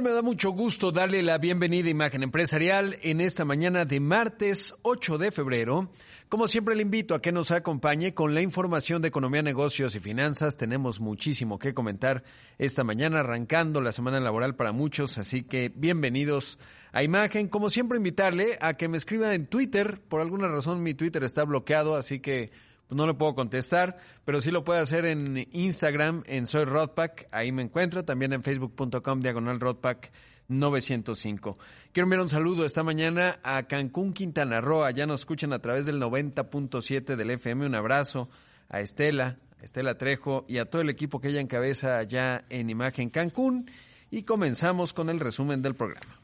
Me 0.00 0.10
da 0.10 0.22
mucho 0.22 0.52
gusto 0.52 0.90
darle 0.90 1.22
la 1.22 1.36
bienvenida 1.36 1.88
a 1.88 1.90
Imagen 1.90 2.22
Empresarial 2.22 2.98
en 3.02 3.20
esta 3.20 3.44
mañana 3.44 3.84
de 3.84 4.00
martes 4.00 4.74
8 4.82 5.18
de 5.18 5.30
febrero. 5.30 5.90
Como 6.30 6.48
siempre 6.48 6.74
le 6.74 6.82
invito 6.82 7.14
a 7.14 7.20
que 7.20 7.30
nos 7.30 7.50
acompañe 7.50 8.14
con 8.14 8.32
la 8.32 8.40
información 8.40 9.02
de 9.02 9.08
economía, 9.08 9.42
negocios 9.42 9.94
y 9.94 10.00
finanzas. 10.00 10.56
Tenemos 10.56 10.98
muchísimo 10.98 11.58
que 11.58 11.74
comentar 11.74 12.24
esta 12.58 12.84
mañana, 12.84 13.20
arrancando 13.20 13.82
la 13.82 13.92
semana 13.92 14.18
laboral 14.18 14.56
para 14.56 14.72
muchos, 14.72 15.18
así 15.18 15.42
que 15.42 15.70
bienvenidos 15.74 16.58
a 16.92 17.02
Imagen. 17.02 17.48
Como 17.48 17.68
siempre, 17.68 17.98
invitarle 17.98 18.58
a 18.62 18.74
que 18.74 18.88
me 18.88 18.96
escriba 18.96 19.34
en 19.34 19.46
Twitter. 19.46 20.00
Por 20.08 20.22
alguna 20.22 20.48
razón 20.48 20.82
mi 20.82 20.94
Twitter 20.94 21.22
está 21.22 21.44
bloqueado, 21.44 21.96
así 21.96 22.20
que 22.20 22.50
pues 22.92 22.98
no 22.98 23.06
le 23.06 23.14
puedo 23.14 23.34
contestar, 23.34 23.96
pero 24.26 24.38
sí 24.38 24.50
lo 24.50 24.64
puede 24.64 24.80
hacer 24.80 25.06
en 25.06 25.48
Instagram, 25.52 26.24
en 26.26 26.44
Soy 26.44 26.66
Rodpack, 26.66 27.26
ahí 27.32 27.50
me 27.50 27.62
encuentro, 27.62 28.04
también 28.04 28.34
en 28.34 28.42
facebook.com, 28.42 29.20
diagonal 29.20 29.60
Rodpack 29.60 30.12
905. 30.48 31.56
Quiero 31.90 32.04
enviar 32.04 32.20
un 32.20 32.28
saludo 32.28 32.66
esta 32.66 32.82
mañana 32.82 33.40
a 33.42 33.62
Cancún, 33.62 34.12
Quintana 34.12 34.60
Roo, 34.60 34.86
ya 34.90 35.06
nos 35.06 35.20
escuchan 35.20 35.54
a 35.54 35.60
través 35.60 35.86
del 35.86 36.02
90.7 36.02 37.16
del 37.16 37.30
FM, 37.30 37.64
un 37.64 37.74
abrazo 37.74 38.28
a 38.68 38.80
Estela, 38.80 39.38
a 39.58 39.64
Estela 39.64 39.96
Trejo 39.96 40.44
y 40.46 40.58
a 40.58 40.66
todo 40.66 40.82
el 40.82 40.90
equipo 40.90 41.18
que 41.18 41.28
ella 41.28 41.40
encabeza 41.40 41.96
allá 41.96 42.44
en 42.50 42.68
Imagen 42.68 43.08
Cancún 43.08 43.70
y 44.10 44.24
comenzamos 44.24 44.92
con 44.92 45.08
el 45.08 45.18
resumen 45.18 45.62
del 45.62 45.76
programa. 45.76 46.20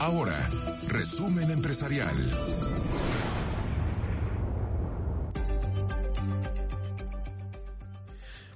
Ahora, 0.00 0.48
resumen 0.88 1.50
empresarial. 1.50 2.16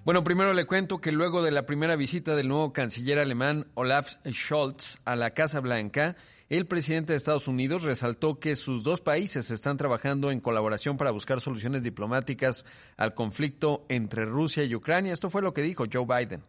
Bueno, 0.08 0.24
primero 0.24 0.54
le 0.54 0.64
cuento 0.64 1.02
que 1.02 1.12
luego 1.12 1.42
de 1.42 1.50
la 1.50 1.66
primera 1.66 1.94
visita 1.94 2.34
del 2.34 2.48
nuevo 2.48 2.72
canciller 2.72 3.18
alemán 3.18 3.66
Olaf 3.74 4.14
Scholz 4.26 4.96
a 5.04 5.16
la 5.16 5.34
Casa 5.34 5.60
Blanca, 5.60 6.16
el 6.48 6.66
presidente 6.66 7.12
de 7.12 7.18
Estados 7.18 7.46
Unidos 7.46 7.82
resaltó 7.82 8.40
que 8.40 8.56
sus 8.56 8.82
dos 8.82 9.02
países 9.02 9.50
están 9.50 9.76
trabajando 9.76 10.30
en 10.30 10.40
colaboración 10.40 10.96
para 10.96 11.10
buscar 11.10 11.40
soluciones 11.40 11.82
diplomáticas 11.82 12.64
al 12.96 13.12
conflicto 13.12 13.84
entre 13.90 14.24
Rusia 14.24 14.64
y 14.64 14.74
Ucrania. 14.74 15.12
Esto 15.12 15.28
fue 15.28 15.42
lo 15.42 15.52
que 15.52 15.60
dijo 15.60 15.84
Joe 15.92 16.06
Biden. 16.06 16.42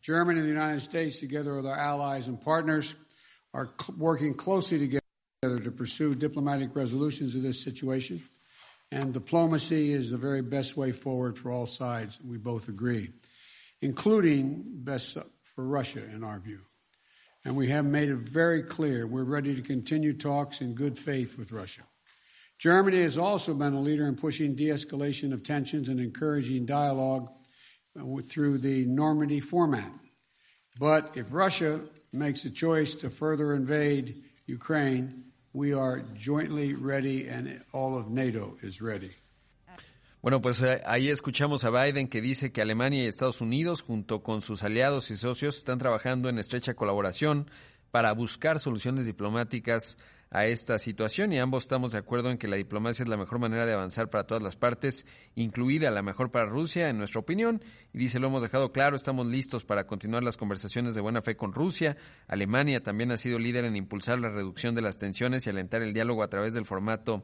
Germany 0.00 0.40
and 0.40 0.48
the 0.48 0.58
United 0.58 0.80
States, 0.80 1.20
together 1.20 1.56
with 1.56 1.66
our 1.66 1.78
allies 1.78 2.28
and 2.28 2.40
partners, 2.40 2.96
are 3.52 3.74
working 3.98 4.32
closely 4.32 4.78
together 4.78 5.62
to 5.62 5.70
pursue 5.70 6.14
diplomatic 6.14 6.74
resolutions 6.74 7.36
of 7.36 7.42
this 7.42 7.62
situation. 7.62 8.22
And 8.90 9.12
diplomacy 9.12 9.92
is 9.92 10.10
the 10.10 10.16
very 10.16 10.42
best 10.42 10.76
way 10.76 10.92
forward 10.92 11.36
for 11.36 11.50
all 11.50 11.66
sides, 11.66 12.18
we 12.24 12.38
both 12.38 12.68
agree, 12.68 13.10
including 13.80 14.62
best 14.66 15.16
for 15.42 15.64
Russia, 15.64 16.04
in 16.04 16.22
our 16.22 16.38
view. 16.38 16.60
And 17.44 17.56
we 17.56 17.68
have 17.68 17.84
made 17.84 18.08
it 18.08 18.16
very 18.16 18.62
clear 18.62 19.06
we're 19.06 19.24
ready 19.24 19.54
to 19.54 19.62
continue 19.62 20.12
talks 20.12 20.60
in 20.60 20.74
good 20.74 20.96
faith 20.96 21.36
with 21.36 21.52
Russia. 21.52 21.82
Germany 22.58 23.02
has 23.02 23.18
also 23.18 23.52
been 23.52 23.74
a 23.74 23.80
leader 23.80 24.06
in 24.06 24.14
pushing 24.14 24.54
de 24.54 24.68
escalation 24.68 25.32
of 25.32 25.42
tensions 25.42 25.88
and 25.88 26.00
encouraging 26.00 26.64
dialogue 26.64 27.28
uh, 27.98 28.20
through 28.22 28.58
the 28.58 28.86
Normandy 28.86 29.40
format. 29.40 29.90
But 30.78 31.12
if 31.16 31.32
Russia 31.32 31.80
makes 32.12 32.44
a 32.44 32.50
choice 32.50 32.94
to 32.96 33.10
further 33.10 33.54
invade 33.54 34.22
Ukraine, 34.46 35.24
we 35.54 35.72
are 35.72 36.02
jointly 36.14 36.74
ready 36.74 37.28
and 37.28 37.62
all 37.72 37.96
of 37.96 38.10
NATO 38.10 38.58
is 38.62 38.82
ready. 38.82 39.12
Bueno, 40.20 40.40
pues 40.40 40.62
eh, 40.62 40.82
ahí 40.86 41.10
escuchamos 41.10 41.64
a 41.64 41.70
Biden 41.70 42.08
que 42.08 42.20
dice 42.20 42.50
que 42.50 42.62
Alemania 42.62 43.04
y 43.04 43.06
Estados 43.06 43.40
Unidos, 43.40 43.82
junto 43.82 44.22
con 44.22 44.40
sus 44.40 44.62
aliados 44.62 45.10
y 45.10 45.16
socios, 45.16 45.58
están 45.58 45.78
trabajando 45.78 46.28
en 46.28 46.38
estrecha 46.38 46.74
colaboración 46.74 47.50
para 47.90 48.12
buscar 48.12 48.58
soluciones 48.58 49.06
diplomáticas 49.06 49.96
a 50.34 50.46
esta 50.46 50.78
situación 50.78 51.32
y 51.32 51.38
ambos 51.38 51.62
estamos 51.62 51.92
de 51.92 51.98
acuerdo 51.98 52.28
en 52.28 52.38
que 52.38 52.48
la 52.48 52.56
diplomacia 52.56 53.04
es 53.04 53.08
la 53.08 53.16
mejor 53.16 53.38
manera 53.38 53.66
de 53.66 53.72
avanzar 53.72 54.10
para 54.10 54.26
todas 54.26 54.42
las 54.42 54.56
partes, 54.56 55.06
incluida 55.36 55.92
la 55.92 56.02
mejor 56.02 56.32
para 56.32 56.46
Rusia, 56.46 56.88
en 56.88 56.98
nuestra 56.98 57.20
opinión. 57.20 57.62
Y 57.92 57.98
dice, 57.98 58.18
lo 58.18 58.26
hemos 58.26 58.42
dejado 58.42 58.72
claro, 58.72 58.96
estamos 58.96 59.28
listos 59.28 59.64
para 59.64 59.86
continuar 59.86 60.24
las 60.24 60.36
conversaciones 60.36 60.96
de 60.96 61.00
buena 61.00 61.22
fe 61.22 61.36
con 61.36 61.52
Rusia. 61.52 61.96
Alemania 62.26 62.82
también 62.82 63.12
ha 63.12 63.16
sido 63.16 63.38
líder 63.38 63.64
en 63.64 63.76
impulsar 63.76 64.18
la 64.18 64.28
reducción 64.28 64.74
de 64.74 64.82
las 64.82 64.98
tensiones 64.98 65.46
y 65.46 65.50
alentar 65.50 65.82
el 65.82 65.92
diálogo 65.92 66.24
a 66.24 66.28
través 66.28 66.52
del 66.52 66.64
formato 66.64 67.22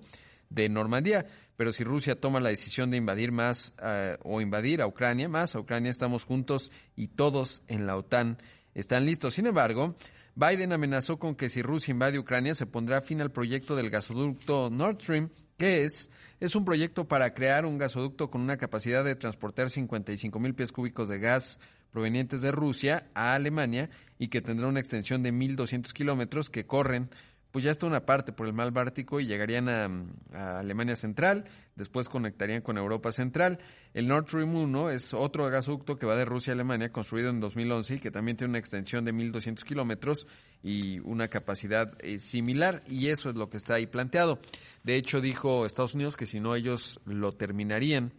de 0.49 0.69
Normandía. 0.69 1.26
Pero 1.56 1.72
si 1.72 1.82
Rusia 1.82 2.15
toma 2.15 2.38
la 2.38 2.50
decisión 2.50 2.93
de 2.93 2.99
invadir 2.99 3.32
más 3.32 3.75
uh, 3.82 4.19
o 4.22 4.41
invadir 4.41 4.82
a 4.82 4.87
Ucrania, 4.87 5.28
más 5.28 5.56
a 5.56 5.59
Ucrania, 5.59 5.91
estamos 5.91 6.22
juntos 6.22 6.70
y 6.94 7.09
todos 7.09 7.65
en 7.66 7.88
la 7.88 7.97
OTAN 7.97 8.38
están 8.72 9.04
listos. 9.04 9.34
Sin 9.34 9.47
embargo, 9.49 9.97
Biden 10.35 10.73
amenazó 10.73 11.19
con 11.19 11.35
que 11.35 11.49
si 11.49 11.63
Rusia 11.63 11.93
invade 11.93 12.19
Ucrania 12.19 12.55
se 12.55 12.67
pondrá 12.67 13.01
fin 13.01 13.21
al 13.21 13.33
proyecto 13.33 13.77
del 13.77 13.91
gasoducto 13.91 14.71
Nord 14.71 15.01
Stream, 15.01 15.31
que 15.59 15.83
es, 15.83 16.11
es 16.39 16.55
un 16.55 16.65
proyecto 16.65 17.07
para 17.07 17.35
crear 17.35 17.67
un 17.67 17.79
gasoducto 17.79 18.31
con 18.31 18.41
una 18.41 18.57
capacidad 18.57 19.05
de 19.05 19.17
transportar 19.17 19.69
55 19.69 20.39
mil 20.39 20.55
pies 20.55 20.73
cúbicos 20.73 21.09
de 21.09 21.19
gas 21.19 21.59
provenientes 21.91 22.41
de 22.41 22.53
Rusia 22.53 23.11
a 23.15 23.35
Alemania 23.35 23.91
y 24.19 24.29
que 24.29 24.41
tendrá 24.41 24.69
una 24.69 24.81
extensión 24.81 25.23
de 25.23 25.33
1.200 25.33 25.93
kilómetros 25.93 26.49
que 26.49 26.67
corren 26.67 27.11
pues 27.50 27.65
ya 27.65 27.71
está 27.71 27.87
una 27.87 28.06
parte 28.06 28.33
por 28.33 28.47
el 28.47 28.53
mar 28.53 28.71
Báltico 28.71 29.21
y 29.21 29.27
llegarían 29.27 29.69
a, 29.69 29.88
a, 30.33 30.59
Alemania 30.61 30.94
Central, 30.94 31.44
después 31.75 32.09
conectarían 32.09 32.62
con 32.62 32.78
Europa 32.78 33.11
Central. 33.11 33.59
El 33.93 34.06
Nord 34.06 34.28
Stream 34.28 34.55
1 34.55 34.91
es 34.91 35.15
otro 35.15 35.49
gasoducto 35.50 35.97
que 35.97 36.06
va 36.06 36.16
de 36.16 36.25
Rusia 36.25 36.53
a 36.53 36.55
Alemania, 36.55 36.93
construido 36.93 37.31
en 37.31 37.41
2011 37.41 37.97
y 37.97 37.99
que 37.99 38.11
también 38.11 38.37
tiene 38.37 38.50
una 38.50 38.59
extensión 38.59 39.05
de 39.05 39.12
1.200 39.12 39.65
kilómetros 39.65 40.27
y 40.62 41.00
una 41.00 41.28
capacidad 41.28 41.97
eh, 42.00 42.19
similar, 42.19 42.83
y 42.87 43.09
eso 43.09 43.31
es 43.31 43.37
lo 43.37 43.50
que 43.50 43.56
está 43.56 43.75
ahí 43.75 43.87
planteado. 43.87 44.38
De 44.84 44.97
hecho, 44.97 45.21
dijo 45.21 45.67
Estados 45.67 45.94
Unidos 45.94 46.17
que 46.17 46.27
si 46.27 46.38
no 46.38 46.55
ellos 46.55 47.00
lo 47.05 47.32
terminarían, 47.32 48.12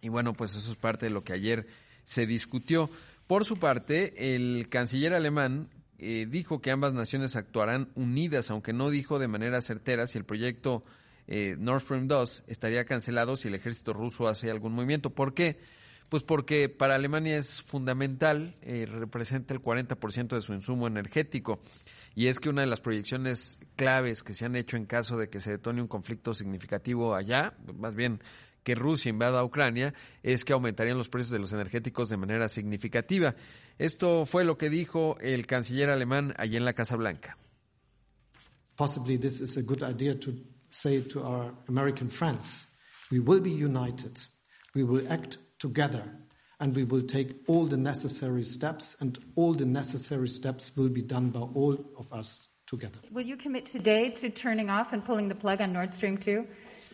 y 0.00 0.08
bueno, 0.08 0.32
pues 0.32 0.54
eso 0.54 0.70
es 0.70 0.76
parte 0.76 1.06
de 1.06 1.10
lo 1.10 1.22
que 1.22 1.32
ayer 1.32 1.66
se 2.04 2.26
discutió. 2.26 2.90
Por 3.26 3.44
su 3.44 3.58
parte, 3.58 4.34
el 4.34 4.68
canciller 4.70 5.12
alemán 5.14 5.68
eh, 5.98 6.26
dijo 6.28 6.60
que 6.60 6.70
ambas 6.70 6.94
naciones 6.94 7.34
actuarán 7.34 7.90
unidas, 7.94 8.50
aunque 8.50 8.72
no 8.72 8.88
dijo 8.90 9.18
de 9.18 9.28
manera 9.28 9.60
certera 9.60 10.06
si 10.06 10.18
el 10.18 10.24
proyecto 10.24 10.84
eh, 11.26 11.56
Nord 11.58 11.80
Stream 11.80 12.06
2 12.06 12.44
estaría 12.46 12.84
cancelado 12.84 13.36
si 13.36 13.48
el 13.48 13.54
ejército 13.54 13.92
ruso 13.92 14.28
hace 14.28 14.50
algún 14.50 14.74
movimiento. 14.74 15.10
¿Por 15.10 15.34
qué? 15.34 15.58
Pues 16.08 16.22
porque 16.22 16.68
para 16.68 16.94
Alemania 16.94 17.36
es 17.36 17.62
fundamental, 17.62 18.56
eh, 18.62 18.86
representa 18.86 19.52
el 19.52 19.60
40% 19.60 20.28
de 20.28 20.40
su 20.40 20.54
insumo 20.54 20.86
energético. 20.86 21.60
Y 22.14 22.28
es 22.28 22.40
que 22.40 22.48
una 22.48 22.62
de 22.62 22.68
las 22.68 22.80
proyecciones 22.80 23.58
claves 23.76 24.22
que 24.22 24.32
se 24.32 24.46
han 24.46 24.56
hecho 24.56 24.76
en 24.76 24.86
caso 24.86 25.16
de 25.16 25.28
que 25.28 25.40
se 25.40 25.52
detone 25.52 25.82
un 25.82 25.88
conflicto 25.88 26.32
significativo 26.32 27.14
allá, 27.14 27.54
más 27.76 27.94
bien 27.94 28.20
que 28.62 28.74
Rusia 28.74 29.10
invada 29.10 29.40
a 29.40 29.44
Ucrania 29.44 29.94
es 30.22 30.44
que 30.44 30.52
aumentarían 30.52 30.98
los 30.98 31.08
precios 31.08 31.30
de 31.30 31.38
los 31.38 31.52
energéticos 31.52 32.08
de 32.08 32.16
manera 32.16 32.48
significativa. 32.48 33.34
Esto 33.78 34.26
fue 34.26 34.44
lo 34.44 34.58
que 34.58 34.68
dijo 34.70 35.16
el 35.20 35.46
canciller 35.46 35.88
alemán 35.88 36.34
allí 36.36 36.56
en 36.56 36.64
la 36.64 36.72
Casa 36.72 36.96
Blanca. 36.96 37.36
Possibly 38.76 39.18
this 39.18 39.40
is 39.40 39.56
a 39.56 39.62
good 39.62 39.82
idea 39.82 40.14
to 40.14 40.32
say 40.68 41.00
to 41.02 41.22
our 41.22 41.52
American 41.68 42.10
friends, 42.10 42.66
we 43.10 43.20
will 43.20 43.40
be 43.40 43.50
united, 43.50 44.20
we 44.74 44.82
will 44.82 45.06
act 45.10 45.38
together, 45.58 46.02
and 46.60 46.74
we 46.74 46.84
will 46.84 47.02
take 47.02 47.36
all 47.46 47.66
the 47.66 47.76
necessary 47.76 48.44
steps, 48.44 48.96
and 49.00 49.18
all 49.36 49.54
the 49.54 49.64
necessary 49.64 50.28
steps 50.28 50.76
will 50.76 50.88
be 50.88 51.02
done 51.02 51.30
by 51.30 51.40
all 51.40 51.78
of 51.96 52.12
us 52.12 52.48
together. 52.66 52.98
Will 53.10 53.26
you 53.26 53.36
commit 53.36 53.66
today 53.66 54.10
to 54.10 54.28
turning 54.28 54.70
off 54.70 54.92
and 54.92 55.04
pulling 55.04 55.28
the 55.28 55.34
plug 55.34 55.60
on 55.60 55.72
Nord 55.72 55.94
Stream 55.94 56.18
2? 56.18 56.46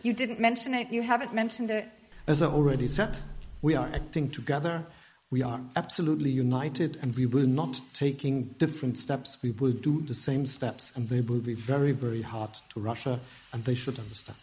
You 0.03 0.13
didn't 0.13 0.39
mention 0.39 0.73
it, 0.75 0.91
you 0.91 1.01
haven't 1.01 1.33
mentioned 1.33 1.71
it. 1.71 1.87
As 2.27 2.41
I 2.41 2.47
already 2.47 2.87
said, 2.87 3.19
we 3.61 3.75
are 3.75 3.89
acting 3.93 4.29
together. 4.29 4.85
We 5.31 5.41
are 5.43 5.59
absolutely 5.75 6.29
united 6.29 6.97
and 7.01 7.15
we 7.15 7.25
will 7.25 7.47
not 7.47 7.81
taking 7.93 8.55
different 8.59 8.97
steps. 8.97 9.39
We 9.41 9.51
will 9.51 9.73
do 9.73 10.01
the 10.01 10.13
same 10.13 10.45
steps 10.45 10.93
and 10.95 11.09
they 11.09 11.21
will 11.21 11.41
be 11.41 11.55
very, 11.55 11.93
very 11.93 12.21
hard 12.21 12.51
to 12.73 12.79
Russia 12.79 13.19
and 13.51 13.63
they 13.63 13.75
should 13.75 13.97
understand. 13.97 14.37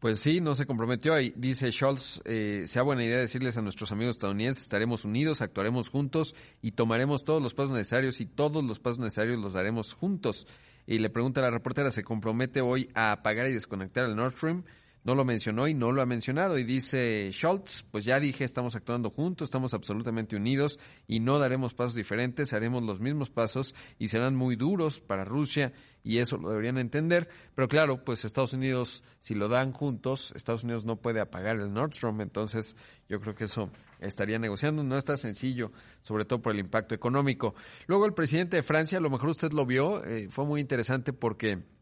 Pues 0.00 0.20
sí, 0.20 0.40
no 0.40 0.54
se 0.54 0.64
comprometió 0.64 1.12
ahí. 1.14 1.32
Dice 1.36 1.72
Scholz, 1.72 2.20
eh, 2.24 2.64
sea 2.66 2.82
buena 2.82 3.04
idea 3.04 3.18
decirles 3.18 3.56
a 3.56 3.62
nuestros 3.62 3.90
amigos 3.90 4.16
estadounidenses, 4.16 4.62
estaremos 4.62 5.04
unidos, 5.04 5.42
actuaremos 5.42 5.88
juntos 5.88 6.36
y 6.62 6.72
tomaremos 6.72 7.24
todos 7.24 7.42
los 7.42 7.54
pasos 7.54 7.72
necesarios 7.72 8.20
y 8.20 8.26
todos 8.26 8.62
los 8.62 8.78
pasos 8.78 9.00
necesarios 9.00 9.40
los 9.40 9.54
daremos 9.54 9.94
juntos. 9.94 10.46
Y 10.86 10.98
le 10.98 11.10
pregunta 11.10 11.40
a 11.40 11.44
la 11.44 11.50
reportera, 11.50 11.90
¿se 11.90 12.04
compromete 12.04 12.60
hoy 12.60 12.88
a 12.94 13.10
apagar 13.12 13.48
y 13.48 13.52
desconectar 13.52 14.04
el 14.04 14.14
Nord 14.14 14.32
Stream? 14.32 14.64
No 15.08 15.14
lo 15.14 15.24
mencionó 15.24 15.66
y 15.66 15.72
no 15.72 15.90
lo 15.90 16.02
ha 16.02 16.06
mencionado. 16.06 16.58
Y 16.58 16.64
dice 16.64 17.30
Scholz, 17.32 17.86
pues 17.90 18.04
ya 18.04 18.20
dije, 18.20 18.44
estamos 18.44 18.76
actuando 18.76 19.08
juntos, 19.08 19.46
estamos 19.46 19.72
absolutamente 19.72 20.36
unidos 20.36 20.78
y 21.06 21.20
no 21.20 21.38
daremos 21.38 21.72
pasos 21.72 21.94
diferentes, 21.94 22.52
haremos 22.52 22.82
los 22.82 23.00
mismos 23.00 23.30
pasos 23.30 23.74
y 23.98 24.08
serán 24.08 24.36
muy 24.36 24.54
duros 24.56 25.00
para 25.00 25.24
Rusia 25.24 25.72
y 26.04 26.18
eso 26.18 26.36
lo 26.36 26.50
deberían 26.50 26.76
entender. 26.76 27.30
Pero 27.54 27.68
claro, 27.68 28.04
pues 28.04 28.26
Estados 28.26 28.52
Unidos, 28.52 29.02
si 29.20 29.34
lo 29.34 29.48
dan 29.48 29.72
juntos, 29.72 30.34
Estados 30.36 30.62
Unidos 30.62 30.84
no 30.84 30.96
puede 30.96 31.20
apagar 31.20 31.56
el 31.56 31.72
Nord 31.72 31.94
Stream, 31.94 32.20
entonces 32.20 32.76
yo 33.08 33.18
creo 33.18 33.34
que 33.34 33.44
eso 33.44 33.70
estaría 34.00 34.38
negociando. 34.38 34.82
No 34.82 34.98
está 34.98 35.16
sencillo, 35.16 35.72
sobre 36.02 36.26
todo 36.26 36.42
por 36.42 36.52
el 36.52 36.58
impacto 36.58 36.94
económico. 36.94 37.54
Luego 37.86 38.04
el 38.04 38.12
presidente 38.12 38.56
de 38.56 38.62
Francia, 38.62 38.98
a 38.98 39.00
lo 39.00 39.08
mejor 39.08 39.30
usted 39.30 39.52
lo 39.52 39.64
vio, 39.64 40.04
eh, 40.04 40.28
fue 40.28 40.44
muy 40.44 40.60
interesante 40.60 41.14
porque 41.14 41.77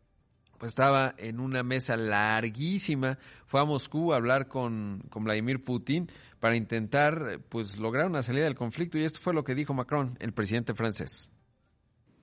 pues 0.59 0.71
estaba 0.71 1.15
en 1.19 1.41
una 1.41 1.63
mesa 1.63 1.97
larguísima, 1.97 3.19
fue 3.47 3.61
a 3.61 3.65
Moscú 3.65 4.13
a 4.13 4.17
hablar 4.17 4.49
con, 4.49 5.03
con, 5.11 5.25
Vladimir 5.25 5.63
Putin 5.63 6.09
para 6.41 6.57
intentar 6.57 7.41
pues 7.49 7.79
lograr 7.79 8.07
una 8.07 8.23
salida 8.23 8.45
del 8.45 8.55
conflicto 8.55 8.99
y 8.99 9.05
esto 9.05 9.19
fue 9.21 9.35
lo 9.35 9.45
que 9.45 9.55
dijo 9.55 9.75
Macron, 9.75 10.17
el 10.21 10.33
presidente 10.33 10.75
francés. 10.75 11.31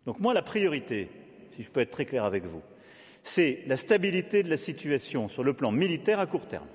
Donc 0.05 0.19
moi 0.19 0.33
la 0.33 0.43
priorité, 0.43 1.09
si 1.51 1.63
je 1.63 1.69
peux 1.69 1.81
être 1.81 1.91
très 1.91 2.05
clair 2.05 2.25
avec 2.25 2.45
vous, 2.45 2.61
c'est 3.23 3.63
la 3.67 3.77
stabilité 3.77 4.43
de 4.43 4.49
la 4.49 4.57
situation 4.57 5.29
sur 5.29 5.43
le 5.43 5.53
plan 5.53 5.71
militaire 5.71 6.19
à 6.19 6.27
court 6.27 6.47
terme. 6.47 6.67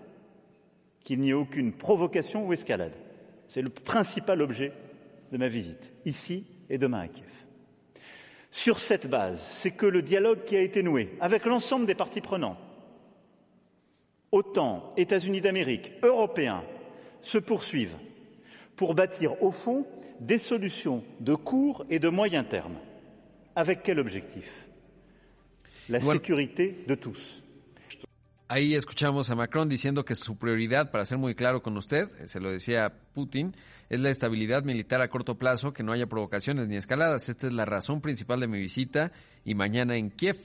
Qu'il 1.05 1.21
n'y 1.21 1.31
ait 1.31 1.35
aucune 1.35 1.73
provocation 1.73 2.47
ou 2.47 2.53
escalade. 2.53 2.95
C'est 3.47 3.63
le 3.63 3.71
principal 3.71 4.43
objet 4.43 4.73
de 5.31 5.39
ma 5.39 5.49
visite, 5.49 5.93
ici 6.05 6.47
et 6.69 6.79
demain 6.79 7.01
à 7.01 7.09
Kiev. 7.09 7.38
Sur 8.51 8.81
cette 8.81 9.07
base, 9.07 9.41
c'est 9.51 9.71
que 9.71 9.87
le 9.87 10.03
dialogue 10.03 10.45
qui 10.45 10.57
a 10.57 10.63
été 10.63 10.83
noué 10.83 11.11
avec 11.21 11.45
l'ensemble 11.45 11.87
des 11.87 11.95
parties 11.95 12.21
prenantes, 12.21 12.59
OTAN, 14.33 14.93
États-Unis 14.97 15.41
d'Amérique, 15.41 15.93
Européens, 16.03 16.63
se 17.23 17.39
poursuive 17.39 17.95
pour 18.77 18.95
bâtir 18.95 19.43
au 19.43 19.51
fond 19.51 19.87
des 20.21 20.39
solutions 20.39 21.03
de 21.21 21.35
court 21.35 21.85
et 21.91 21.99
de 21.99 22.09
moyen 22.09 22.45
terme. 22.45 22.77
Avec 23.57 23.83
quel 23.83 23.99
objectif? 23.99 24.67
La 25.89 26.01
sécurité 26.01 26.85
de 26.87 26.95
tous. 26.95 27.43
Ahí 28.51 28.75
escuchamos 28.75 29.29
a 29.29 29.35
Macron 29.35 29.69
diciendo 29.69 30.07
que 30.07 30.15
su 30.15 30.39
prioridad, 30.39 30.91
para 30.91 31.05
ser 31.05 31.19
muy 31.19 31.35
claro 31.35 31.63
con 31.63 31.77
usted, 31.77 32.09
eh, 32.19 32.29
se 32.29 32.41
lo 32.41 32.51
decía 32.51 32.95
Putin, 33.13 33.55
es 33.91 34.01
la 34.01 34.09
estabilidad 34.09 34.65
militar 34.65 35.03
a 35.03 35.11
corto 35.11 35.37
plazo, 35.37 35.75
que 35.75 35.83
no 35.83 35.93
haya 35.93 36.07
provocaciones 36.07 36.67
ni 36.67 36.77
escaladas. 36.77 37.29
Esta 37.29 37.47
es 37.47 37.53
la 37.53 37.67
razón 37.67 38.01
principal 38.01 38.41
de 38.41 38.49
mi 38.49 38.59
visita 38.59 39.13
y 39.45 39.55
mañana 39.55 39.99
en 39.99 40.11
Kiev. 40.11 40.39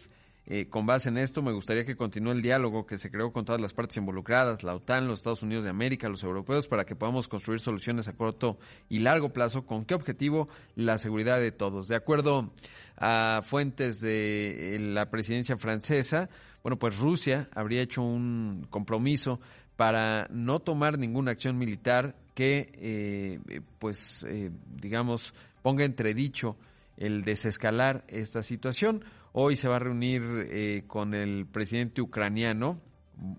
Eh, 0.46 0.68
con 0.68 0.86
base 0.86 1.10
en 1.10 1.18
esto, 1.18 1.42
me 1.42 1.54
gustaría 1.54 1.86
que 1.86 1.96
continúe 1.96 2.32
el 2.32 2.42
diálogo 2.42 2.86
que 2.86 2.98
se 2.98 3.10
creó 3.10 3.32
con 3.32 3.46
todas 3.46 3.62
las 3.62 3.74
partes 3.74 3.96
involucradas, 3.98 4.64
la 4.64 4.76
OTAN, 4.76 5.08
los 5.08 5.20
Estados 5.20 5.42
Unidos 5.42 5.64
de 5.64 5.70
América, 5.70 6.10
los 6.10 6.24
europeos, 6.24 6.68
para 6.68 6.84
que 6.84 6.96
podamos 6.96 7.30
construir 7.30 7.60
soluciones 7.62 8.10
a 8.10 8.14
corto 8.14 8.58
y 8.90 9.00
largo 9.00 9.32
plazo. 9.32 9.66
¿Con 9.66 9.86
qué 9.86 9.94
objetivo? 9.96 10.50
La 10.76 10.98
seguridad 10.98 11.40
de 11.40 11.52
todos. 11.52 11.88
De 11.88 11.96
acuerdo 11.96 12.52
a 12.98 13.42
fuentes 13.42 14.02
de 14.02 14.76
eh, 14.76 14.80
la 14.80 15.10
presidencia 15.10 15.56
francesa, 15.56 16.30
bueno, 16.62 16.78
pues 16.78 16.98
Rusia 16.98 17.48
habría 17.54 17.82
hecho 17.82 18.02
un 18.02 18.68
compromiso 18.70 19.40
para 19.76 20.28
no 20.30 20.60
tomar 20.60 21.00
ninguna 21.00 21.32
acción 21.32 21.58
militar 21.58 22.16
que, 22.36 22.72
eh, 22.76 23.62
pues, 23.80 24.24
eh, 24.28 24.52
digamos, 24.80 25.34
ponga 25.62 25.86
entredicho 25.86 26.58
el 26.98 27.24
desescalar 27.24 28.04
esta 28.08 28.42
situación. 28.42 29.04
Hoy 29.32 29.56
se 29.56 29.68
va 29.68 29.78
a 29.78 29.80
reunir 29.80 30.22
eh, 30.52 30.84
con 30.88 31.14
el 31.14 31.46
presidente 31.48 32.02
ucraniano, 32.02 32.80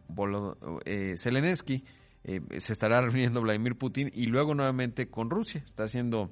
Volo- 0.08 0.56
eh, 0.84 1.14
Zelensky, 1.16 1.84
eh, 2.24 2.40
se 2.58 2.72
estará 2.72 3.00
reuniendo 3.02 3.42
Vladimir 3.42 3.76
Putin 3.76 4.10
y 4.14 4.26
luego 4.26 4.54
nuevamente 4.54 5.08
con 5.08 5.30
Rusia. 5.30 5.62
Está 5.64 5.84
haciendo, 5.84 6.30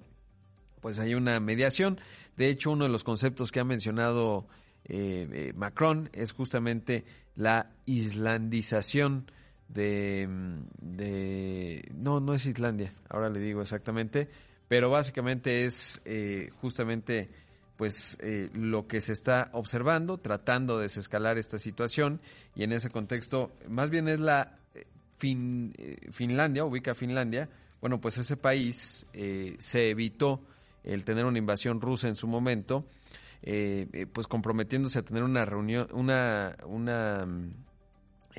pues, 0.81 0.99
hay 0.99 1.15
una 1.15 1.39
mediación. 1.41 2.01
De 2.37 2.49
hecho, 2.49 2.71
uno 2.71 2.85
de 2.85 2.91
los 2.91 3.05
conceptos 3.05 3.53
que 3.53 3.61
ha 3.61 3.65
mencionado 3.65 4.47
eh, 4.85 5.29
eh, 5.33 5.53
Macron 5.55 6.11
es 6.13 6.33
justamente 6.33 7.05
la 7.37 7.71
islandización 7.87 9.31
de, 9.69 10.27
mm, 10.29 10.59
de... 10.97 11.89
No, 11.95 12.21
no 12.21 12.35
es 12.35 12.47
Islandia, 12.47 12.93
ahora 13.09 13.31
le 13.31 13.41
digo 13.41 13.63
exactamente, 13.63 14.29
pero 14.73 14.89
básicamente 14.89 15.67
es 15.67 16.01
eh, 16.07 16.49
justamente 16.63 17.29
pues 17.77 18.17
eh, 18.23 18.49
lo 18.55 18.87
que 18.87 19.03
se 19.03 19.13
está 19.13 19.51
observando, 19.53 20.17
tratando 20.17 20.79
de 20.79 20.85
desescalar 20.85 21.37
esta 21.37 21.59
situación 21.59 22.23
y 22.55 22.63
en 22.63 22.73
ese 22.73 22.89
contexto, 22.89 23.53
más 23.69 23.91
bien 23.91 24.09
es 24.09 24.19
la 24.19 24.57
eh, 24.75 24.87
fin- 25.19 25.75
eh, 25.77 26.11
Finlandia, 26.11 26.65
ubica 26.65 26.95
Finlandia, 26.95 27.51
bueno, 27.83 28.01
pues 28.01 28.17
ese 28.17 28.39
país 28.39 29.05
eh, 29.13 29.57
se 29.59 29.91
evitó 29.91 30.41
el 30.85 31.05
tener 31.05 31.27
una 31.27 31.37
invasión 31.37 31.79
rusa 31.79 32.09
en 32.09 32.17
su 32.17 32.27
momento, 32.27 32.87
eh, 33.43 34.07
pues 34.11 34.27
comprometiéndose 34.27 35.01
a 35.01 35.03
tener 35.03 35.23
una 35.23 35.45
reunión, 35.45 35.87
una, 35.93 36.57
una 36.65 37.27
mm, 37.27 37.51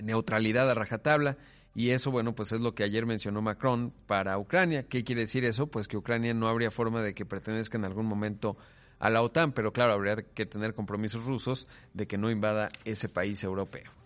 neutralidad 0.02 0.68
a 0.68 0.74
rajatabla. 0.74 1.38
Y 1.76 1.90
eso, 1.90 2.12
bueno, 2.12 2.36
pues 2.36 2.52
es 2.52 2.62
lo 2.62 2.76
que 2.76 2.84
ayer 2.84 3.06
mencionó 3.06 3.42
Macron 3.42 3.92
para 4.06 4.38
Ucrania. 4.38 4.84
¿Qué 4.84 5.04
quiere 5.04 5.22
decir 5.22 5.44
eso? 5.44 5.68
Pues 5.68 5.88
que 5.88 5.98
Ucrania 5.98 6.34
no 6.34 6.48
habría 6.48 6.70
forma 6.70 7.02
de 7.02 7.14
que 7.16 7.26
pertenezca 7.26 7.78
en 7.78 7.86
algún 7.86 8.06
momento 8.06 8.58
a 9.00 9.10
la 9.10 9.22
OTAN, 9.22 9.54
pero 9.54 9.74
claro, 9.74 9.94
habría 9.94 10.16
que 10.16 10.46
tener 10.46 10.76
compromisos 10.76 11.26
rusos 11.26 11.68
de 11.94 12.08
que 12.08 12.18
no 12.18 12.30
invada 12.30 12.70
ese 12.86 13.10
país 13.10 13.44
europeo. 13.44 14.03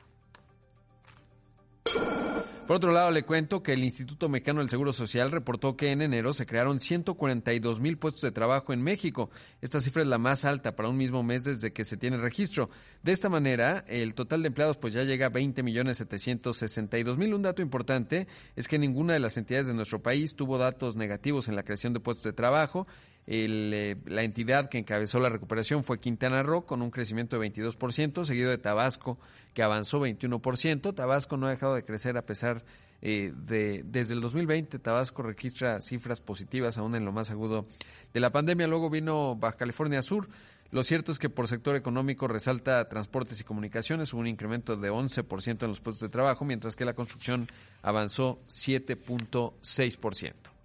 Por 2.68 2.76
otro 2.76 2.92
lado, 2.92 3.12
le 3.12 3.24
cuento 3.24 3.64
que 3.64 3.72
el 3.72 3.82
Instituto 3.82 4.28
Mexicano 4.28 4.60
del 4.60 4.70
Seguro 4.70 4.92
Social 4.92 5.32
reportó 5.32 5.78
que 5.78 5.94
en 5.94 6.02
enero 6.02 6.34
se 6.34 6.46
crearon 6.46 6.82
142 6.82 7.80
mil 7.80 7.98
puestos 7.98 8.24
de 8.24 8.34
trabajo 8.34 8.74
en 8.74 8.82
México. 8.82 9.30
Esta 9.62 9.80
cifra 9.80 10.02
es 10.02 10.10
la 10.10 10.18
más 10.18 10.44
alta 10.44 10.76
para 10.76 10.90
un 10.90 10.98
mismo 10.98 11.24
mes 11.24 11.46
desde 11.46 11.72
que 11.72 11.86
se 11.86 11.96
tiene 11.96 12.18
registro. 12.18 12.70
De 13.04 13.14
esta 13.14 13.30
manera, 13.30 13.86
el 13.88 14.14
total 14.16 14.42
de 14.42 14.50
empleados 14.50 14.76
pues 14.76 14.94
ya 14.94 15.04
llega 15.04 15.28
a 15.28 15.30
20 15.30 15.64
millones 15.64 15.96
762 15.96 17.18
mil. 17.18 17.34
Un 17.34 17.44
dato 17.44 17.62
importante 17.62 18.28
es 18.58 18.68
que 18.68 18.78
ninguna 18.78 19.14
de 19.14 19.22
las 19.22 19.38
entidades 19.38 19.68
de 19.68 19.74
nuestro 19.74 20.02
país 20.02 20.36
tuvo 20.36 20.58
datos 20.58 20.98
negativos 20.98 21.48
en 21.48 21.56
la 21.56 21.64
creación 21.64 21.94
de 21.94 22.02
puestos 22.02 22.26
de 22.26 22.34
trabajo. 22.34 22.86
El, 23.28 23.74
eh, 23.74 23.98
la 24.06 24.24
entidad 24.24 24.70
que 24.70 24.80
encabezó 24.80 25.20
la 25.20 25.30
recuperación 25.30 25.84
fue 25.84 26.00
Quintana 26.00 26.42
Roo 26.44 26.66
con 26.66 26.82
un 26.82 26.90
crecimiento 26.90 27.38
de 27.38 27.52
22%, 27.52 28.24
seguido 28.24 28.50
de 28.50 28.58
Tabasco 28.58 29.20
que 29.54 29.64
avanzó 29.64 30.00
21%. 30.00 30.96
Tabasco 30.96 31.36
no 31.36 31.48
ha 31.48 31.50
dejado 31.50 31.76
de 31.76 31.84
crecer 31.84 32.18
a 32.18 32.22
pesar 32.22 32.64
eh, 33.02 33.34
de 33.36 33.84
desde 33.86 34.16
el 34.16 34.22
2020 34.22 34.80
Tabasco 34.80 35.22
registra 35.22 35.82
cifras 35.82 36.20
positivas 36.20 36.80
aún 36.80 36.96
en 36.96 37.06
lo 37.06 37.12
más 37.12 37.30
agudo 37.30 37.68
de 38.14 38.20
la 38.20 38.32
pandemia. 38.32 38.66
Luego 38.66 38.90
vino 38.90 39.36
Baja 39.36 39.58
California 39.58 40.02
Sur. 40.02 40.28
Lo 40.72 40.82
cierto 40.84 41.12
es 41.12 41.20
que 41.20 41.30
por 41.30 41.48
sector 41.48 41.76
económico 41.76 42.28
resalta 42.28 42.88
transportes 42.88 43.42
y 43.42 43.44
comunicaciones, 43.44 44.14
hubo 44.14 44.22
un 44.22 44.28
incremento 44.28 44.76
de 44.76 44.92
11% 44.92 45.64
en 45.64 45.70
los 45.70 45.80
puestos 45.80 46.02
de 46.02 46.10
trabajo, 46.10 46.44
mientras 46.44 46.76
que 46.76 46.86
la 46.86 46.94
construcción 46.94 47.48
avanzó 47.82 48.40
7.6%. 48.48 50.57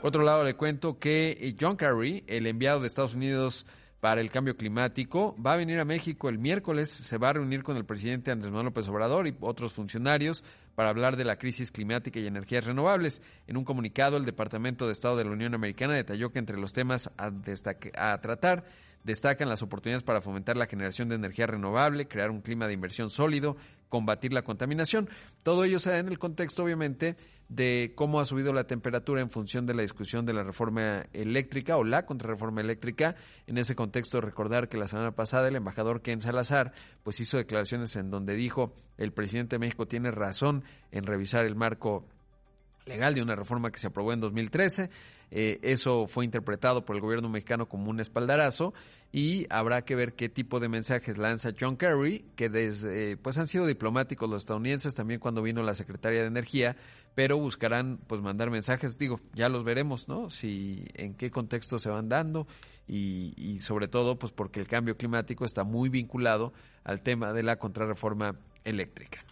Por 0.00 0.08
otro 0.08 0.22
lado, 0.22 0.44
le 0.44 0.54
cuento 0.54 0.98
que 0.98 1.30
eh, 1.30 1.56
John 1.60 1.76
Kerry, 1.76 2.22
el 2.28 2.46
enviado 2.46 2.80
de 2.80 2.86
Estados 2.86 3.14
Unidos 3.14 3.66
para 4.00 4.20
el 4.20 4.30
cambio 4.30 4.56
climático, 4.56 5.34
va 5.44 5.54
a 5.54 5.56
venir 5.56 5.80
a 5.80 5.84
México 5.84 6.28
el 6.28 6.38
miércoles, 6.38 6.88
se 6.88 7.18
va 7.18 7.30
a 7.30 7.32
reunir 7.32 7.64
con 7.64 7.76
el 7.76 7.84
presidente 7.84 8.30
Andrés 8.30 8.52
Manuel 8.52 8.66
López 8.66 8.88
Obrador 8.88 9.26
y 9.26 9.36
otros 9.40 9.72
funcionarios 9.72 10.44
para 10.76 10.90
hablar 10.90 11.16
de 11.16 11.24
la 11.24 11.36
crisis 11.36 11.72
climática 11.72 12.20
y 12.20 12.26
energías 12.28 12.64
renovables. 12.64 13.20
En 13.48 13.56
un 13.56 13.64
comunicado, 13.64 14.16
el 14.16 14.24
Departamento 14.24 14.86
de 14.86 14.92
Estado 14.92 15.16
de 15.16 15.24
la 15.24 15.32
Unión 15.32 15.54
Americana 15.54 15.94
detalló 15.94 16.30
que 16.30 16.38
entre 16.38 16.58
los 16.58 16.72
temas 16.72 17.10
a, 17.18 17.32
a 17.96 18.20
tratar 18.20 18.64
destacan 19.02 19.48
las 19.48 19.62
oportunidades 19.62 20.02
para 20.02 20.20
fomentar 20.20 20.56
la 20.56 20.66
generación 20.66 21.08
de 21.08 21.14
energía 21.16 21.46
renovable, 21.46 22.08
crear 22.08 22.30
un 22.30 22.40
clima 22.40 22.66
de 22.66 22.74
inversión 22.74 23.10
sólido, 23.10 23.56
combatir 23.88 24.32
la 24.32 24.42
contaminación. 24.42 25.08
Todo 25.42 25.64
ello 25.64 25.78
se 25.78 25.90
da 25.90 25.98
en 25.98 26.08
el 26.08 26.18
contexto, 26.18 26.62
obviamente, 26.62 27.16
de 27.48 27.92
cómo 27.94 28.20
ha 28.20 28.24
subido 28.24 28.52
la 28.52 28.64
temperatura 28.64 29.22
en 29.22 29.30
función 29.30 29.64
de 29.66 29.74
la 29.74 29.82
discusión 29.82 30.26
de 30.26 30.34
la 30.34 30.42
reforma 30.42 31.06
eléctrica 31.12 31.76
o 31.76 31.84
la 31.84 32.04
contrarreforma 32.04 32.60
eléctrica. 32.60 33.16
En 33.46 33.56
ese 33.56 33.74
contexto, 33.74 34.20
recordar 34.20 34.68
que 34.68 34.76
la 34.76 34.88
semana 34.88 35.12
pasada 35.12 35.48
el 35.48 35.56
embajador 35.56 36.02
Ken 36.02 36.20
Salazar 36.20 36.72
pues 37.02 37.20
hizo 37.20 37.38
declaraciones 37.38 37.96
en 37.96 38.10
donde 38.10 38.34
dijo 38.34 38.74
el 38.98 39.12
presidente 39.12 39.56
de 39.56 39.60
México 39.60 39.86
tiene 39.86 40.10
razón 40.10 40.64
en 40.92 41.04
revisar 41.04 41.44
el 41.46 41.54
marco 41.54 42.06
legal 42.88 43.14
de 43.14 43.22
una 43.22 43.36
reforma 43.36 43.70
que 43.70 43.78
se 43.78 43.86
aprobó 43.86 44.12
en 44.12 44.20
2013. 44.20 44.90
Eh, 45.30 45.58
eso 45.62 46.06
fue 46.06 46.24
interpretado 46.24 46.84
por 46.84 46.96
el 46.96 47.02
gobierno 47.02 47.28
mexicano 47.28 47.68
como 47.68 47.90
un 47.90 48.00
espaldarazo 48.00 48.72
y 49.12 49.46
habrá 49.50 49.82
que 49.82 49.94
ver 49.94 50.14
qué 50.14 50.28
tipo 50.28 50.58
de 50.58 50.68
mensajes 50.68 51.18
lanza 51.18 51.50
John 51.58 51.76
Kerry, 51.76 52.24
que 52.34 52.48
desde, 52.48 53.12
eh, 53.12 53.16
pues 53.16 53.38
han 53.38 53.46
sido 53.46 53.66
diplomáticos 53.66 54.28
los 54.28 54.42
estadounidenses 54.42 54.94
también 54.94 55.20
cuando 55.20 55.42
vino 55.42 55.62
la 55.62 55.74
secretaria 55.74 56.22
de 56.22 56.28
Energía, 56.28 56.76
pero 57.14 57.38
buscarán 57.38 57.98
pues 58.06 58.22
mandar 58.22 58.50
mensajes, 58.50 58.98
digo, 58.98 59.20
ya 59.34 59.48
los 59.48 59.64
veremos, 59.64 60.08
¿no? 60.08 60.30
Si 60.30 60.86
en 60.94 61.14
qué 61.14 61.30
contexto 61.30 61.78
se 61.78 61.90
van 61.90 62.08
dando 62.08 62.46
y, 62.86 63.34
y 63.36 63.58
sobre 63.58 63.88
todo 63.88 64.18
pues 64.18 64.32
porque 64.32 64.60
el 64.60 64.66
cambio 64.66 64.96
climático 64.96 65.44
está 65.44 65.62
muy 65.62 65.90
vinculado 65.90 66.52
al 66.84 67.02
tema 67.02 67.32
de 67.32 67.42
la 67.42 67.56
contrarreforma 67.56 68.34
eléctrica. 68.64 69.24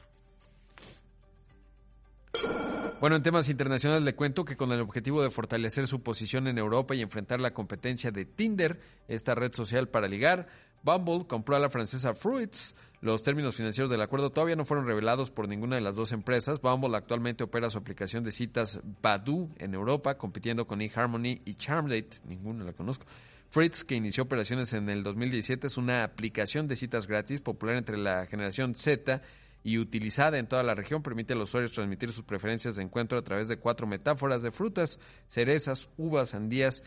Bueno, 3.00 3.16
en 3.16 3.22
temas 3.22 3.50
internacionales 3.50 4.02
le 4.04 4.14
cuento 4.14 4.44
que 4.44 4.56
con 4.56 4.72
el 4.72 4.80
objetivo 4.80 5.22
de 5.22 5.30
fortalecer 5.30 5.86
su 5.86 6.02
posición 6.02 6.48
en 6.48 6.56
Europa 6.56 6.94
y 6.94 7.02
enfrentar 7.02 7.40
la 7.40 7.52
competencia 7.52 8.10
de 8.10 8.24
Tinder, 8.24 8.80
esta 9.06 9.34
red 9.34 9.52
social 9.52 9.88
para 9.88 10.08
ligar, 10.08 10.46
Bumble 10.82 11.26
compró 11.26 11.56
a 11.56 11.60
la 11.60 11.68
francesa 11.68 12.14
Fruits. 12.14 12.74
Los 13.02 13.22
términos 13.22 13.54
financieros 13.54 13.90
del 13.90 14.00
acuerdo 14.00 14.30
todavía 14.30 14.56
no 14.56 14.64
fueron 14.64 14.86
revelados 14.86 15.30
por 15.30 15.46
ninguna 15.46 15.76
de 15.76 15.82
las 15.82 15.94
dos 15.94 16.12
empresas. 16.12 16.60
Bumble 16.60 16.96
actualmente 16.96 17.44
opera 17.44 17.68
su 17.68 17.78
aplicación 17.78 18.24
de 18.24 18.32
citas 18.32 18.80
Badoo 19.02 19.50
en 19.58 19.74
Europa, 19.74 20.16
compitiendo 20.16 20.66
con 20.66 20.80
eHarmony 20.80 21.42
y 21.44 21.54
Charmdate. 21.56 22.18
Ninguna 22.24 22.64
la 22.64 22.72
conozco. 22.72 23.04
Fritz, 23.50 23.84
que 23.84 23.94
inició 23.94 24.24
operaciones 24.24 24.72
en 24.72 24.88
el 24.88 25.02
2017, 25.02 25.66
es 25.66 25.76
una 25.76 26.02
aplicación 26.02 26.66
de 26.66 26.76
citas 26.76 27.06
gratis 27.06 27.40
popular 27.40 27.76
entre 27.76 27.98
la 27.98 28.26
generación 28.26 28.74
Z 28.74 29.22
y 29.66 29.78
utilizada 29.78 30.38
en 30.38 30.46
toda 30.46 30.62
la 30.62 30.76
región, 30.76 31.02
permite 31.02 31.32
a 31.32 31.36
los 31.36 31.48
usuarios 31.48 31.72
transmitir 31.72 32.12
sus 32.12 32.22
preferencias 32.22 32.76
de 32.76 32.84
encuentro 32.84 33.18
a 33.18 33.22
través 33.22 33.48
de 33.48 33.56
cuatro 33.56 33.88
metáforas 33.88 34.40
de 34.40 34.52
frutas, 34.52 35.00
cerezas, 35.26 35.90
uvas, 35.96 36.28
sandías 36.28 36.84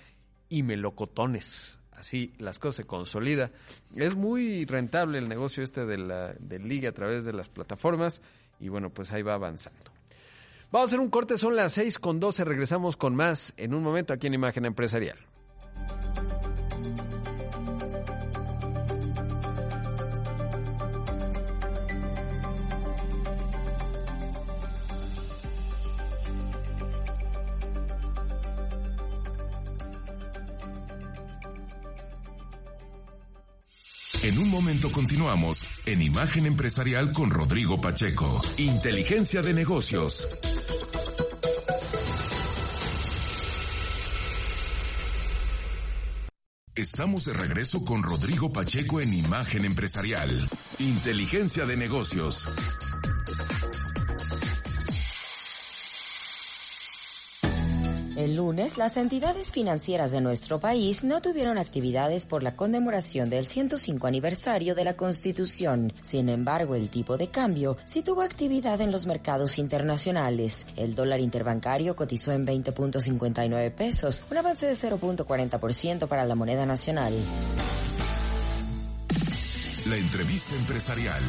y 0.48 0.64
melocotones. 0.64 1.78
Así 1.92 2.32
las 2.38 2.58
cosas 2.58 2.76
se 2.78 2.84
consolida. 2.86 3.52
Es 3.98 4.16
muy 4.16 4.64
rentable 4.64 5.18
el 5.18 5.28
negocio 5.28 5.62
este 5.62 5.86
de 5.86 5.98
la 5.98 6.32
del 6.40 6.70
liga 6.70 6.92
a 6.92 6.94
través 6.94 7.26
de 7.26 7.34
las 7.34 7.50
plataformas 7.50 8.22
y 8.62 8.70
bueno, 8.70 8.92
pues 8.92 9.12
ahí 9.12 9.24
va 9.24 9.34
avanzando. 9.34 9.92
Vamos 10.72 10.86
a 10.86 10.90
hacer 10.92 11.02
un 11.02 11.10
corte, 11.10 11.36
son 11.36 11.58
las 11.58 11.74
6 11.74 12.00
con 12.00 12.22
12, 12.22 12.46
regresamos 12.46 12.96
con 12.96 13.14
más 13.14 13.54
en 13.58 13.74
un 13.74 13.84
momento 13.84 14.14
aquí 14.14 14.28
en 14.28 14.36
Imagen 14.36 14.64
Empresarial. 14.64 15.18
En 34.22 34.38
un 34.38 34.50
momento 34.50 34.92
continuamos 34.92 35.70
en 35.86 36.02
Imagen 36.02 36.46
Empresarial 36.46 37.14
con 37.14 37.30
Rodrigo 37.30 37.80
Pacheco. 37.80 38.42
Inteligencia 38.58 39.42
de 39.42 39.54
negocios. 39.54 40.28
Estamos 46.76 47.26
de 47.26 47.34
regreso 47.34 47.86
con 47.86 48.04
Rodrigo 48.04 48.52
Pacheco 48.52 49.00
en 49.00 49.14
Imagen 49.14 49.64
Empresarial. 49.64 50.50
Inteligencia 50.80 51.66
de 51.66 51.78
negocios. 51.78 52.50
Las 58.50 58.98
entidades 58.98 59.52
financieras 59.52 60.10
de 60.10 60.22
nuestro 60.22 60.60
país 60.60 61.04
no 61.04 61.22
tuvieron 61.22 61.60
actividades 61.60 62.26
por 62.26 62.42
la 62.42 62.56
conmemoración 62.56 63.30
del 63.30 63.46
105 63.46 64.08
aniversario 64.08 64.74
de 64.74 64.84
la 64.84 64.96
Constitución. 64.96 65.94
Sin 66.02 66.30
embargo, 66.30 66.74
el 66.74 66.90
tipo 66.90 67.16
de 67.18 67.28
cambio 67.28 67.78
sí 67.86 68.02
tuvo 68.02 68.24
actividad 68.24 68.82
en 68.82 68.92
los 68.92 69.06
mercados 69.06 69.60
internacionales. 69.60 70.66
El 70.76 70.96
dólar 70.96 71.22
interbancario 71.22 71.96
cotizó 71.96 72.32
en 72.32 72.48
20.59 72.48 73.72
pesos, 73.72 74.26
un 74.32 74.38
avance 74.38 74.66
de 74.66 74.74
0.40% 74.74 76.08
para 76.08 76.26
la 76.26 76.34
moneda 76.34 76.66
nacional. 76.66 77.14
La 79.86 79.96
entrevista 79.96 80.56
empresarial. 80.56 81.22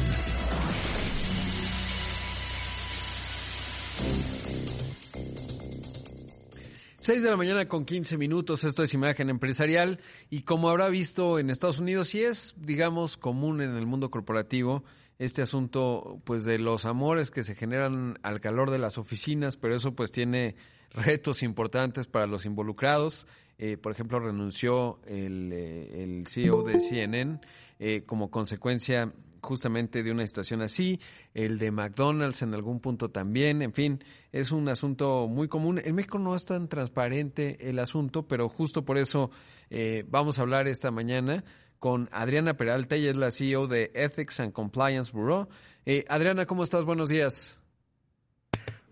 6 7.01 7.23
de 7.23 7.31
la 7.31 7.35
mañana 7.35 7.65
con 7.65 7.83
15 7.83 8.15
minutos, 8.19 8.63
esto 8.63 8.83
es 8.83 8.93
Imagen 8.93 9.31
Empresarial 9.31 9.99
y 10.29 10.43
como 10.43 10.69
habrá 10.69 10.87
visto 10.87 11.39
en 11.39 11.49
Estados 11.49 11.79
Unidos, 11.79 12.09
sí 12.09 12.21
es, 12.21 12.53
digamos, 12.59 13.17
común 13.17 13.59
en 13.59 13.75
el 13.75 13.87
mundo 13.87 14.11
corporativo 14.11 14.83
este 15.17 15.41
asunto 15.41 16.21
pues 16.25 16.45
de 16.45 16.59
los 16.59 16.85
amores 16.85 17.31
que 17.31 17.41
se 17.41 17.55
generan 17.55 18.19
al 18.21 18.39
calor 18.39 18.69
de 18.69 18.77
las 18.77 18.99
oficinas, 18.99 19.57
pero 19.57 19.75
eso 19.75 19.95
pues 19.95 20.11
tiene 20.11 20.53
retos 20.91 21.41
importantes 21.41 22.05
para 22.05 22.27
los 22.27 22.45
involucrados. 22.45 23.25
Eh, 23.57 23.77
por 23.77 23.93
ejemplo, 23.93 24.19
renunció 24.19 24.99
el, 25.07 25.49
eh, 25.53 26.23
CEO 26.27 26.61
de 26.61 26.79
CNN 26.79 27.39
eh, 27.79 28.03
como 28.05 28.29
consecuencia 28.29 29.11
justamente 29.41 30.03
de 30.03 30.11
una 30.11 30.25
situación 30.25 30.61
así, 30.61 30.99
el 31.33 31.57
de 31.57 31.71
McDonald's 31.71 32.41
en 32.41 32.53
algún 32.53 32.79
punto 32.79 33.09
también, 33.09 33.61
en 33.61 33.73
fin, 33.73 34.03
es 34.31 34.51
un 34.51 34.69
asunto 34.69 35.27
muy 35.27 35.47
común. 35.47 35.81
En 35.83 35.95
México 35.95 36.19
no 36.19 36.35
es 36.35 36.45
tan 36.45 36.67
transparente 36.67 37.69
el 37.69 37.79
asunto, 37.79 38.27
pero 38.27 38.49
justo 38.49 38.85
por 38.85 38.97
eso 38.97 39.31
eh, 39.69 40.05
vamos 40.07 40.39
a 40.39 40.43
hablar 40.43 40.67
esta 40.67 40.91
mañana 40.91 41.43
con 41.79 42.09
Adriana 42.11 42.55
Peralta, 42.55 42.95
ella 42.95 43.09
es 43.09 43.15
la 43.15 43.31
CEO 43.31 43.67
de 43.67 43.91
Ethics 43.95 44.39
and 44.39 44.53
Compliance 44.53 45.11
Bureau. 45.11 45.47
Eh, 45.85 46.05
Adriana, 46.09 46.45
¿cómo 46.45 46.61
estás? 46.61 46.85
Buenos 46.85 47.09
días. 47.09 47.59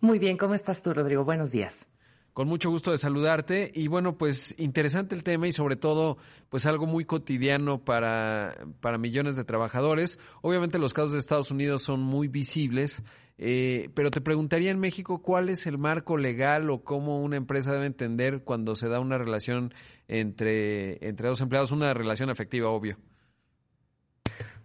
Muy 0.02 0.18
bien, 0.18 0.38
¿cómo 0.38 0.56
estás 0.56 0.82
tú, 0.82 0.94
Rodrigo? 0.94 1.24
Buenos 1.24 1.52
días. 1.52 1.89
Con 2.40 2.48
mucho 2.48 2.70
gusto 2.70 2.92
de 2.92 2.98
saludarte 2.98 3.70
y 3.76 3.90
bueno, 3.90 4.18
pues 4.18 4.56
interesante 4.58 5.14
el 5.14 5.24
tema 5.24 5.50
y 5.50 5.52
sobre 5.52 5.76
todo 5.76 6.18
pues 6.48 6.66
algo 6.66 6.86
muy 6.86 7.04
cotidiano 7.04 7.84
para, 7.84 8.56
para 8.80 8.98
millones 8.98 9.36
de 9.36 9.44
trabajadores. 9.44 10.20
Obviamente 10.42 10.80
los 10.80 10.94
casos 10.94 11.12
de 11.12 11.20
Estados 11.20 11.52
Unidos 11.52 11.84
son 11.84 12.00
muy 12.00 12.30
visibles, 12.30 13.04
eh, 13.38 13.90
pero 13.94 14.10
te 14.10 14.22
preguntaría 14.22 14.72
en 14.72 14.80
México 14.80 15.22
cuál 15.22 15.50
es 15.50 15.68
el 15.68 15.78
marco 15.78 16.16
legal 16.16 16.70
o 16.70 16.82
cómo 16.82 17.22
una 17.22 17.36
empresa 17.36 17.74
debe 17.74 17.88
entender 17.88 18.42
cuando 18.46 18.74
se 18.74 18.88
da 18.88 19.02
una 19.02 19.18
relación 19.18 19.74
entre, 20.08 21.06
entre 21.06 21.28
dos 21.28 21.42
empleados, 21.42 21.74
una 21.74 21.94
relación 21.94 22.30
afectiva, 22.30 22.70
obvio. 22.70 22.96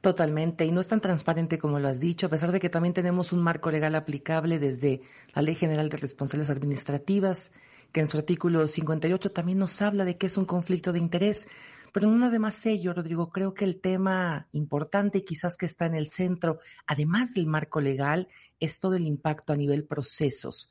Totalmente, 0.04 0.66
y 0.66 0.70
no 0.70 0.82
es 0.82 0.86
tan 0.86 1.00
transparente 1.00 1.56
como 1.56 1.78
lo 1.78 1.88
has 1.88 1.98
dicho, 1.98 2.26
a 2.26 2.28
pesar 2.28 2.52
de 2.52 2.60
que 2.60 2.68
también 2.68 2.92
tenemos 2.92 3.32
un 3.32 3.42
marco 3.42 3.70
legal 3.70 3.94
aplicable 3.94 4.58
desde 4.58 5.00
la 5.34 5.40
Ley 5.40 5.54
General 5.54 5.88
de 5.88 5.96
Responsabilidades 5.96 6.54
Administrativas, 6.54 7.52
que 7.90 8.00
en 8.00 8.08
su 8.08 8.18
artículo 8.18 8.68
58 8.68 9.32
también 9.32 9.56
nos 9.56 9.80
habla 9.80 10.04
de 10.04 10.18
que 10.18 10.26
es 10.26 10.36
un 10.36 10.44
conflicto 10.44 10.92
de 10.92 10.98
interés. 10.98 11.48
Pero 11.90 12.06
no 12.06 12.18
nada 12.18 12.38
más 12.38 12.66
ello, 12.66 12.92
Rodrigo, 12.92 13.30
creo 13.30 13.54
que 13.54 13.64
el 13.64 13.80
tema 13.80 14.46
importante 14.52 15.16
y 15.16 15.24
quizás 15.24 15.56
que 15.56 15.64
está 15.64 15.86
en 15.86 15.94
el 15.94 16.10
centro, 16.10 16.58
además 16.86 17.32
del 17.32 17.46
marco 17.46 17.80
legal, 17.80 18.28
es 18.60 18.80
todo 18.80 18.96
el 18.96 19.06
impacto 19.06 19.54
a 19.54 19.56
nivel 19.56 19.86
procesos. 19.86 20.70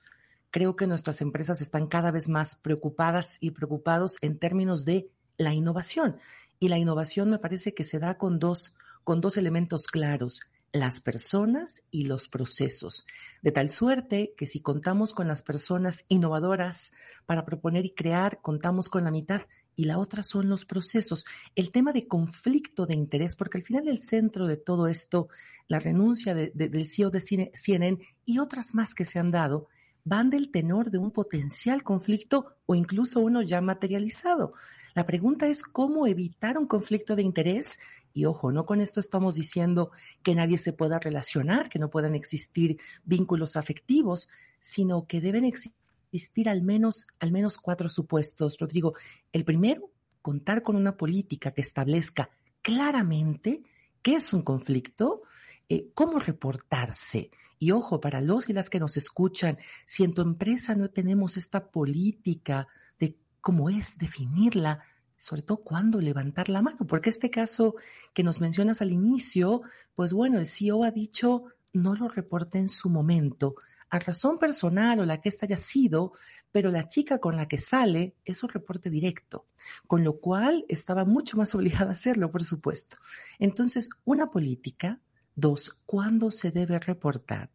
Creo 0.52 0.76
que 0.76 0.86
nuestras 0.86 1.22
empresas 1.22 1.60
están 1.60 1.88
cada 1.88 2.12
vez 2.12 2.30
más 2.30 2.58
preocupadas 2.58 3.38
y 3.40 3.50
preocupados 3.50 4.18
en 4.22 4.38
términos 4.38 4.86
de 4.86 5.10
la 5.38 5.56
innovación. 5.56 6.18
Y 6.60 6.68
la 6.68 6.78
innovación 6.78 7.32
me 7.32 7.40
parece 7.40 7.74
que 7.74 7.84
se 7.84 7.98
da 7.98 8.20
con 8.20 8.38
dos 8.38 8.76
con 9.04 9.22
dos 9.22 9.38
elementos 9.38 9.88
claros, 9.88 10.42
las 10.72 11.00
personas 11.00 11.84
y 11.92 12.06
los 12.06 12.28
procesos. 12.28 13.06
De 13.42 13.52
tal 13.52 13.70
suerte 13.70 14.34
que 14.36 14.48
si 14.48 14.60
contamos 14.60 15.14
con 15.14 15.28
las 15.28 15.44
personas 15.44 16.06
innovadoras 16.10 16.92
para 17.26 17.46
proponer 17.46 17.86
y 17.86 17.94
crear, 17.94 18.42
contamos 18.42 18.90
con 18.90 19.04
la 19.04 19.12
mitad 19.12 19.42
y 19.76 19.86
la 19.86 20.00
otra 20.00 20.24
son 20.24 20.50
los 20.50 20.66
procesos. 20.66 21.26
El 21.56 21.72
tema 21.72 21.94
de 21.94 22.08
conflicto 22.08 22.86
de 22.86 22.96
interés, 22.96 23.36
porque 23.36 23.60
al 23.60 23.64
final 23.64 23.88
el 23.88 24.00
centro 24.00 24.48
de 24.48 24.58
todo 24.58 24.88
esto, 24.88 25.30
la 25.68 25.80
renuncia 25.80 26.34
del 26.34 26.88
CEO 26.88 27.12
de 27.12 27.22
CNN 27.54 28.00
y 28.26 28.40
otras 28.40 28.74
más 28.74 28.94
que 28.94 29.06
se 29.06 29.20
han 29.20 29.32
dado, 29.32 29.68
van 30.04 30.30
del 30.30 30.52
tenor 30.52 30.92
de 30.92 30.98
un 30.98 31.12
potencial 31.12 31.84
conflicto 31.84 32.58
o 32.66 32.76
incluso 32.76 33.20
uno 33.20 33.42
ya 33.42 33.62
materializado. 33.62 34.54
La 34.96 35.06
pregunta 35.06 35.48
es 35.48 35.64
cómo 35.64 36.06
evitar 36.08 36.58
un 36.58 36.68
conflicto 36.68 37.16
de 37.16 37.24
interés 37.24 37.80
y 38.14 38.26
ojo, 38.26 38.52
no 38.52 38.66
con 38.66 38.80
esto 38.80 39.00
estamos 39.00 39.36
diciendo 39.36 39.92
que 40.22 40.36
nadie 40.36 40.60
se 40.60 40.72
pueda 40.72 41.00
relacionar, 41.00 41.70
que 41.70 41.80
no 41.80 41.90
puedan 41.90 42.14
existir 42.14 42.80
vínculos 43.04 43.56
afectivos, 43.56 44.30
sino 44.60 45.08
que 45.08 45.20
deben 45.20 45.46
existir 45.46 46.48
al 46.48 46.62
menos, 46.62 47.08
al 47.20 47.32
menos 47.32 47.58
cuatro 47.58 47.90
supuestos. 47.90 48.60
Rodrigo, 48.60 48.94
el 49.32 49.44
primero, 49.44 49.90
contar 50.22 50.62
con 50.62 50.76
una 50.76 50.96
política 50.96 51.52
que 51.52 51.62
establezca 51.62 52.30
claramente 52.62 53.64
qué 54.04 54.16
es 54.16 54.32
un 54.32 54.44
conflicto, 54.44 55.24
eh, 55.68 55.90
cómo 55.96 56.20
reportarse. 56.20 57.32
Y 57.58 57.72
ojo, 57.72 58.00
para 58.00 58.22
los 58.22 58.48
y 58.48 58.54
las 58.54 58.70
que 58.70 58.80
nos 58.80 58.96
escuchan, 58.96 59.58
si 59.88 60.04
en 60.04 60.14
tu 60.14 60.22
empresa 60.22 60.76
no 60.76 60.90
tenemos 60.90 61.36
esta 61.36 61.72
política 61.72 62.68
de 63.00 63.18
cómo 63.42 63.70
es 63.70 63.98
definirla, 63.98 64.84
sobre 65.24 65.42
todo 65.42 65.58
cuándo 65.64 66.02
levantar 66.02 66.50
la 66.50 66.62
mano, 66.62 66.86
porque 66.86 67.10
este 67.10 67.30
caso 67.30 67.76
que 68.14 68.24
nos 68.24 68.42
mencionas 68.42 68.82
al 68.82 68.92
inicio, 68.92 69.62
pues 69.96 70.12
bueno, 70.12 70.38
el 70.38 70.48
CEO 70.48 70.84
ha 70.84 70.92
dicho 70.92 71.46
no 71.72 71.96
lo 71.96 72.10
reporte 72.10 72.60
en 72.60 72.68
su 72.68 72.90
momento, 72.90 73.56
a 73.90 74.00
razón 74.00 74.38
personal 74.38 75.00
o 75.00 75.06
la 75.06 75.22
que 75.22 75.30
ésta 75.30 75.46
haya 75.46 75.58
sido, 75.58 76.12
pero 76.52 76.72
la 76.72 76.90
chica 76.90 77.20
con 77.20 77.38
la 77.38 77.48
que 77.48 77.58
sale 77.58 78.16
es 78.26 78.44
un 78.44 78.50
reporte 78.50 78.90
directo, 78.90 79.46
con 79.88 80.04
lo 80.04 80.20
cual 80.20 80.66
estaba 80.68 81.06
mucho 81.06 81.38
más 81.38 81.56
obligada 81.56 81.92
a 81.92 81.94
hacerlo, 81.94 82.30
por 82.30 82.44
supuesto. 82.44 82.98
Entonces, 83.40 83.90
una 84.04 84.28
política 84.28 85.00
Dos, 85.36 85.80
¿cuándo 85.88 86.30
se 86.30 86.52
debe 86.52 86.78
reportar? 86.78 87.50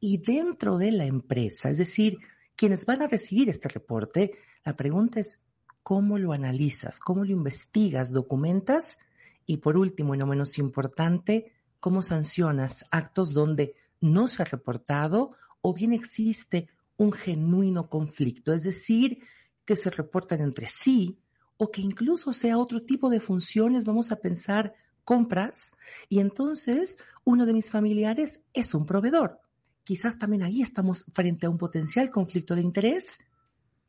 Y 0.00 0.18
dentro 0.18 0.78
de 0.78 0.90
la 0.90 1.04
empresa, 1.04 1.70
es 1.70 1.78
decir, 1.78 2.18
quienes 2.56 2.86
van 2.86 3.02
a 3.02 3.06
recibir 3.06 3.48
este 3.48 3.68
reporte, 3.68 4.32
la 4.64 4.74
pregunta 4.76 5.20
es, 5.20 5.40
¿cómo 5.82 6.18
lo 6.18 6.32
analizas? 6.32 7.00
¿Cómo 7.00 7.24
lo 7.24 7.32
investigas? 7.32 8.12
¿Documentas? 8.12 8.98
Y 9.46 9.58
por 9.58 9.76
último, 9.76 10.14
y 10.14 10.18
no 10.18 10.26
menos 10.26 10.58
importante, 10.58 11.52
¿cómo 11.80 12.02
sancionas 12.02 12.86
actos 12.90 13.32
donde 13.32 13.74
no 14.00 14.28
se 14.28 14.42
ha 14.42 14.44
reportado 14.44 15.32
o 15.62 15.74
bien 15.74 15.92
existe 15.92 16.68
un 16.96 17.12
genuino 17.12 17.88
conflicto? 17.88 18.52
Es 18.52 18.62
decir, 18.62 19.20
que 19.64 19.76
se 19.76 19.90
reportan 19.90 20.40
entre 20.40 20.68
sí 20.68 21.18
o 21.56 21.70
que 21.70 21.80
incluso 21.80 22.32
sea 22.32 22.58
otro 22.58 22.82
tipo 22.82 23.10
de 23.10 23.20
funciones, 23.20 23.84
vamos 23.84 24.12
a 24.12 24.16
pensar 24.16 24.74
compras, 25.04 25.72
y 26.08 26.20
entonces 26.20 26.98
uno 27.24 27.44
de 27.44 27.52
mis 27.52 27.68
familiares 27.68 28.44
es 28.54 28.74
un 28.74 28.86
proveedor. 28.86 29.40
Quizás 29.84 30.18
también 30.18 30.42
ahí 30.42 30.62
estamos 30.62 31.04
frente 31.12 31.46
a 31.46 31.50
un 31.50 31.58
potencial 31.58 32.10
conflicto 32.10 32.54
de 32.54 32.60
interés. 32.60 33.18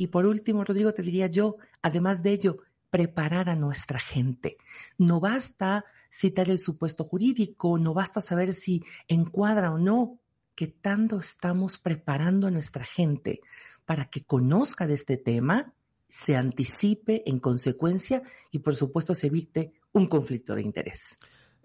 Y 0.01 0.07
por 0.07 0.25
último, 0.25 0.63
Rodrigo, 0.63 0.95
te 0.95 1.03
diría 1.03 1.27
yo, 1.27 1.57
además 1.83 2.23
de 2.23 2.31
ello, 2.31 2.57
preparar 2.89 3.51
a 3.51 3.55
nuestra 3.55 3.99
gente. 3.99 4.57
No 4.97 5.19
basta 5.19 5.85
citar 6.09 6.49
el 6.49 6.57
supuesto 6.57 7.03
jurídico, 7.03 7.77
no 7.77 7.93
basta 7.93 8.19
saber 8.19 8.55
si 8.55 8.83
encuadra 9.07 9.71
o 9.71 9.77
no, 9.77 10.17
que 10.55 10.65
tanto 10.65 11.19
estamos 11.19 11.77
preparando 11.77 12.47
a 12.47 12.49
nuestra 12.49 12.83
gente 12.83 13.41
para 13.85 14.05
que 14.05 14.23
conozca 14.23 14.87
de 14.87 14.95
este 14.95 15.17
tema, 15.17 15.71
se 16.09 16.35
anticipe 16.35 17.21
en 17.27 17.37
consecuencia 17.37 18.23
y 18.49 18.57
por 18.57 18.75
supuesto 18.75 19.13
se 19.13 19.27
evite 19.27 19.71
un 19.91 20.07
conflicto 20.07 20.55
de 20.55 20.63
interés. 20.63 21.19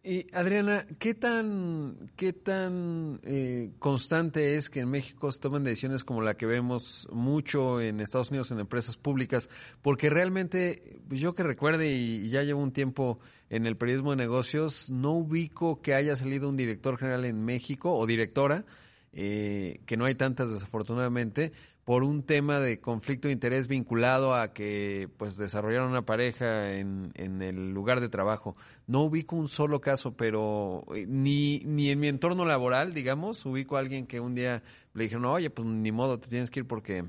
Y 0.08 0.24
Adriana, 0.32 0.86
¿qué 1.00 1.14
tan, 1.14 2.12
qué 2.14 2.32
tan 2.32 3.18
eh, 3.24 3.72
constante 3.80 4.54
es 4.54 4.70
que 4.70 4.78
en 4.78 4.88
México 4.88 5.32
se 5.32 5.40
tomen 5.40 5.64
decisiones 5.64 6.04
como 6.04 6.22
la 6.22 6.36
que 6.36 6.46
vemos 6.46 7.08
mucho 7.10 7.80
en 7.80 7.98
Estados 7.98 8.30
Unidos 8.30 8.52
en 8.52 8.60
empresas 8.60 8.96
públicas? 8.96 9.50
Porque 9.82 10.08
realmente, 10.08 11.00
pues, 11.08 11.18
yo 11.18 11.34
que 11.34 11.42
recuerde 11.42 11.90
y 11.90 12.30
ya 12.30 12.44
llevo 12.44 12.62
un 12.62 12.70
tiempo 12.70 13.18
en 13.50 13.66
el 13.66 13.76
periodismo 13.76 14.12
de 14.12 14.18
negocios, 14.18 14.88
no 14.90 15.10
ubico 15.10 15.82
que 15.82 15.94
haya 15.94 16.14
salido 16.14 16.48
un 16.48 16.56
director 16.56 16.98
general 16.98 17.24
en 17.24 17.44
México 17.44 17.92
o 17.92 18.06
directora, 18.06 18.64
eh, 19.12 19.80
que 19.86 19.96
no 19.96 20.04
hay 20.04 20.14
tantas 20.14 20.52
desafortunadamente, 20.52 21.50
por 21.86 22.02
un 22.02 22.24
tema 22.24 22.58
de 22.58 22.80
conflicto 22.80 23.28
de 23.28 23.32
interés 23.32 23.68
vinculado 23.68 24.34
a 24.34 24.52
que 24.52 25.08
pues 25.18 25.36
desarrollaron 25.36 25.90
una 25.90 26.02
pareja 26.02 26.72
en, 26.72 27.12
en 27.14 27.42
el 27.42 27.70
lugar 27.72 28.00
de 28.00 28.08
trabajo. 28.08 28.56
No 28.88 29.04
ubico 29.04 29.36
un 29.36 29.46
solo 29.46 29.80
caso, 29.80 30.16
pero 30.16 30.82
eh, 30.96 31.06
ni, 31.06 31.60
ni 31.60 31.92
en 31.92 32.00
mi 32.00 32.08
entorno 32.08 32.44
laboral, 32.44 32.92
digamos, 32.92 33.46
ubico 33.46 33.76
a 33.76 33.78
alguien 33.78 34.08
que 34.08 34.18
un 34.18 34.34
día 34.34 34.64
le 34.94 35.04
dijeron, 35.04 35.26
oye, 35.26 35.48
pues 35.48 35.64
ni 35.64 35.92
modo, 35.92 36.18
te 36.18 36.28
tienes 36.28 36.50
que 36.50 36.58
ir 36.58 36.66
porque 36.66 37.04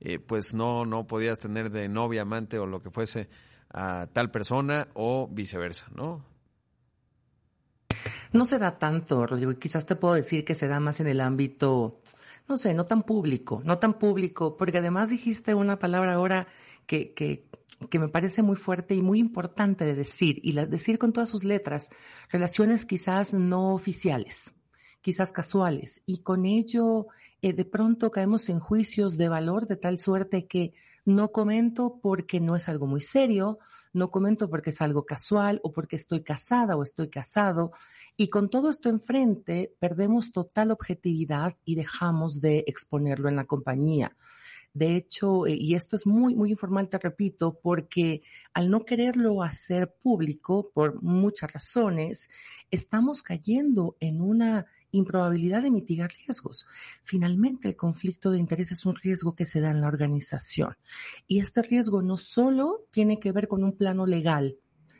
eh, 0.00 0.18
pues 0.18 0.52
no, 0.52 0.84
no 0.84 1.06
podías 1.06 1.38
tener 1.38 1.70
de 1.70 1.88
novia, 1.88 2.20
amante 2.20 2.58
o 2.58 2.66
lo 2.66 2.82
que 2.82 2.90
fuese 2.90 3.30
a 3.72 4.06
tal 4.12 4.30
persona 4.30 4.88
o 4.92 5.28
viceversa, 5.32 5.86
¿no? 5.94 6.22
No 8.34 8.44
se 8.44 8.58
da 8.58 8.78
tanto, 8.78 9.26
Rodrigo, 9.26 9.52
y 9.52 9.56
quizás 9.56 9.86
te 9.86 9.96
puedo 9.96 10.12
decir 10.12 10.44
que 10.44 10.54
se 10.54 10.68
da 10.68 10.78
más 10.78 11.00
en 11.00 11.06
el 11.06 11.22
ámbito 11.22 12.02
no 12.50 12.56
sé, 12.56 12.74
no 12.74 12.84
tan 12.84 13.04
público, 13.04 13.62
no 13.64 13.78
tan 13.78 13.98
público, 13.98 14.56
porque 14.56 14.78
además 14.78 15.08
dijiste 15.08 15.54
una 15.54 15.78
palabra 15.78 16.14
ahora 16.14 16.48
que, 16.86 17.14
que, 17.14 17.48
que 17.88 17.98
me 18.00 18.08
parece 18.08 18.42
muy 18.42 18.56
fuerte 18.56 18.94
y 18.94 19.02
muy 19.02 19.20
importante 19.20 19.84
de 19.84 19.94
decir, 19.94 20.40
y 20.42 20.52
la, 20.52 20.66
decir 20.66 20.98
con 20.98 21.12
todas 21.12 21.28
sus 21.28 21.44
letras, 21.44 21.90
relaciones 22.28 22.84
quizás 22.84 23.32
no 23.32 23.72
oficiales, 23.72 24.52
quizás 25.00 25.32
casuales, 25.32 26.02
y 26.06 26.22
con 26.22 26.44
ello 26.44 27.06
eh, 27.42 27.52
de 27.52 27.64
pronto 27.64 28.10
caemos 28.10 28.48
en 28.48 28.60
juicios 28.60 29.16
de 29.16 29.28
valor 29.28 29.66
de 29.66 29.76
tal 29.76 29.98
suerte 29.98 30.46
que 30.46 30.72
no 31.04 31.32
comento 31.32 31.98
porque 32.02 32.40
no 32.40 32.56
es 32.56 32.68
algo 32.68 32.86
muy 32.86 33.00
serio, 33.00 33.58
no 33.92 34.10
comento 34.10 34.50
porque 34.50 34.70
es 34.70 34.80
algo 34.80 35.04
casual 35.04 35.60
o 35.62 35.72
porque 35.72 35.96
estoy 35.96 36.22
casada 36.22 36.76
o 36.76 36.82
estoy 36.82 37.08
casado, 37.08 37.72
y 38.16 38.28
con 38.28 38.50
todo 38.50 38.70
esto 38.70 38.88
enfrente, 38.88 39.74
perdemos 39.78 40.32
total 40.32 40.70
objetividad 40.70 41.56
y 41.64 41.74
dejamos 41.74 42.40
de 42.40 42.64
exponerlo 42.66 43.28
en 43.28 43.36
la 43.36 43.46
compañía. 43.46 44.16
De 44.72 44.94
hecho, 44.94 45.46
eh, 45.46 45.56
y 45.58 45.74
esto 45.74 45.96
es 45.96 46.06
muy, 46.06 46.34
muy 46.34 46.50
informal, 46.50 46.88
te 46.88 46.98
repito, 46.98 47.58
porque 47.60 48.22
al 48.54 48.70
no 48.70 48.84
quererlo 48.84 49.42
hacer 49.42 49.92
público, 50.00 50.70
por 50.72 51.02
muchas 51.02 51.52
razones, 51.52 52.30
estamos 52.70 53.22
cayendo 53.22 53.96
en 53.98 54.20
una 54.20 54.66
improbabilidad 54.92 55.62
de 55.62 55.70
mitigar 55.70 56.10
riesgos. 56.24 56.66
Finalmente, 57.02 57.68
el 57.68 57.76
conflicto 57.76 58.30
de 58.30 58.38
interés 58.38 58.72
es 58.72 58.86
un 58.86 58.96
riesgo 58.96 59.34
que 59.34 59.46
se 59.46 59.60
da 59.60 59.70
en 59.70 59.80
la 59.80 59.88
organización. 59.88 60.76
Y 61.26 61.40
este 61.40 61.62
riesgo 61.62 62.02
no 62.02 62.16
solo 62.16 62.86
tiene 62.90 63.20
que 63.20 63.32
ver 63.32 63.48
con 63.48 63.64
un 63.64 63.76
plano 63.76 64.06
legal, 64.06 64.56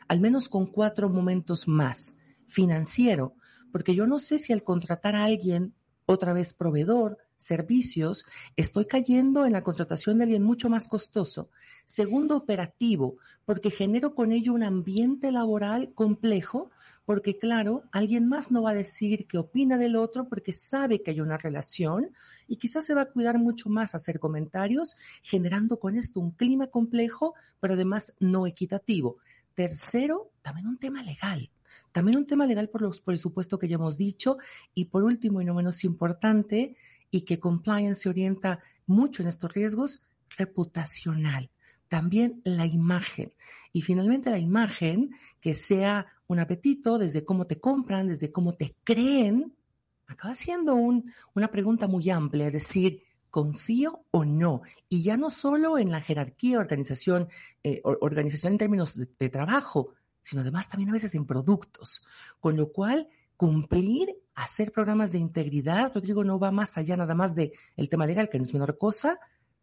al 0.07 0.19
menos 0.19 0.49
con 0.49 0.67
cuatro 0.67 1.09
momentos 1.09 1.67
más 1.67 2.15
financiero, 2.47 3.35
porque 3.71 3.95
yo 3.95 4.05
no 4.07 4.19
sé 4.19 4.39
si 4.39 4.53
al 4.53 4.63
contratar 4.63 5.15
a 5.15 5.25
alguien, 5.25 5.73
otra 6.05 6.33
vez 6.33 6.53
proveedor, 6.53 7.17
servicios, 7.41 8.25
estoy 8.55 8.85
cayendo 8.85 9.45
en 9.45 9.53
la 9.53 9.63
contratación 9.63 10.17
de 10.17 10.25
alguien 10.25 10.43
mucho 10.43 10.69
más 10.69 10.87
costoso. 10.87 11.49
Segundo, 11.85 12.37
operativo, 12.37 13.17
porque 13.45 13.71
genero 13.71 14.15
con 14.15 14.31
ello 14.31 14.53
un 14.53 14.63
ambiente 14.63 15.31
laboral 15.31 15.93
complejo, 15.93 16.71
porque 17.05 17.37
claro, 17.37 17.83
alguien 17.91 18.27
más 18.29 18.51
no 18.51 18.61
va 18.61 18.71
a 18.71 18.75
decir 18.75 19.27
qué 19.27 19.37
opina 19.37 19.77
del 19.77 19.95
otro 19.95 20.29
porque 20.29 20.53
sabe 20.53 21.01
que 21.01 21.11
hay 21.11 21.19
una 21.19 21.37
relación 21.37 22.11
y 22.47 22.57
quizás 22.57 22.85
se 22.85 22.93
va 22.93 23.01
a 23.01 23.11
cuidar 23.11 23.37
mucho 23.39 23.69
más 23.69 23.95
hacer 23.95 24.19
comentarios, 24.19 24.97
generando 25.23 25.79
con 25.79 25.97
esto 25.97 26.19
un 26.19 26.31
clima 26.31 26.67
complejo, 26.67 27.33
pero 27.59 27.73
además 27.73 28.13
no 28.19 28.47
equitativo. 28.47 29.17
Tercero, 29.55 30.31
también 30.41 30.67
un 30.67 30.77
tema 30.77 31.03
legal. 31.03 31.49
También 31.91 32.17
un 32.17 32.25
tema 32.25 32.45
legal 32.45 32.69
por, 32.69 32.81
los, 32.81 33.01
por 33.01 33.13
el 33.13 33.19
supuesto 33.19 33.59
que 33.59 33.67
ya 33.67 33.75
hemos 33.75 33.97
dicho. 33.97 34.37
Y 34.73 34.85
por 34.85 35.03
último 35.03 35.41
y 35.41 35.45
no 35.45 35.53
menos 35.53 35.83
importante, 35.83 36.77
y 37.11 37.21
que 37.21 37.39
compliance 37.39 38.01
se 38.01 38.09
orienta 38.09 38.59
mucho 38.87 39.21
en 39.21 39.27
estos 39.27 39.53
riesgos, 39.53 40.03
reputacional. 40.37 41.51
También 41.87 42.41
la 42.45 42.65
imagen. 42.65 43.33
Y 43.73 43.81
finalmente 43.81 44.31
la 44.31 44.39
imagen 44.39 45.11
que 45.41 45.55
sea 45.55 46.07
un 46.27 46.39
apetito 46.39 46.97
desde 46.97 47.25
cómo 47.25 47.45
te 47.45 47.59
compran, 47.59 48.07
desde 48.07 48.31
cómo 48.31 48.53
te 48.53 48.75
creen, 48.83 49.53
acaba 50.07 50.33
siendo 50.35 50.75
un, 50.75 51.11
una 51.35 51.49
pregunta 51.49 51.87
muy 51.87 52.09
amplia, 52.09 52.47
es 52.47 52.53
decir, 52.53 53.03
confío 53.31 54.05
o 54.11 54.23
no. 54.23 54.61
Y 54.89 55.01
ya 55.01 55.17
no 55.17 55.29
solo 55.29 55.77
en 55.77 55.89
la 55.89 56.01
jerarquía, 56.01 56.59
organización, 56.59 57.29
eh, 57.63 57.81
organización 57.83 58.53
en 58.53 58.59
términos 58.59 58.95
de, 58.95 59.29
trabajo, 59.29 59.93
sino 60.21 60.41
además 60.41 60.69
también 60.69 60.89
a 60.89 60.93
veces 60.93 61.15
en 61.15 61.25
productos. 61.25 62.05
Con 62.39 62.57
lo 62.57 62.71
cual, 62.71 63.07
cumplir, 63.37 64.15
hacer 64.35 64.71
programas 64.71 65.11
de 65.11 65.19
integridad, 65.19 65.91
Rodrigo, 65.93 66.23
no 66.23 66.39
va 66.39 66.51
más 66.51 66.77
allá 66.77 66.97
nada 66.97 67.15
más 67.15 67.35
de 67.35 67.53
el 67.75 67.89
tema 67.89 68.05
legal, 68.05 68.29
que 68.29 68.37
no 68.37 68.45
es 68.45 68.53
menor 68.53 68.77
cosa, 68.77 69.19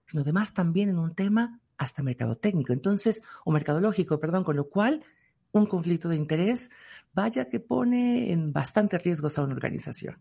sino 0.07 0.23
además 0.23 0.55
también 0.55 0.89
en 0.89 0.99
un 0.99 1.15
tema 1.15 1.61
hasta 1.77 2.03
mercadotécnico, 2.03 2.73
entonces, 2.73 3.23
o 3.45 3.53
mercadológico, 3.53 4.19
perdón, 4.19 4.45
con 4.45 4.57
lo 4.57 4.69
cual 4.69 5.05
un 5.53 5.67
conflicto 5.67 6.09
de 6.09 6.17
interés, 6.17 6.71
vaya 7.15 7.49
que 7.49 7.61
pone 7.61 8.33
en 8.33 8.53
bastante 8.53 8.99
riesgos 8.99 9.39
a 9.39 9.43
una 9.43 9.55
organización. 9.55 10.17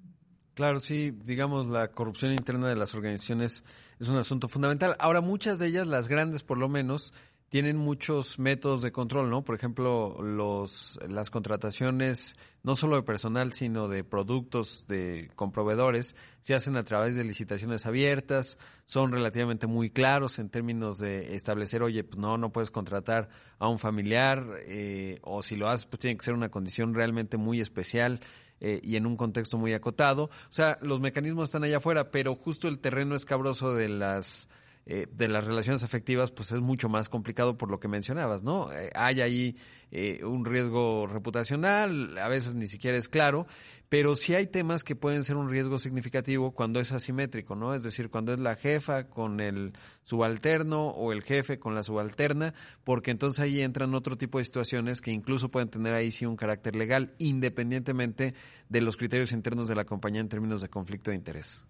Claro, 0.53 0.79
sí, 0.79 1.11
digamos, 1.11 1.67
la 1.67 1.91
corrupción 1.91 2.31
interna 2.31 2.67
de 2.67 2.75
las 2.75 2.95
organizaciones 2.95 3.63
es 3.99 4.09
un 4.09 4.17
asunto 4.17 4.47
fundamental. 4.47 4.95
Ahora, 4.97 5.21
muchas 5.21 5.59
de 5.59 5.67
ellas, 5.67 5.85
las 5.85 6.07
grandes 6.07 6.41
por 6.41 6.57
lo 6.57 6.67
menos, 6.67 7.13
tienen 7.49 7.77
muchos 7.77 8.39
métodos 8.39 8.81
de 8.81 8.91
control, 8.91 9.29
¿no? 9.29 9.43
Por 9.43 9.55
ejemplo, 9.55 10.21
los, 10.21 10.99
las 11.07 11.29
contrataciones, 11.29 12.35
no 12.63 12.75
solo 12.75 12.97
de 12.97 13.03
personal, 13.03 13.53
sino 13.53 13.87
de 13.87 14.03
productos 14.03 14.85
de, 14.87 15.31
con 15.35 15.51
proveedores, 15.51 16.15
se 16.41 16.55
hacen 16.55 16.75
a 16.75 16.83
través 16.83 17.15
de 17.15 17.23
licitaciones 17.23 17.85
abiertas, 17.85 18.57
son 18.83 19.13
relativamente 19.13 19.65
muy 19.65 19.89
claros 19.89 20.39
en 20.39 20.49
términos 20.49 20.97
de 20.97 21.35
establecer, 21.35 21.83
oye, 21.83 22.03
pues 22.03 22.17
no, 22.17 22.37
no 22.37 22.51
puedes 22.51 22.69
contratar 22.69 23.29
a 23.59 23.69
un 23.69 23.79
familiar, 23.79 24.45
eh, 24.65 25.19
o 25.21 25.41
si 25.41 25.55
lo 25.55 25.69
haces, 25.69 25.85
pues 25.85 25.99
tiene 25.99 26.17
que 26.17 26.25
ser 26.25 26.33
una 26.33 26.49
condición 26.49 26.93
realmente 26.93 27.37
muy 27.37 27.61
especial. 27.61 28.19
Eh, 28.59 28.79
y 28.81 28.95
en 28.95 29.05
un 29.05 29.17
contexto 29.17 29.59
muy 29.59 29.73
acotado. 29.73 30.23
O 30.23 30.29
sea, 30.49 30.79
los 30.81 30.99
mecanismos 30.99 31.49
están 31.49 31.63
allá 31.63 31.77
afuera, 31.77 32.09
pero 32.09 32.33
justo 32.33 32.67
el 32.67 32.79
terreno 32.79 33.13
escabroso 33.13 33.75
de 33.75 33.87
las 33.87 34.49
eh, 34.89 35.05
de 35.11 35.27
las 35.27 35.43
relaciones 35.43 35.83
afectivas, 35.83 36.31
pues 36.31 36.53
es 36.53 36.61
mucho 36.61 36.87
más 36.87 37.09
complicado 37.09 37.57
por 37.57 37.69
lo 37.69 37.77
que 37.77 37.89
mencionabas, 37.89 38.41
¿no? 38.41 38.71
Eh, 38.71 38.89
hay 38.95 39.19
ahí 39.19 39.57
eh, 39.91 40.23
un 40.23 40.45
riesgo 40.45 41.07
reputacional, 41.07 42.17
a 42.17 42.29
veces 42.29 42.55
ni 42.55 42.67
siquiera 42.67 42.97
es 42.97 43.09
claro, 43.09 43.47
pero 43.89 44.15
sí 44.15 44.33
hay 44.33 44.47
temas 44.47 44.85
que 44.85 44.95
pueden 44.95 45.25
ser 45.25 45.35
un 45.35 45.49
riesgo 45.49 45.77
significativo 45.77 46.51
cuando 46.51 46.79
es 46.79 46.93
asimétrico, 46.93 47.53
¿no? 47.53 47.73
Es 47.73 47.83
decir, 47.83 48.09
cuando 48.09 48.31
es 48.31 48.39
la 48.39 48.55
jefa 48.55 49.09
con 49.09 49.41
el 49.41 49.73
subalterno 50.03 50.87
o 50.87 51.11
el 51.11 51.21
jefe 51.21 51.59
con 51.59 51.75
la 51.75 51.83
subalterna, 51.83 52.53
porque 52.85 53.11
entonces 53.11 53.41
ahí 53.41 53.59
entran 53.59 53.93
otro 53.93 54.15
tipo 54.15 54.37
de 54.37 54.45
situaciones 54.45 55.01
que 55.01 55.11
incluso 55.11 55.49
pueden 55.49 55.67
tener 55.67 55.95
ahí 55.95 56.11
sí 56.11 56.25
un 56.25 56.37
carácter 56.37 56.77
legal, 56.77 57.13
independientemente 57.17 58.35
de 58.69 58.81
los 58.81 58.95
criterios 58.95 59.33
internos 59.33 59.67
de 59.67 59.75
la 59.75 59.83
compañía 59.83 60.21
en 60.21 60.29
términos 60.29 60.61
de 60.61 60.69
conflicto 60.69 61.11
de 61.11 61.17
interés. 61.17 61.65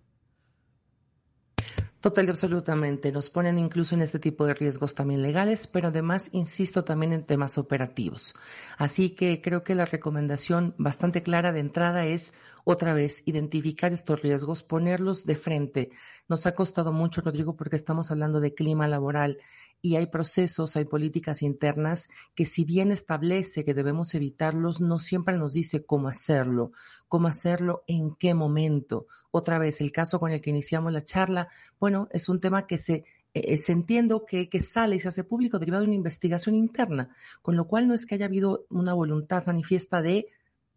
Total 2.07 2.25
y 2.25 2.29
absolutamente. 2.29 3.11
Nos 3.11 3.29
ponen 3.29 3.57
incluso 3.57 3.93
en 3.93 4.01
este 4.01 4.17
tipo 4.17 4.45
de 4.45 4.53
riesgos 4.53 4.93
también 4.93 5.21
legales, 5.21 5.67
pero 5.67 5.89
además 5.89 6.29
insisto 6.31 6.85
también 6.85 7.11
en 7.11 7.25
temas 7.25 7.57
operativos. 7.57 8.33
Así 8.77 9.09
que 9.09 9.41
creo 9.41 9.65
que 9.65 9.75
la 9.75 9.83
recomendación 9.83 10.73
bastante 10.77 11.21
clara 11.21 11.51
de 11.51 11.59
entrada 11.59 12.05
es 12.05 12.33
otra 12.63 12.93
vez 12.93 13.23
identificar 13.25 13.91
estos 13.91 14.21
riesgos, 14.21 14.63
ponerlos 14.63 15.25
de 15.25 15.35
frente. 15.35 15.89
Nos 16.29 16.45
ha 16.45 16.55
costado 16.55 16.93
mucho, 16.93 17.19
Rodrigo, 17.19 17.57
porque 17.57 17.75
estamos 17.75 18.09
hablando 18.09 18.39
de 18.39 18.53
clima 18.53 18.87
laboral 18.87 19.39
y 19.81 19.95
hay 19.95 20.07
procesos, 20.07 20.75
hay 20.75 20.85
políticas 20.85 21.41
internas 21.41 22.09
que 22.35 22.45
si 22.45 22.65
bien 22.65 22.91
establece 22.91 23.63
que 23.63 23.73
debemos 23.73 24.13
evitarlos, 24.15 24.81
no 24.81 24.99
siempre 24.99 25.37
nos 25.37 25.53
dice 25.53 25.85
cómo 25.85 26.07
hacerlo, 26.07 26.71
cómo 27.07 27.27
hacerlo, 27.27 27.83
en 27.87 28.15
qué 28.15 28.33
momento. 28.33 29.07
Otra 29.31 29.59
vez, 29.59 29.81
el 29.81 29.91
caso 29.91 30.19
con 30.19 30.31
el 30.31 30.41
que 30.41 30.49
iniciamos 30.49 30.91
la 30.91 31.03
charla, 31.03 31.49
bueno, 31.79 32.07
es 32.11 32.29
un 32.29 32.39
tema 32.39 32.65
que 32.65 32.77
se 32.77 33.05
eh, 33.33 33.53
eh, 33.53 33.57
se 33.57 33.71
entiendo 33.71 34.25
que, 34.25 34.49
que, 34.49 34.61
sale 34.61 34.95
y 34.95 34.99
se 34.99 35.09
hace 35.09 35.23
público 35.23 35.59
derivado 35.59 35.83
de 35.83 35.89
una 35.89 35.95
investigación 35.95 36.55
interna, 36.55 37.09
con 37.41 37.55
lo 37.55 37.67
cual 37.67 37.87
no 37.87 37.93
es 37.93 38.05
que 38.05 38.15
haya 38.15 38.25
habido 38.25 38.65
una 38.69 38.93
voluntad 38.93 39.45
manifiesta 39.45 40.01
de 40.01 40.27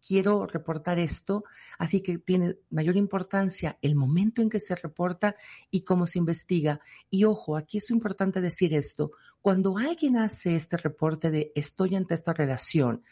quiero 0.05 0.45
reportar 0.45 0.99
esto, 0.99 1.43
así 1.77 2.01
que 2.01 2.17
tiene 2.17 2.57
mayor 2.69 2.97
importancia 2.97 3.77
el 3.81 3.95
momento 3.95 4.41
en 4.41 4.49
que 4.49 4.59
se 4.59 4.75
reporta 4.75 5.35
y 5.69 5.81
cómo 5.81 6.05
se 6.07 6.19
investiga. 6.19 6.81
Y 7.09 7.23
ojo, 7.25 7.55
aquí 7.55 7.77
es 7.77 7.89
importante 7.89 8.41
decir 8.41 8.73
esto, 8.73 9.11
cuando 9.41 9.77
alguien 9.77 10.17
hace 10.17 10.55
este 10.55 10.77
reporte 10.77 11.31
de 11.31 11.51
estoy 11.55 11.95
ante 11.95 12.13
esta 12.13 12.33
relación, 12.33 13.03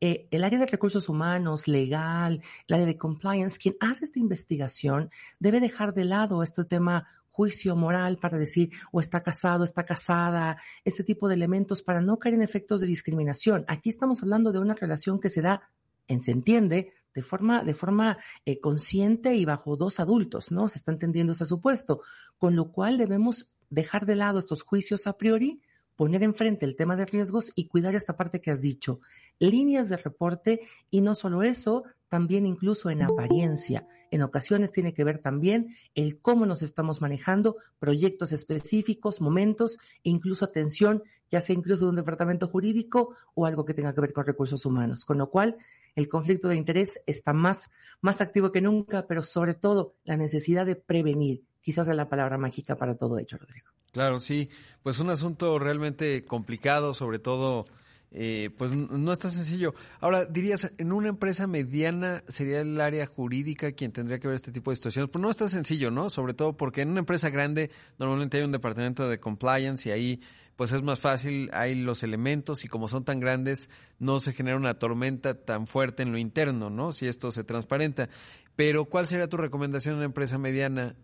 eh, 0.00 0.26
el 0.32 0.42
área 0.42 0.58
de 0.58 0.66
recursos 0.66 1.08
humanos, 1.08 1.68
legal, 1.68 2.42
el 2.66 2.74
área 2.74 2.86
de 2.86 2.98
compliance, 2.98 3.58
quien 3.58 3.76
hace 3.80 4.04
esta 4.04 4.18
investigación 4.18 5.10
debe 5.38 5.60
dejar 5.60 5.94
de 5.94 6.04
lado 6.04 6.42
este 6.42 6.64
tema 6.64 7.06
juicio 7.30 7.74
moral 7.76 8.18
para 8.18 8.36
decir 8.36 8.70
o 8.92 9.00
está 9.00 9.22
casado, 9.22 9.64
está 9.64 9.84
casada, 9.84 10.58
este 10.84 11.02
tipo 11.02 11.28
de 11.28 11.34
elementos 11.34 11.82
para 11.82 12.00
no 12.00 12.18
caer 12.18 12.34
en 12.34 12.42
efectos 12.42 12.80
de 12.80 12.86
discriminación. 12.86 13.64
Aquí 13.68 13.90
estamos 13.90 14.22
hablando 14.22 14.52
de 14.52 14.58
una 14.58 14.74
relación 14.74 15.18
que 15.18 15.30
se 15.30 15.40
da 15.40 15.70
se 16.08 16.30
entiende 16.30 16.92
de 17.14 17.22
forma, 17.22 17.62
de 17.62 17.74
forma 17.74 18.18
eh, 18.44 18.60
consciente 18.60 19.34
y 19.34 19.44
bajo 19.44 19.76
dos 19.76 20.00
adultos, 20.00 20.50
¿no? 20.50 20.68
Se 20.68 20.78
está 20.78 20.92
entendiendo 20.92 21.32
ese 21.32 21.46
supuesto, 21.46 22.00
con 22.38 22.56
lo 22.56 22.70
cual 22.72 22.98
debemos 22.98 23.50
dejar 23.70 24.06
de 24.06 24.16
lado 24.16 24.38
estos 24.38 24.62
juicios 24.62 25.06
a 25.06 25.16
priori, 25.16 25.62
poner 25.96 26.22
enfrente 26.22 26.66
el 26.66 26.76
tema 26.76 26.96
de 26.96 27.06
riesgos 27.06 27.52
y 27.54 27.66
cuidar 27.66 27.94
esta 27.94 28.16
parte 28.16 28.40
que 28.40 28.50
has 28.50 28.60
dicho, 28.60 29.00
líneas 29.38 29.88
de 29.88 29.96
reporte 29.96 30.60
y 30.90 31.00
no 31.00 31.14
solo 31.14 31.42
eso, 31.42 31.84
también 32.08 32.46
incluso 32.46 32.90
en 32.90 33.02
apariencia. 33.02 33.86
En 34.10 34.20
ocasiones 34.20 34.70
tiene 34.70 34.92
que 34.92 35.04
ver 35.04 35.18
también 35.18 35.74
el 35.94 36.20
cómo 36.20 36.44
nos 36.44 36.62
estamos 36.62 37.00
manejando, 37.00 37.56
proyectos 37.78 38.32
específicos, 38.32 39.22
momentos, 39.22 39.78
incluso 40.02 40.44
atención, 40.44 41.02
ya 41.30 41.40
sea 41.40 41.56
incluso 41.56 41.86
de 41.86 41.90
un 41.90 41.96
departamento 41.96 42.46
jurídico 42.46 43.14
o 43.34 43.46
algo 43.46 43.64
que 43.64 43.72
tenga 43.72 43.94
que 43.94 44.02
ver 44.02 44.12
con 44.12 44.26
recursos 44.26 44.66
humanos. 44.66 45.06
Con 45.06 45.16
lo 45.16 45.30
cual, 45.30 45.56
el 45.94 46.10
conflicto 46.10 46.48
de 46.48 46.56
interés 46.56 47.00
está 47.06 47.32
más, 47.32 47.70
más 48.02 48.20
activo 48.20 48.52
que 48.52 48.60
nunca, 48.60 49.06
pero 49.06 49.22
sobre 49.22 49.54
todo 49.54 49.94
la 50.04 50.18
necesidad 50.18 50.66
de 50.66 50.76
prevenir. 50.76 51.44
Quizás 51.62 51.88
es 51.88 51.96
la 51.96 52.10
palabra 52.10 52.36
mágica 52.36 52.76
para 52.76 52.96
todo 52.96 53.18
ello, 53.18 53.38
Rodrigo. 53.38 53.70
Claro, 53.92 54.20
sí. 54.20 54.48
Pues 54.82 54.98
un 54.98 55.10
asunto 55.10 55.58
realmente 55.58 56.24
complicado, 56.24 56.94
sobre 56.94 57.18
todo 57.18 57.66
eh, 58.14 58.50
pues 58.58 58.74
no 58.74 59.12
está 59.12 59.28
sencillo. 59.28 59.74
Ahora, 60.00 60.26
dirías, 60.26 60.70
en 60.76 60.92
una 60.92 61.08
empresa 61.08 61.46
mediana 61.46 62.22
sería 62.28 62.60
el 62.60 62.78
área 62.80 63.06
jurídica 63.06 63.72
quien 63.72 63.92
tendría 63.92 64.18
que 64.18 64.28
ver 64.28 64.34
este 64.34 64.52
tipo 64.52 64.70
de 64.70 64.76
situaciones. 64.76 65.10
Pues 65.10 65.22
no 65.22 65.30
está 65.30 65.48
sencillo, 65.48 65.90
¿no? 65.90 66.10
Sobre 66.10 66.34
todo 66.34 66.56
porque 66.56 66.82
en 66.82 66.90
una 66.90 67.00
empresa 67.00 67.30
grande 67.30 67.70
normalmente 67.98 68.38
hay 68.38 68.44
un 68.44 68.52
departamento 68.52 69.08
de 69.08 69.18
compliance 69.18 69.88
y 69.88 69.92
ahí 69.92 70.20
pues 70.56 70.72
es 70.72 70.82
más 70.82 71.00
fácil, 71.00 71.48
hay 71.54 71.74
los 71.74 72.02
elementos 72.02 72.64
y 72.64 72.68
como 72.68 72.86
son 72.86 73.04
tan 73.04 73.18
grandes 73.20 73.70
no 73.98 74.20
se 74.20 74.34
genera 74.34 74.58
una 74.58 74.74
tormenta 74.74 75.34
tan 75.34 75.66
fuerte 75.66 76.02
en 76.02 76.12
lo 76.12 76.18
interno, 76.18 76.68
¿no? 76.68 76.92
Si 76.92 77.06
esto 77.06 77.32
se 77.32 77.44
transparenta. 77.44 78.10
Pero 78.54 78.84
¿cuál 78.84 79.06
sería 79.06 79.28
tu 79.28 79.38
recomendación 79.38 79.94
en 79.94 79.98
una 79.98 80.06
empresa 80.06 80.36
mediana? 80.36 80.94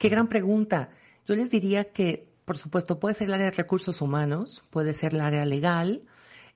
Qué 0.00 0.08
gran 0.08 0.28
pregunta. 0.28 0.90
Yo 1.28 1.36
les 1.36 1.48
diría 1.48 1.92
que 1.92 2.30
por 2.50 2.58
supuesto, 2.58 2.98
puede 2.98 3.14
ser 3.14 3.28
el 3.28 3.34
área 3.34 3.46
de 3.52 3.56
recursos 3.56 4.00
humanos, 4.00 4.64
puede 4.70 4.92
ser 4.92 5.14
el 5.14 5.20
área 5.20 5.44
legal. 5.44 6.02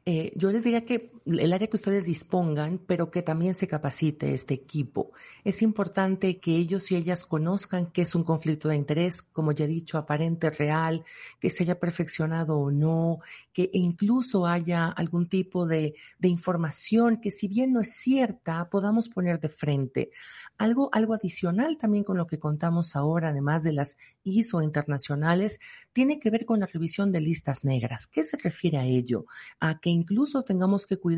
Eh, 0.07 0.33
yo 0.35 0.51
les 0.51 0.65
diría 0.65 0.85
que 0.85 1.13
el 1.27 1.53
área 1.55 1.69
que 1.69 1.77
ustedes 1.77 2.05
dispongan, 2.05 2.79
pero 2.87 3.11
que 3.11 3.23
también 3.23 3.55
se 3.55 3.67
capacite 3.67 4.35
este 4.35 4.53
equipo. 4.53 5.13
Es 5.43 5.63
importante 5.63 6.39
que 6.39 6.57
ellos 6.57 6.93
y 6.93 6.97
ellas 6.97 7.25
conozcan 7.25 7.91
qué 7.91 8.03
es 8.03 8.15
un 8.15 8.25
conflicto 8.25 8.69
de 8.69 8.77
interés, 8.77 9.23
como 9.23 9.53
ya 9.53 9.65
he 9.65 9.69
dicho, 9.69 9.97
aparente, 9.97 10.51
real, 10.51 11.05
que 11.41 11.49
se 11.49 11.63
haya 11.63 11.81
perfeccionado 11.81 12.59
o 12.59 12.71
no, 12.71 13.21
que 13.55 13.71
incluso 13.73 14.47
haya 14.47 14.89
algún 14.89 15.29
tipo 15.29 15.67
de, 15.67 15.95
de 16.19 16.29
información 16.29 17.21
que 17.23 17.31
si 17.31 17.49
bien 17.49 17.73
no 17.73 17.81
es 17.81 17.97
cierta, 17.97 18.69
podamos 18.69 19.09
poner 19.09 19.41
de 19.41 19.49
frente. 19.49 20.11
Algo, 20.59 20.91
algo 20.93 21.15
adicional 21.15 21.79
también 21.79 22.05
con 22.05 22.19
lo 22.19 22.27
que 22.27 22.39
contamos 22.39 22.97
ahora, 22.97 23.31
además 23.31 23.63
de 23.63 23.73
las 23.73 23.97
ISO 24.25 24.61
internacionales, 24.61 25.59
tiene 25.93 26.21
que 26.21 26.31
ver 26.31 26.45
con 26.45 26.61
la 26.61 26.67
revisión 26.67 27.13
de 27.13 27.21
listas 27.21 27.65
negras. 27.65 28.07
¿Qué 28.07 28.23
se 28.25 28.37
refiere 28.37 28.79
a 28.79 28.85
ello? 28.85 29.25
A 29.59 29.81
que 29.81 29.89
incluso 29.89 30.43
tengamos 30.43 30.87
que 30.87 30.99
cuidar 30.99 31.14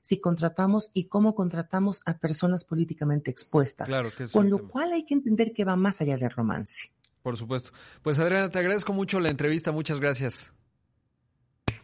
si 0.00 0.20
contratamos 0.20 0.90
y 0.94 1.04
cómo 1.08 1.34
contratamos 1.34 2.02
a 2.06 2.18
personas 2.18 2.64
políticamente 2.64 3.30
expuestas. 3.30 3.88
Claro 3.88 4.10
que 4.16 4.26
con 4.28 4.50
lo 4.50 4.68
cual 4.68 4.92
hay 4.92 5.04
que 5.04 5.14
entender 5.14 5.52
que 5.52 5.64
va 5.64 5.76
más 5.76 6.00
allá 6.00 6.16
del 6.16 6.30
romance. 6.30 6.92
Por 7.22 7.36
supuesto. 7.36 7.70
Pues 8.02 8.18
Adriana, 8.18 8.48
te 8.50 8.58
agradezco 8.58 8.92
mucho 8.92 9.20
la 9.20 9.30
entrevista. 9.30 9.72
Muchas 9.72 10.00
gracias. 10.00 10.52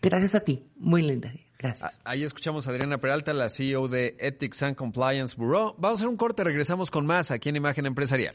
Gracias 0.00 0.35
a 0.35 0.40
ti. 0.40 0.70
Muy 0.77 1.03
linda. 1.03 1.33
Gracias. 1.59 2.03
Ahí 2.05 2.24
escuchamos 2.24 2.66
a 2.66 2.70
Adriana 2.70 2.98
Peralta, 2.98 3.33
la 3.33 3.48
CEO 3.48 3.88
de 3.88 4.16
Ethics 4.18 4.62
and 4.62 4.77
Compliance 4.77 5.35
Bureau. 5.37 5.74
Vamos 5.79 5.98
a 5.98 6.03
hacer 6.03 6.09
un 6.09 6.16
corte, 6.16 6.44
regresamos 6.44 6.90
con 6.90 7.07
más 7.07 7.31
aquí 7.31 7.48
en 7.48 7.57
Imagen 7.57 7.87
Empresarial. 7.87 8.35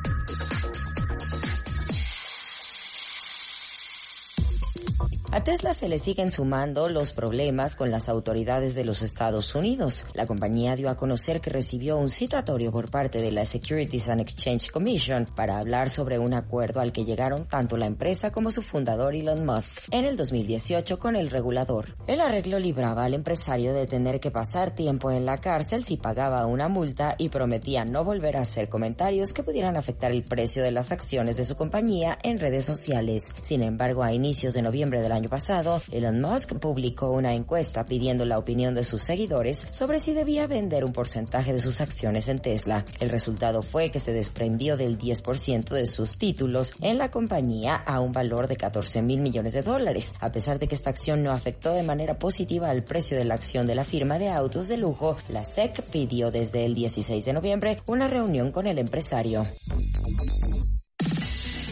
A 5.33 5.45
Tesla 5.45 5.71
se 5.71 5.87
le 5.87 5.97
siguen 5.97 6.29
sumando 6.29 6.89
los 6.89 7.13
problemas 7.13 7.77
con 7.77 7.89
las 7.89 8.09
autoridades 8.09 8.75
de 8.75 8.83
los 8.83 9.01
Estados 9.01 9.55
Unidos. 9.55 10.05
La 10.13 10.27
compañía 10.27 10.75
dio 10.75 10.89
a 10.89 10.97
conocer 10.97 11.39
que 11.39 11.49
recibió 11.49 11.95
un 11.95 12.09
citatorio 12.09 12.69
por 12.69 12.91
parte 12.91 13.21
de 13.21 13.31
la 13.31 13.45
Securities 13.45 14.09
and 14.09 14.19
Exchange 14.19 14.69
Commission 14.71 15.25
para 15.33 15.57
hablar 15.57 15.89
sobre 15.89 16.19
un 16.19 16.33
acuerdo 16.33 16.81
al 16.81 16.91
que 16.91 17.05
llegaron 17.05 17.47
tanto 17.47 17.77
la 17.77 17.85
empresa 17.85 18.33
como 18.33 18.51
su 18.51 18.61
fundador 18.61 19.15
Elon 19.15 19.45
Musk 19.45 19.77
en 19.91 20.03
el 20.03 20.17
2018 20.17 20.99
con 20.99 21.15
el 21.15 21.29
regulador. 21.29 21.95
El 22.07 22.19
arreglo 22.19 22.59
libraba 22.59 23.05
al 23.05 23.13
empresario 23.13 23.73
de 23.73 23.87
tener 23.87 24.19
que 24.19 24.31
pasar 24.31 24.75
tiempo 24.75 25.11
en 25.11 25.25
la 25.25 25.37
cárcel 25.37 25.85
si 25.85 25.95
pagaba 25.95 26.45
una 26.45 26.67
multa 26.67 27.15
y 27.17 27.29
prometía 27.29 27.85
no 27.85 28.03
volver 28.03 28.35
a 28.35 28.41
hacer 28.41 28.67
comentarios 28.67 29.31
que 29.31 29.43
pudieran 29.43 29.77
afectar 29.77 30.11
el 30.11 30.25
precio 30.25 30.61
de 30.61 30.71
las 30.71 30.91
acciones 30.91 31.37
de 31.37 31.45
su 31.45 31.55
compañía 31.55 32.17
en 32.21 32.37
redes 32.37 32.65
sociales. 32.65 33.33
Sin 33.39 33.63
embargo, 33.63 34.03
a 34.03 34.11
inicios 34.11 34.53
de 34.53 34.61
noviembre 34.61 34.99
del 34.99 35.13
año 35.13 35.20
año 35.21 35.29
pasado, 35.29 35.81
Elon 35.91 36.19
Musk 36.19 36.55
publicó 36.55 37.11
una 37.11 37.35
encuesta 37.35 37.85
pidiendo 37.85 38.25
la 38.25 38.39
opinión 38.39 38.73
de 38.73 38.83
sus 38.83 39.03
seguidores 39.03 39.67
sobre 39.69 39.99
si 39.99 40.13
debía 40.13 40.47
vender 40.47 40.83
un 40.83 40.93
porcentaje 40.93 41.53
de 41.53 41.59
sus 41.59 41.79
acciones 41.79 42.27
en 42.27 42.39
Tesla. 42.39 42.85
El 42.99 43.11
resultado 43.11 43.61
fue 43.61 43.91
que 43.91 43.99
se 43.99 44.13
desprendió 44.13 44.77
del 44.77 44.97
10% 44.97 45.69
de 45.69 45.85
sus 45.85 46.17
títulos 46.17 46.73
en 46.81 46.97
la 46.97 47.11
compañía 47.11 47.75
a 47.75 47.99
un 47.99 48.11
valor 48.11 48.47
de 48.47 48.55
14 48.55 49.03
mil 49.03 49.21
millones 49.21 49.53
de 49.53 49.61
dólares. 49.61 50.11
A 50.19 50.31
pesar 50.31 50.57
de 50.57 50.67
que 50.67 50.73
esta 50.73 50.89
acción 50.89 51.21
no 51.21 51.31
afectó 51.31 51.71
de 51.73 51.83
manera 51.83 52.15
positiva 52.15 52.71
al 52.71 52.83
precio 52.83 53.15
de 53.15 53.25
la 53.25 53.35
acción 53.35 53.67
de 53.67 53.75
la 53.75 53.85
firma 53.85 54.17
de 54.17 54.29
autos 54.29 54.67
de 54.67 54.77
lujo, 54.77 55.17
la 55.29 55.43
SEC 55.43 55.83
pidió 55.91 56.31
desde 56.31 56.65
el 56.65 56.73
16 56.73 57.23
de 57.23 57.33
noviembre 57.33 57.83
una 57.85 58.07
reunión 58.07 58.51
con 58.51 58.65
el 58.65 58.79
empresario. 58.79 59.45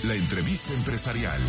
La 0.04 0.14
entrevista 0.14 0.72
empresarial. 0.74 1.40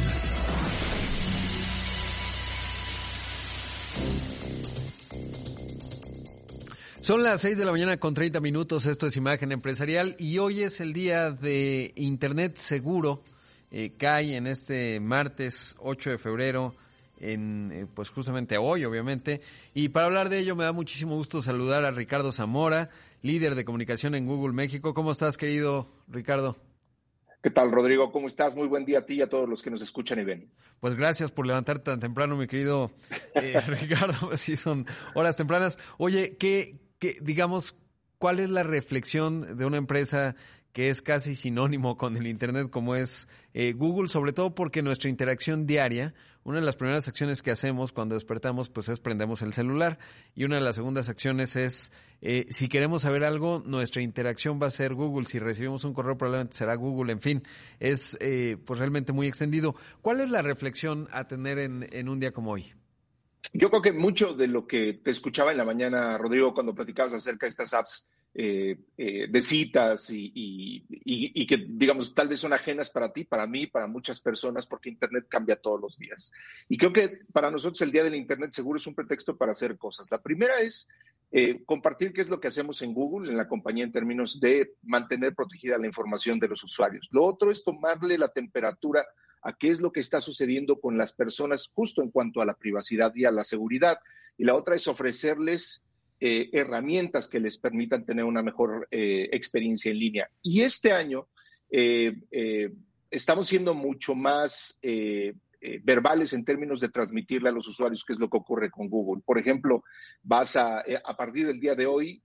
Son 7.11 7.25
las 7.25 7.41
6 7.41 7.59
de 7.59 7.65
la 7.65 7.73
mañana 7.73 7.97
con 7.97 8.15
30 8.15 8.39
minutos, 8.39 8.87
esto 8.87 9.09
es 9.09 9.17
Imagen 9.17 9.51
Empresarial 9.51 10.15
y 10.17 10.39
hoy 10.39 10.63
es 10.63 10.81
el 10.81 10.93
día 10.93 11.33
de 11.33 11.93
Internet 11.97 12.57
Seguro, 12.57 13.23
eh, 13.73 13.91
cae 13.99 14.37
en 14.37 14.47
este 14.47 15.01
martes 15.01 15.75
8 15.81 16.11
de 16.11 16.19
febrero, 16.19 16.73
en, 17.19 17.73
eh, 17.73 17.87
pues 17.93 18.11
justamente 18.11 18.59
hoy 18.59 18.85
obviamente, 18.85 19.41
y 19.75 19.89
para 19.89 20.07
hablar 20.07 20.29
de 20.29 20.39
ello 20.39 20.55
me 20.55 20.63
da 20.63 20.73
muchísimo 20.73 21.17
gusto 21.17 21.43
saludar 21.43 21.85
a 21.85 21.91
Ricardo 21.91 22.31
Zamora, 22.31 22.91
líder 23.23 23.57
de 23.57 23.65
comunicación 23.65 24.15
en 24.15 24.27
Google 24.27 24.53
México. 24.53 24.95
¿Cómo 24.95 25.11
estás 25.11 25.37
querido 25.37 25.89
Ricardo? 26.07 26.70
¿Qué 27.43 27.49
tal, 27.49 27.73
Rodrigo? 27.73 28.13
¿Cómo 28.13 28.29
estás? 28.29 28.55
Muy 28.55 28.69
buen 28.69 28.85
día 28.85 28.99
a 28.99 29.07
ti 29.07 29.15
y 29.15 29.23
a 29.23 29.29
todos 29.29 29.49
los 29.49 29.63
que 29.63 29.71
nos 29.71 29.81
escuchan 29.81 30.19
y 30.19 30.25
ven. 30.25 30.51
Pues 30.79 30.95
gracias 30.95 31.33
por 31.33 31.47
levantar 31.47 31.79
tan 31.79 31.99
temprano, 31.99 32.37
mi 32.37 32.47
querido 32.47 32.91
eh, 33.35 33.59
Ricardo. 33.67 34.31
Sí, 34.37 34.57
son 34.57 34.85
horas 35.15 35.37
tempranas. 35.37 35.79
Oye, 35.97 36.37
¿qué, 36.39 36.79
qué, 36.99 37.17
digamos, 37.23 37.77
cuál 38.19 38.41
es 38.41 38.51
la 38.51 38.63
reflexión 38.63 39.57
de 39.57 39.65
una 39.65 39.79
empresa 39.79 40.37
que 40.75 40.91
es 40.91 41.01
casi 41.01 41.35
sinónimo 41.35 41.97
con 41.97 42.17
el 42.17 42.27
Internet 42.27 42.69
como 42.71 42.95
es 42.95 43.27
eh, 43.55 43.73
Google, 43.73 44.11
sobre 44.11 44.33
todo 44.33 44.55
porque 44.55 44.83
nuestra 44.83 45.09
interacción 45.09 45.67
diaria, 45.67 46.15
una 46.45 46.61
de 46.61 46.67
las 46.67 46.77
primeras 46.77 47.09
acciones 47.09 47.43
que 47.43 47.51
hacemos 47.51 47.93
cuando 47.93 48.15
despertamos, 48.15 48.69
pues 48.69 48.89
es 48.89 49.01
prendemos 49.01 49.43
el 49.43 49.53
celular 49.53 49.99
y 50.35 50.45
una 50.45 50.57
de 50.57 50.63
las 50.63 50.77
segundas 50.77 51.09
acciones 51.09 51.57
es, 51.57 51.91
eh, 52.23 52.47
si 52.49 52.69
queremos 52.69 53.03
saber 53.03 53.25
algo, 53.25 53.63
nuestra 53.65 54.03
interacción 54.03 54.61
va 54.61 54.67
a 54.67 54.71
ser 54.71 54.95
Google, 54.95 55.27
si 55.27 55.39
recibimos 55.39 55.85
un 55.85 55.95
correo 55.95 56.19
probablemente 56.19 56.57
será 56.57 56.75
Google, 56.75 57.13
en 57.13 57.21
fin, 57.21 57.43
es 57.79 58.17
eh, 58.21 58.57
pues 58.65 58.79
realmente 58.79 59.13
muy 59.13 59.27
extendido. 59.27 59.75
¿Cuál 60.03 60.21
es 60.21 60.31
la 60.31 60.43
reflexión 60.43 61.09
a 61.13 61.27
tener 61.27 61.59
en, 61.59 62.09
un 62.09 62.21
día 62.21 62.33
como 62.33 62.53
hoy? 62.53 62.73
Yo 63.53 63.71
creo 63.71 63.83
que 63.83 63.93
mucho 63.93 64.35
de 64.35 64.49
lo 64.49 64.67
que 64.67 64.95
te 64.95 65.11
escuchaba 65.11 65.51
en 65.51 65.57
la 65.57 65.65
mañana, 65.65 66.19
Rodrigo, 66.19 66.53
cuando 66.53 66.75
platicabas 66.75 67.15
acerca 67.15 67.47
de 67.47 67.51
estas 67.51 67.73
apps, 67.73 68.07
eh, 68.33 68.79
eh, 68.97 69.27
de 69.29 69.43
citas 69.43 70.09
y, 70.11 70.31
y, 70.33 70.85
y, 70.95 71.47
que, 71.49 71.67
digamos, 71.69 72.15
tal 72.15 72.29
vez 72.29 72.39
son 72.39 72.53
ajenas 72.53 72.89
para 72.89 73.13
ti, 73.13 73.25
para 73.25 73.45
mí, 73.49 73.67
para 73.67 73.89
muchas 73.89 74.21
personas, 74.21 74.67
porque 74.67 74.89
Internet 74.89 75.27
cambia 75.29 75.57
todos 75.57 75.81
los 75.81 75.99
días. 75.99 76.31
Y 76.69 76.79
creo 76.79 76.93
que 76.93 77.23
para 77.33 77.51
nosotros 77.51 77.81
el 77.83 77.91
Día 77.91 78.05
del 78.05 78.15
Internet 78.15 78.53
seguro 78.53 78.79
es 78.79 78.87
un 78.87 78.95
pretexto 78.95 79.37
para 79.37 79.51
hacer 79.51 79.77
cosas. 79.77 80.09
La 80.13 80.23
primera 80.23 80.61
es 80.61 80.87
eh, 81.33 81.63
compartir 81.65 82.13
qué 82.13 82.23
es 82.23 82.29
lo 82.29 82.41
que 82.41 82.49
hacemos 82.49 82.83
en 82.83 82.93
Google, 82.93 83.31
en 83.31 83.37
la 83.37 83.47
compañía, 83.47 83.85
en 83.85 83.93
términos 83.93 84.41
de 84.41 84.73
mantener 84.83 85.35
protegida 85.35 85.79
la 85.79 85.87
información 85.87 86.41
de 86.41 86.49
los 86.49 86.65
usuarios. 86.65 87.09
Lo 87.13 87.25
otro 87.25 87.53
es 87.53 87.63
tomarle 87.63 88.19
la 88.19 88.29
temperatura 88.29 89.07
a 89.43 89.53
qué 89.53 89.69
es 89.69 89.81
lo 89.81 89.93
que 89.93 90.01
está 90.01 90.21
sucediendo 90.21 90.81
con 90.81 90.99
las 90.99 91.13
personas 91.13 91.71
justo 91.73 92.03
en 92.03 92.11
cuanto 92.11 92.41
a 92.41 92.47
la 92.47 92.55
privacidad 92.55 93.15
y 93.15 93.27
a 93.27 93.31
la 93.31 93.45
seguridad. 93.45 94.01
Y 94.37 94.45
la 94.45 94.57
otra 94.57 94.75
es 94.75 94.89
ofrecerles 94.89 95.85
eh, 96.19 96.51
herramientas 96.53 97.29
que 97.29 97.39
les 97.39 97.59
permitan 97.59 98.05
tener 98.05 98.25
una 98.25 98.43
mejor 98.43 98.89
eh, 98.91 99.29
experiencia 99.31 99.93
en 99.93 99.99
línea. 99.99 100.31
Y 100.43 100.63
este 100.63 100.93
año 100.93 101.29
estamos 103.09 103.47
siendo 103.47 103.75
mucho 103.75 104.17
más 104.17 104.81
verbales 105.83 106.33
en 106.33 106.45
términos 106.45 106.81
de 106.81 106.89
transmitirle 106.89 107.49
a 107.49 107.53
los 107.53 107.69
usuarios 107.69 108.05
qué 108.05 108.15
es 108.15 108.19
lo 108.19 108.31
que 108.31 108.39
ocurre 108.39 108.71
con 108.71 108.89
Google. 108.89 109.23
Por 109.25 109.39
ejemplo, 109.39 109.85
vas 110.23 110.57
a, 110.57 110.81
a 111.05 111.17
partir 111.17 111.47
del 111.47 111.61
día 111.61 111.75
de 111.75 111.87
hoy, 111.87 112.23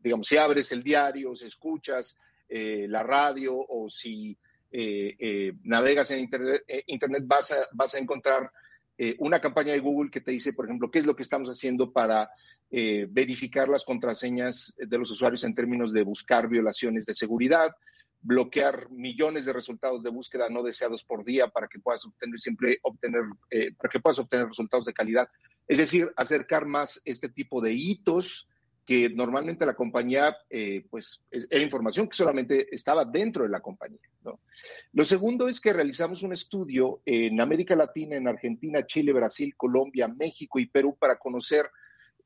digamos, 0.00 0.26
si 0.26 0.36
abres 0.36 0.70
el 0.72 0.82
diario, 0.82 1.34
si 1.34 1.46
escuchas 1.46 2.16
la 2.48 3.02
radio 3.02 3.54
o 3.56 3.88
si 3.90 4.38
navegas 5.64 6.10
en 6.12 6.20
Internet, 6.86 7.24
vas, 7.26 7.50
a, 7.50 7.56
vas 7.72 7.94
a 7.94 7.98
encontrar 7.98 8.50
una 9.18 9.40
campaña 9.40 9.72
de 9.72 9.80
Google 9.80 10.10
que 10.10 10.20
te 10.20 10.30
dice, 10.30 10.52
por 10.52 10.66
ejemplo, 10.66 10.90
qué 10.90 11.00
es 11.00 11.06
lo 11.06 11.16
que 11.16 11.24
estamos 11.24 11.48
haciendo 11.48 11.92
para 11.92 12.30
eh, 12.74 13.06
verificar 13.10 13.68
las 13.68 13.84
contraseñas 13.84 14.74
de 14.78 14.96
los 14.96 15.10
usuarios 15.10 15.44
en 15.44 15.54
términos 15.54 15.92
de 15.92 16.02
buscar 16.04 16.48
violaciones 16.48 17.04
de 17.04 17.14
seguridad, 17.14 17.70
bloquear 18.22 18.90
millones 18.90 19.44
de 19.44 19.52
resultados 19.52 20.02
de 20.02 20.10
búsqueda 20.10 20.48
no 20.48 20.62
deseados 20.62 21.04
por 21.04 21.24
día 21.24 21.48
para 21.48 21.66
que 21.66 21.80
puedas 21.80 22.04
obtener 22.04 22.38
siempre 22.38 22.78
obtener 22.82 23.22
eh, 23.50 23.74
para 23.74 23.90
que 23.90 24.00
puedas 24.00 24.18
obtener 24.18 24.46
resultados 24.46 24.84
de 24.86 24.94
calidad. 24.94 25.28
Es 25.66 25.78
decir, 25.78 26.12
acercar 26.16 26.66
más 26.66 27.00
este 27.04 27.28
tipo 27.28 27.60
de 27.60 27.72
hitos 27.72 28.48
que 28.86 29.08
normalmente 29.08 29.64
la 29.64 29.74
compañía, 29.74 30.36
eh, 30.50 30.84
pues, 30.90 31.22
era 31.30 31.62
información 31.62 32.08
que 32.08 32.16
solamente 32.16 32.74
estaba 32.74 33.04
dentro 33.04 33.44
de 33.44 33.48
la 33.48 33.60
compañía. 33.60 34.00
¿no? 34.24 34.40
Lo 34.92 35.04
segundo 35.04 35.46
es 35.46 35.60
que 35.60 35.72
realizamos 35.72 36.22
un 36.22 36.32
estudio 36.32 37.00
en 37.06 37.40
América 37.40 37.76
Latina, 37.76 38.16
en 38.16 38.26
Argentina, 38.26 38.84
Chile, 38.84 39.12
Brasil, 39.12 39.54
Colombia, 39.56 40.08
México 40.08 40.58
y 40.58 40.66
Perú 40.66 40.96
para 40.98 41.16
conocer 41.16 41.70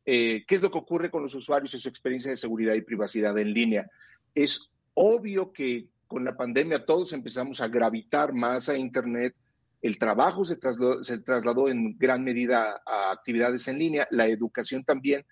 eh, 0.05 0.45
qué 0.47 0.55
es 0.55 0.63
lo 0.63 0.71
que 0.71 0.79
ocurre 0.79 1.11
con 1.11 1.23
los 1.23 1.35
usuarios 1.35 1.75
y 1.75 1.79
su 1.79 1.89
experiencia 1.89 2.31
de 2.31 2.37
seguridad 2.37 2.75
y 2.75 2.81
privacidad 2.81 3.37
en 3.39 3.53
línea. 3.53 3.91
Es 4.35 4.71
obvio 4.97 5.53
que 5.53 5.89
con 6.09 6.25
la 6.25 6.37
pandemia 6.37 6.85
todos 6.85 7.13
empezamos 7.13 7.61
a 7.61 7.69
gravitar 7.69 8.33
más 8.33 8.69
a 8.69 8.77
Internet, 8.77 9.35
el 9.83 9.99
trabajo 9.99 10.45
se 10.45 10.57
trasladó, 10.57 11.05
se 11.05 11.19
trasladó 11.19 11.69
en 11.69 11.97
gran 11.99 12.25
medida 12.25 12.83
a 12.85 13.13
actividades 13.13 13.69
en 13.69 13.79
línea, 13.79 14.09
la 14.11 14.27
educación 14.27 14.85
también. 14.85 15.25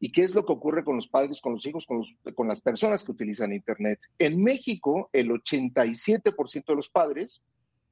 ¿Y 0.00 0.12
qué 0.12 0.22
es 0.22 0.34
lo 0.34 0.44
que 0.44 0.52
ocurre 0.52 0.84
con 0.84 0.94
los 0.94 1.08
padres, 1.08 1.40
con 1.40 1.54
los 1.54 1.66
hijos, 1.66 1.84
con, 1.84 2.04
con 2.34 2.46
las 2.46 2.60
personas 2.60 3.02
que 3.02 3.10
utilizan 3.10 3.52
Internet? 3.52 3.98
En 4.18 4.40
México, 4.42 5.10
el 5.12 5.30
87% 5.30 6.64
de 6.66 6.74
los 6.76 6.88
padres 6.88 7.42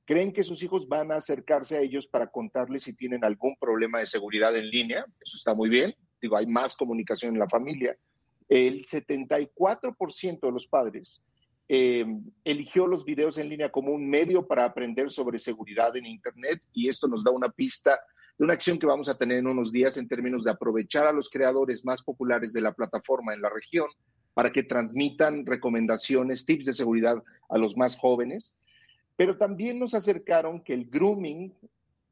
creen 0.05 0.33
que 0.33 0.45
sus 0.45 0.63
hijos 0.63 0.87
van 0.87 1.11
a 1.11 1.17
acercarse 1.17 1.77
a 1.77 1.81
ellos 1.81 2.07
para 2.07 2.29
contarles 2.29 2.85
si 2.85 2.93
tienen 2.93 3.25
algún 3.25 3.57
problema 3.57 3.99
de 3.99 4.07
seguridad 4.07 4.55
en 4.55 4.71
línea. 4.71 5.05
Eso 5.21 5.37
está 5.37 5.53
muy 5.55 5.69
bien 5.69 5.95
digo, 6.21 6.37
hay 6.37 6.47
más 6.47 6.75
comunicación 6.75 7.35
en 7.35 7.41
la 7.41 7.49
familia. 7.49 7.97
El 8.49 8.85
74% 8.85 10.41
de 10.41 10.53
los 10.53 10.67
padres 10.67 11.23
eh, 11.69 12.07
eligió 12.45 12.87
los 12.87 13.05
videos 13.05 13.39
en 13.39 13.49
línea 13.49 13.71
como 13.71 13.93
un 13.93 14.09
medio 14.09 14.47
para 14.47 14.65
aprender 14.65 15.11
sobre 15.11 15.39
seguridad 15.39 15.97
en 15.97 16.07
Internet 16.07 16.63
y 16.73 16.89
esto 16.89 17.09
nos 17.09 17.25
da 17.25 17.33
una 17.33 17.49
pista 17.49 17.99
de 18.39 18.45
una 18.45 18.53
acción 18.53 18.79
que 18.79 18.87
vamos 18.87 19.09
a 19.09 19.17
tener 19.17 19.39
en 19.39 19.49
unos 19.49 19.73
días 19.73 19.97
en 19.97 20.07
términos 20.07 20.45
de 20.45 20.51
aprovechar 20.51 21.07
a 21.07 21.13
los 21.13 21.29
creadores 21.29 21.85
más 21.85 22.03
populares 22.03 22.53
de 22.53 22.61
la 22.61 22.73
plataforma 22.73 23.35
en 23.35 23.43
la 23.43 23.51
región 23.51 23.89
para 24.35 24.53
que 24.53 24.63
transmitan 24.63 25.47
recomendaciones, 25.47 26.45
tips 26.45 26.67
de 26.67 26.75
seguridad 26.75 27.23
a 27.49 27.59
los 27.59 27.77
más 27.77 27.97
jóvenes. 27.97 28.55
Pero 29.17 29.39
también 29.39 29.79
nos 29.79 29.95
acercaron 29.95 30.63
que 30.63 30.75
el 30.75 30.85
grooming 30.91 31.53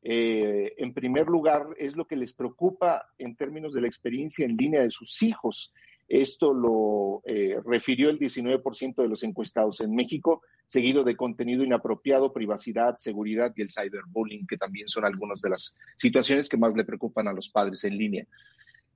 eh, 0.07 0.75
en 0.77 0.93
primer 0.93 1.29
lugar, 1.29 1.67
es 1.79 1.97
lo 1.97 2.07
que 2.07 2.15
les 2.15 2.35
preocupa 2.35 3.07
en 3.17 3.35
términos 3.37 3.73
de 3.73 3.81
la 3.81 3.87
experiencia 3.87 4.45
en 4.45 4.57
línea 4.57 4.83
de 4.83 4.91
sus 4.91 5.23
hijos. 5.23 5.73
Esto 6.09 6.53
lo 6.53 7.23
eh, 7.25 7.59
refirió 7.65 8.11
el 8.11 8.19
19% 8.19 8.97
de 8.97 9.09
los 9.09 9.23
encuestados 9.23 9.81
en 9.81 9.95
México, 9.95 10.43
seguido 10.67 11.03
de 11.05 11.17
contenido 11.17 11.65
inapropiado, 11.65 12.33
privacidad, 12.33 12.97
seguridad 12.99 13.53
y 13.57 13.63
el 13.63 13.71
cyberbullying, 13.71 14.47
que 14.47 14.57
también 14.57 14.89
son 14.89 15.05
algunas 15.05 15.41
de 15.41 15.51
las 15.51 15.75
situaciones 15.97 16.49
que 16.49 16.57
más 16.57 16.75
le 16.77 16.85
preocupan 16.85 17.29
a 17.29 17.33
los 17.33 17.49
padres 17.49 17.85
en 17.85 17.97
línea. 17.97 18.27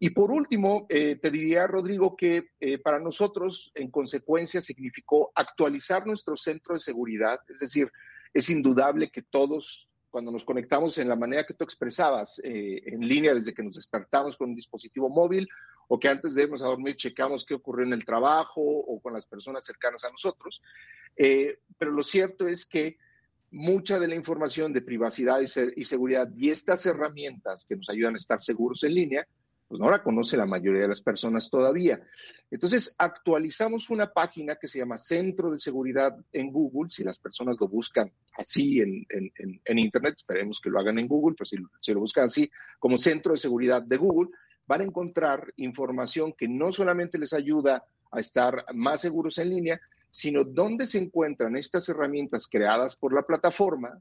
Y 0.01 0.11
por 0.11 0.31
último, 0.31 0.87
eh, 0.88 1.16
te 1.16 1.31
diría, 1.31 1.66
Rodrigo, 1.66 2.16
que 2.16 2.51
para 2.85 3.01
nosotros, 3.01 3.73
en 3.75 3.90
consecuencia, 3.90 4.62
significó 4.62 5.33
actualizar 5.35 6.07
nuestro 6.07 6.37
centro 6.37 6.75
de 6.75 6.81
seguridad. 6.81 7.40
Es 7.49 7.59
decir, 7.59 7.90
es 8.33 8.49
indudable 8.49 9.11
que 9.11 9.23
todos 9.23 9.88
cuando 10.11 10.33
nos 10.33 10.44
conectamos 10.44 10.99
en 10.99 11.09
la 11.09 11.16
manera 11.16 11.47
que 11.47 11.55
tú 11.55 11.64
expresabas, 11.64 12.40
eh, 12.42 12.83
en 12.87 13.01
línea 13.01 13.35
desde 13.35 13.53
que 13.53 13.62
nos 13.62 13.75
despertamos 13.75 14.37
con 14.37 14.51
un 14.51 14.57
dispositivo 14.57 15.09
móvil 15.09 15.49
o 15.88 15.98
que 15.98 16.09
antes 16.09 16.35
de 16.35 16.42
irnos 16.42 16.62
a 16.62 16.66
dormir 16.66 16.96
checamos 16.96 17.44
qué 17.44 17.55
ocurrió 17.55 17.87
en 17.87 17.94
el 17.94 18.05
trabajo 18.05 18.61
o 18.61 19.01
con 19.01 19.14
las 19.14 19.27
personas 19.27 19.64
cercanas 19.64 20.05
a 20.05 20.11
nosotros. 20.11 20.62
Eh, 21.16 21.59
pero 21.77 21.90
lo 21.90 22.03
cierto 22.03 22.46
es 22.46 22.64
que 22.66 22.98
mucha 23.51 23.98
de 23.98 24.09
la 24.09 24.14
información 24.14 24.72
de 24.72 24.83
privacidad 24.83 25.40
y, 25.40 25.85
seguridad 25.85 26.29
y 26.37 26.51
estas 26.51 26.85
herramientas 26.85 27.64
que 27.66 27.77
nos 27.77 27.88
ayudan 27.88 28.14
a 28.14 28.18
estar 28.18 28.42
seguros 28.42 28.85
en 28.85 28.94
línea 28.94 29.27
pues 29.66 29.81
no 29.81 29.90
la 29.90 30.03
conoce 30.03 30.37
la 30.38 30.46
mayoría 30.46 30.83
de 30.83 30.88
las 30.88 31.03
personas 31.03 31.51
todavía. 31.51 32.01
Entonces, 32.51 32.94
actualizamos 32.96 33.90
una 33.90 34.11
página 34.11 34.57
que 34.57 34.66
se 34.66 34.79
llama 34.79 34.96
Centro 34.96 35.51
de 35.51 35.59
Seguridad 35.59 36.16
en 36.33 36.51
Google. 36.51 36.88
Si 36.88 37.05
las 37.05 37.18
personas 37.18 37.59
lo 37.61 37.68
buscan 37.68 38.11
así 38.38 38.81
en, 38.81 39.07
Internet, 39.79 40.14
esperemos 40.16 40.59
que 40.62 40.70
lo 40.70 40.81
hagan 40.81 40.98
en 40.98 41.07
Google, 41.07 41.37
pero 41.38 41.68
si 41.83 41.92
lo 41.92 42.01
buscan 42.01 42.24
así 42.24 42.51
como 42.79 42.96
Centro 42.96 43.33
de 43.33 43.38
Seguridad 43.38 43.83
de 43.83 43.98
Google, 43.98 44.31
van 44.69 44.83
a 44.83 44.85
encontrar 44.85 45.53
información 45.57 46.35
que 46.35 46.47
no 46.47 46.73
solamente 46.73 47.19
les 47.19 47.33
ayuda 47.33 47.85
a 48.13 48.21
estar 48.21 48.67
más 48.75 49.01
seguros 49.01 49.39
en 49.39 49.51
línea, 49.51 49.81
sino 50.11 50.45
dónde 50.45 50.87
se 50.87 50.99
encuentran 50.99 51.57
estas 51.57 51.89
herramientas 51.89 52.47
creadas 52.47 52.95
por 52.95 53.15
la 53.15 53.23
plataforma 53.23 54.01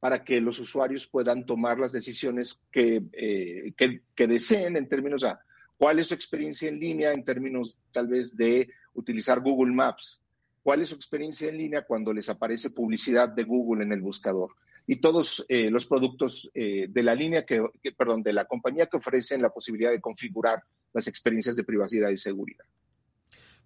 para 0.00 0.22
que 0.22 0.40
los 0.42 0.60
usuarios 0.60 1.06
puedan 1.06 1.46
tomar 1.46 1.78
las 1.78 1.90
decisiones 1.90 2.60
eh, 2.74 3.72
que, 3.76 4.02
que, 4.14 4.26
deseen 4.26 4.76
en 4.76 4.86
términos 4.86 5.24
a 5.24 5.40
cuál 5.78 5.98
es 5.98 6.08
su 6.08 6.14
experiencia 6.14 6.68
en 6.68 6.78
línea, 6.78 7.12
en 7.12 7.24
términos 7.24 7.78
tal 7.90 8.08
vez 8.08 8.36
de 8.36 8.68
utilizar 8.92 9.40
Google 9.40 9.72
Maps, 9.72 10.22
cuál 10.62 10.82
es 10.82 10.90
su 10.90 10.94
experiencia 10.94 11.48
en 11.48 11.56
línea 11.56 11.86
cuando 11.86 12.12
les 12.12 12.28
aparece 12.28 12.68
publicidad 12.68 13.30
de 13.30 13.44
Google 13.44 13.84
en 13.84 13.92
el 13.92 14.02
buscador. 14.02 14.50
Y 14.86 15.00
todos 15.00 15.44
eh, 15.48 15.70
los 15.70 15.86
productos 15.86 16.50
eh, 16.54 16.86
de 16.88 17.02
la 17.02 17.14
línea 17.14 17.44
que, 17.44 17.62
perdón, 17.96 18.22
de 18.22 18.32
la 18.32 18.44
compañía 18.44 18.86
que 18.86 18.98
ofrecen 18.98 19.40
la 19.40 19.50
posibilidad 19.50 19.90
de 19.90 20.00
configurar 20.00 20.62
las 20.92 21.08
experiencias 21.08 21.56
de 21.56 21.64
privacidad 21.64 22.10
y 22.10 22.16
seguridad. 22.16 22.64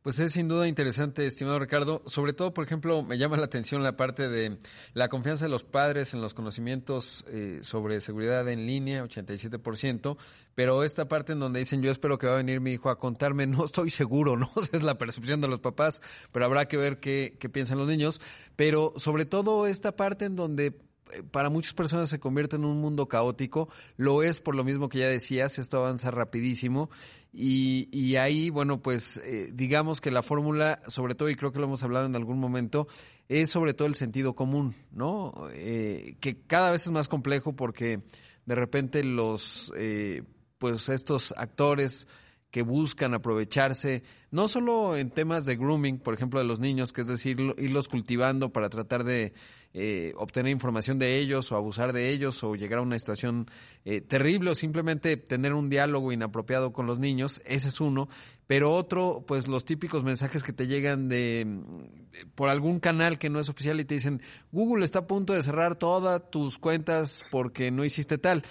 Pues 0.03 0.21
es 0.21 0.33
sin 0.33 0.47
duda 0.47 0.69
interesante, 0.69 1.27
estimado 1.27 1.59
Ricardo. 1.59 2.03
Sobre 2.07 2.33
todo, 2.33 2.55
por 2.55 2.65
ejemplo, 2.65 3.03
me 3.03 3.19
llama 3.19 3.37
la 3.37 3.47
atención 3.47 3.83
la 3.83 3.97
parte 3.97 4.29
de 4.29 4.59
la 4.95 5.09
confianza 5.09 5.47
de 5.47 5.51
los 5.51 5.65
padres 5.65 6.15
en 6.15 6.21
los 6.21 6.35
conocimientos 6.35 7.25
eh, 7.29 7.59
sobre 7.63 8.01
seguridad 8.01 8.49
en 8.49 8.65
línea, 8.65 9.05
87%, 9.05 10.17
pero 10.55 10.85
esta 10.85 11.09
parte 11.09 11.33
en 11.33 11.41
donde 11.41 11.59
dicen 11.59 11.83
yo 11.83 11.91
espero 11.91 12.17
que 12.17 12.29
va 12.29 12.35
a 12.35 12.37
venir 12.37 12.61
mi 12.61 12.73
hijo 12.73 12.91
a 12.91 12.99
contarme, 12.99 13.47
no 13.49 13.65
estoy 13.65 13.91
seguro, 13.91 14.37
¿no? 14.37 14.51
es 14.73 14.83
la 14.85 14.97
percepción 14.97 15.41
de 15.41 15.49
los 15.49 15.61
papás, 15.61 16.01
pero 16.33 16.45
habrá 16.47 16.69
que 16.69 16.77
ver 16.77 17.01
qué, 17.01 17.37
piensan 17.53 17.79
los 17.79 17.89
niños. 17.89 18.21
Pero 18.55 18.93
sobre 18.97 19.27
todo 19.27 19.67
esta 19.67 19.97
parte 19.97 20.27
en 20.27 20.37
donde 20.37 20.79
para 21.31 21.51
muchas 21.51 21.75
personas 21.75 22.09
se 22.09 22.19
convierte 22.19 22.57
en 22.57 22.65
un 22.65 22.81
mundo 22.81 23.07
caótico. 23.07 23.69
Lo 23.97 24.23
es 24.23 24.41
por 24.41 24.55
lo 24.55 24.65
mismo 24.65 24.89
que 24.89 24.99
ya 24.99 25.09
decías, 25.09 25.59
esto 25.59 25.79
avanza 25.79 26.11
rapidísimo. 26.11 26.91
Y, 27.33 27.89
y 27.93 28.17
ahí, 28.17 28.51
bueno, 28.51 28.81
pues 28.81 29.19
eh, 29.19 29.51
digamos 29.53 30.01
que 30.01 30.11
la 30.11 30.23
fórmula, 30.23 30.81
sobre 30.87 31.15
todo, 31.15 31.29
y 31.29 31.37
creo 31.37 31.53
que 31.53 31.59
lo 31.59 31.67
hemos 31.67 31.83
hablado 31.83 32.07
en 32.07 32.17
algún 32.17 32.39
momento, 32.39 32.89
es 33.29 33.51
sobre 33.51 33.75
todo 33.75 33.87
el 33.87 33.95
sentido 33.95 34.35
común, 34.35 34.75
¿no? 34.91 35.35
Eh, 35.53 36.17
que 36.21 36.41
cada 36.47 36.71
vez 36.71 36.87
es 36.87 36.93
más 36.93 37.09
complejo 37.09 37.55
porque 37.55 38.01
de 38.47 38.55
repente 38.55 39.05
los, 39.05 39.71
pues 40.59 40.89
estos 40.89 41.35
actores 41.37 42.09
que 42.51 42.63
buscan 42.63 43.15
aprovecharse, 43.15 44.03
no 44.31 44.49
solo 44.49 44.97
en 44.97 45.11
temas 45.11 45.45
de 45.45 45.57
grooming, 45.57 45.99
por 45.99 46.15
ejemplo, 46.15 46.41
de 46.41 46.47
los 46.47 46.61
niños, 46.61 46.93
que 46.93 47.03
es 47.03 47.07
decir, 47.07 47.37
irlos 47.59 47.89
cultivando 47.89 48.51
para 48.51 48.71
tratar 48.71 49.05
de 49.05 49.35
eh, 49.75 50.13
obtener 50.17 50.51
información 50.51 50.99
de 50.99 51.21
ellos 51.21 51.53
o 51.53 51.57
abusar 51.57 51.93
de 51.93 52.11
ellos 52.11 52.43
o 52.43 52.55
llegar 52.55 52.79
a 52.79 52.83
una 52.83 52.99
situación 52.99 53.47
eh, 53.85 54.01
terrible 54.01 54.51
o 54.51 54.55
simplemente 54.55 55.17
tener 55.17 55.53
un 55.53 55.69
diálogo 55.69 56.11
inapropiado 56.11 56.73
con 56.73 56.87
los 56.87 56.99
niños, 56.99 57.43
ese 57.45 57.69
es 57.69 57.81
uno, 57.81 58.09
pero 58.47 58.73
otro, 58.73 59.25
pues 59.27 59.47
los 59.47 59.67
típicos 59.67 60.05
mensajes 60.05 60.43
que 60.43 60.55
te 60.55 60.67
llegan 60.67 61.09
de 61.09 61.47
por 62.35 62.49
algún 62.49 62.81
canal 62.81 63.19
que 63.19 63.29
no 63.29 63.41
es 63.41 63.51
oficial 63.51 63.79
y 63.79 63.85
te 63.85 63.95
dicen, 63.95 64.23
Google 64.53 64.85
está 64.85 65.01
a 65.01 65.07
punto 65.07 65.35
de 65.35 65.43
cerrar 65.43 65.77
todas 65.77 66.31
tus 66.31 66.59
cuentas 66.59 67.25
porque 67.31 67.71
no 67.71 67.85
hiciste 67.85 68.17
tal. 68.17 68.43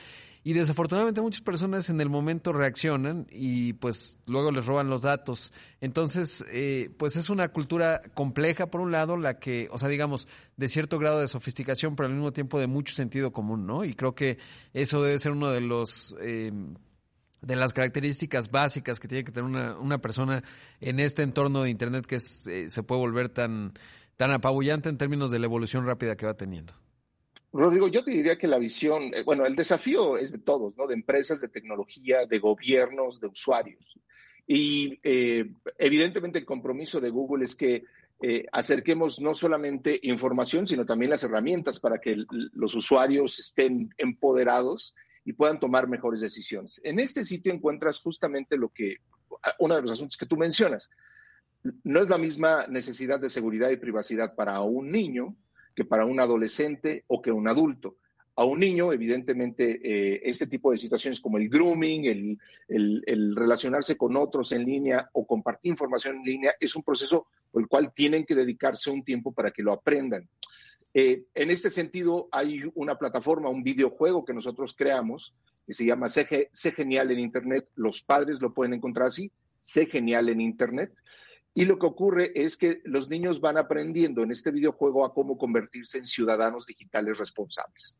Y 0.47 0.53
desafortunadamente 0.53 1.19
muchas 1.19 1.41
personas 1.41 1.89
en 1.89 1.99
el 1.99 2.07
momento 2.07 2.53
reaccionan 2.53 3.27
y 3.29 3.73
pues 3.73 4.17
luego 4.27 4.49
les 4.49 4.65
roban 4.65 4.89
los 4.89 5.01
datos. 5.01 5.51
Entonces, 5.81 6.45
eh, 6.49 6.89
pues 6.97 7.17
es 7.17 7.29
una 7.29 7.49
cultura 7.49 8.01
compleja 8.13 8.67
por 8.67 8.79
un 8.79 8.93
lado, 8.93 9.17
la 9.17 9.39
que, 9.39 9.67
o 9.71 9.77
sea, 9.77 9.89
digamos, 9.89 10.29
de 10.55 10.69
cierto 10.69 10.99
grado 10.99 11.19
de 11.19 11.27
sofisticación, 11.27 11.97
pero 11.97 12.07
al 12.07 12.15
mismo 12.15 12.31
tiempo 12.31 12.61
de 12.61 12.67
mucho 12.67 12.95
sentido 12.95 13.33
común, 13.33 13.67
¿no? 13.67 13.83
Y 13.83 13.93
creo 13.93 14.15
que 14.15 14.37
eso 14.71 15.03
debe 15.03 15.19
ser 15.19 15.33
uno 15.33 15.51
de 15.51 15.59
los... 15.59 16.15
Eh, 16.21 16.53
de 17.41 17.55
las 17.57 17.73
características 17.73 18.49
básicas 18.49 19.01
que 19.01 19.09
tiene 19.09 19.25
que 19.25 19.33
tener 19.33 19.49
una, 19.49 19.77
una 19.77 19.97
persona 19.97 20.45
en 20.79 21.01
este 21.01 21.23
entorno 21.23 21.63
de 21.63 21.71
Internet 21.71 22.05
que 22.05 22.15
eh, 22.15 22.69
se 22.69 22.83
puede 22.83 23.01
volver 23.01 23.27
tan, 23.27 23.73
tan 24.15 24.31
apabullante 24.31 24.87
en 24.87 24.97
términos 24.97 25.29
de 25.29 25.39
la 25.39 25.45
evolución 25.45 25.85
rápida 25.85 26.15
que 26.15 26.25
va 26.25 26.35
teniendo. 26.35 26.73
Rodrigo, 27.53 27.87
yo 27.87 28.03
te 28.03 28.11
diría 28.11 28.37
que 28.37 28.47
la 28.47 28.57
visión, 28.57 29.13
eh, 29.13 29.23
bueno, 29.23 29.45
el 29.45 29.55
desafío 29.55 30.17
es 30.17 30.31
de 30.31 30.39
todos, 30.39 30.75
¿no? 30.77 30.87
De 30.87 30.93
empresas, 30.93 31.41
de 31.41 31.47
tecnología, 31.47 32.25
de 32.25 32.39
gobiernos, 32.39 33.19
de 33.19 33.27
usuarios. 33.27 33.97
Y 34.45 34.99
eh, 35.03 35.49
evidentemente 35.77 36.39
el 36.39 36.45
compromiso 36.45 36.99
de 37.01 37.09
Google 37.09 37.45
es 37.45 37.55
que 37.55 37.83
eh, 38.21 38.45
acerquemos 38.51 39.19
no 39.19 39.35
solamente 39.35 39.99
información, 40.03 40.65
sino 40.65 40.85
también 40.85 41.11
las 41.11 41.23
herramientas 41.23 41.79
para 41.79 41.99
que 41.99 42.17
los 42.53 42.75
usuarios 42.75 43.37
estén 43.39 43.93
empoderados 43.97 44.95
y 45.23 45.33
puedan 45.33 45.59
tomar 45.59 45.87
mejores 45.87 46.21
decisiones. 46.21 46.81
En 46.83 46.99
este 46.99 47.25
sitio 47.25 47.53
encuentras 47.53 47.99
justamente 47.99 48.57
lo 48.57 48.69
que, 48.69 48.97
uno 49.59 49.75
de 49.75 49.81
los 49.81 49.91
asuntos 49.91 50.17
que 50.17 50.25
tú 50.25 50.37
mencionas. 50.37 50.89
No 51.83 52.01
es 52.01 52.07
la 52.07 52.17
misma 52.17 52.65
necesidad 52.67 53.19
de 53.19 53.29
seguridad 53.29 53.69
y 53.69 53.77
privacidad 53.77 54.35
para 54.35 54.61
un 54.61 54.89
niño 54.91 55.35
que 55.77 55.85
para 55.85 56.05
un 56.05 56.19
adolescente 56.19 57.03
o 57.05 57.21
que 57.21 57.31
un 57.31 57.47
adulto. 57.47 57.97
A 58.35 58.45
un 58.45 58.59
niño, 58.59 58.91
evidentemente, 58.91 59.79
eh, 59.83 60.21
este 60.23 60.47
tipo 60.47 60.71
de 60.71 60.79
situaciones 60.79 61.21
como 61.21 61.37
el 61.37 61.49
grooming, 61.49 62.39
el, 62.67 63.35
relacionarse 63.35 63.95
con 63.95 64.17
otros 64.17 64.51
en 64.53 64.65
línea 64.65 65.07
o 65.13 65.27
compartir 65.27 65.69
información 65.69 66.15
en 66.15 66.23
línea, 66.23 66.55
es 66.59 66.75
un 66.75 66.81
proceso 66.81 67.27
por 67.51 67.61
el 67.61 67.67
cual 67.67 67.93
tienen 67.93 68.25
que 68.25 68.33
dedicarse 68.33 68.89
un 68.89 69.03
tiempo 69.03 69.31
para 69.31 69.51
que 69.51 69.61
lo 69.61 69.71
aprendan. 69.71 70.27
Eh, 70.95 71.25
en 71.35 71.51
este 71.51 71.69
sentido, 71.69 72.27
hay 72.31 72.63
una 72.73 72.97
plataforma, 72.97 73.49
un 73.49 73.61
videojuego 73.61 74.25
que 74.25 74.33
nosotros 74.33 74.73
creamos, 74.75 75.35
que 75.67 75.73
se 75.73 75.85
llama 75.85 76.09
Sé, 76.09 76.25
Genial 76.71 77.11
en 77.11 77.19
Internet. 77.19 77.69
Los 77.75 78.01
padres 78.01 78.41
lo 78.41 78.51
pueden 78.51 78.73
encontrar 78.73 79.09
así, 79.09 79.31
Sé 79.61 79.85
Genial 79.85 80.29
en 80.29 80.41
Internet. 80.41 80.91
Y 81.53 81.65
lo 81.65 81.79
que 81.79 81.87
ocurre 81.87 82.31
es 82.35 82.55
que 82.55 82.81
los 82.83 83.09
niños 83.09 83.41
van 83.41 83.57
aprendiendo 83.57 84.21
en 84.21 84.31
este 84.31 84.51
videojuego 84.51 85.05
a 85.05 85.13
cómo 85.13 85.37
convertirse 85.37 85.97
en 85.97 86.05
ciudadanos 86.05 86.67
digitales 86.67 87.17
responsables. 87.17 87.97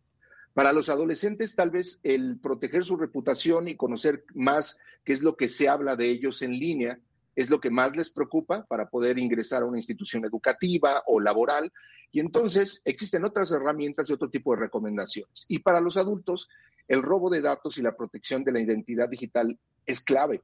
Para 0.53 0.73
los 0.73 0.89
adolescentes, 0.89 1.55
tal 1.55 1.69
vez 1.69 1.99
el 2.03 2.39
proteger 2.39 2.83
su 2.83 2.97
reputación 2.97 3.67
y 3.67 3.75
conocer 3.75 4.25
más 4.33 4.77
qué 5.03 5.13
es 5.13 5.21
lo 5.21 5.37
que 5.37 5.47
se 5.47 5.69
habla 5.69 5.95
de 5.95 6.09
ellos 6.09 6.41
en 6.41 6.51
línea 6.51 6.99
es 7.35 7.51
lo 7.51 7.59
que 7.59 7.69
más 7.69 7.95
les 7.95 8.09
preocupa 8.09 8.65
para 8.65 8.89
poder 8.89 9.19
ingresar 9.19 9.61
a 9.61 9.67
una 9.67 9.77
institución 9.77 10.25
educativa 10.25 11.03
o 11.05 11.19
laboral. 11.19 11.71
Y 12.11 12.19
entonces 12.19 12.81
existen 12.85 13.23
otras 13.23 13.51
herramientas 13.51 14.09
y 14.09 14.13
otro 14.13 14.31
tipo 14.31 14.55
de 14.55 14.61
recomendaciones. 14.61 15.45
Y 15.47 15.59
para 15.59 15.79
los 15.79 15.97
adultos, 15.97 16.49
el 16.87 17.03
robo 17.03 17.29
de 17.29 17.41
datos 17.41 17.77
y 17.77 17.83
la 17.83 17.95
protección 17.95 18.43
de 18.43 18.53
la 18.53 18.59
identidad 18.59 19.07
digital 19.07 19.59
es 19.85 20.01
clave 20.01 20.41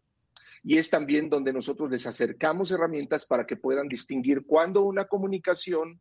y 0.63 0.77
es 0.77 0.89
también 0.89 1.29
donde 1.29 1.51
nosotros 1.51 1.91
les 1.91 2.07
acercamos 2.07 2.71
herramientas 2.71 3.25
para 3.25 3.45
que 3.45 3.57
puedan 3.57 3.87
distinguir 3.87 4.45
cuándo 4.45 4.81
una 4.83 5.05
comunicación 5.05 5.99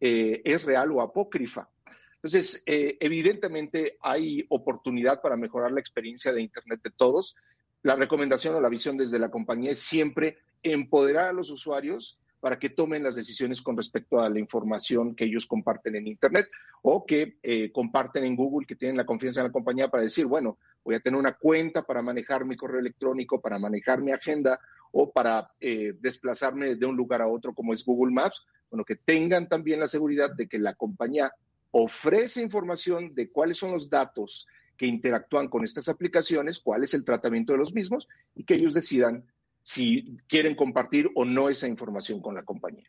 eh, 0.00 0.40
es 0.44 0.64
real 0.64 0.92
o 0.92 1.02
apócrifa. 1.02 1.68
Entonces, 2.16 2.62
eh, 2.66 2.96
evidentemente 3.00 3.98
hay 4.00 4.46
oportunidad 4.48 5.20
para 5.20 5.36
mejorar 5.36 5.72
la 5.72 5.80
experiencia 5.80 6.32
de 6.32 6.42
Internet 6.42 6.80
de 6.82 6.90
todos. 6.90 7.34
La 7.82 7.96
recomendación 7.96 8.54
o 8.54 8.60
la 8.60 8.68
visión 8.68 8.96
desde 8.96 9.18
la 9.18 9.30
compañía 9.30 9.72
es 9.72 9.80
siempre 9.80 10.38
empoderar 10.62 11.28
a 11.28 11.32
los 11.32 11.50
usuarios 11.50 12.18
para 12.44 12.58
que 12.58 12.68
tomen 12.68 13.02
las 13.02 13.14
decisiones 13.14 13.62
con 13.62 13.74
respecto 13.74 14.20
a 14.20 14.28
la 14.28 14.38
información 14.38 15.14
que 15.14 15.24
ellos 15.24 15.46
comparten 15.46 15.96
en 15.96 16.06
Internet 16.06 16.46
o 16.82 17.06
que 17.06 17.38
eh, 17.42 17.72
comparten 17.72 18.22
en 18.22 18.36
Google, 18.36 18.66
que 18.66 18.76
tienen 18.76 18.98
la 18.98 19.06
confianza 19.06 19.40
en 19.40 19.46
la 19.46 19.52
compañía 19.52 19.88
para 19.88 20.02
decir, 20.02 20.26
bueno, 20.26 20.58
voy 20.84 20.94
a 20.94 21.00
tener 21.00 21.18
una 21.18 21.38
cuenta 21.38 21.84
para 21.84 22.02
manejar 22.02 22.44
mi 22.44 22.54
correo 22.54 22.80
electrónico, 22.80 23.40
para 23.40 23.58
manejar 23.58 24.02
mi 24.02 24.12
agenda 24.12 24.60
o 24.92 25.10
para 25.10 25.52
eh, 25.58 25.94
desplazarme 25.98 26.74
de 26.74 26.84
un 26.84 26.94
lugar 26.94 27.22
a 27.22 27.28
otro 27.28 27.54
como 27.54 27.72
es 27.72 27.82
Google 27.82 28.12
Maps. 28.12 28.44
Bueno, 28.68 28.84
que 28.84 28.96
tengan 28.96 29.48
también 29.48 29.80
la 29.80 29.88
seguridad 29.88 30.30
de 30.34 30.46
que 30.46 30.58
la 30.58 30.74
compañía 30.74 31.32
ofrece 31.70 32.42
información 32.42 33.14
de 33.14 33.30
cuáles 33.30 33.56
son 33.56 33.72
los 33.72 33.88
datos 33.88 34.46
que 34.76 34.84
interactúan 34.84 35.48
con 35.48 35.64
estas 35.64 35.88
aplicaciones, 35.88 36.60
cuál 36.60 36.84
es 36.84 36.92
el 36.92 37.06
tratamiento 37.06 37.54
de 37.54 37.60
los 37.60 37.72
mismos 37.72 38.06
y 38.34 38.44
que 38.44 38.56
ellos 38.56 38.74
decidan 38.74 39.24
si 39.64 40.18
quieren 40.28 40.54
compartir 40.54 41.10
o 41.14 41.24
no 41.24 41.48
esa 41.48 41.66
información 41.66 42.20
con 42.20 42.34
la 42.34 42.44
compañía. 42.44 42.84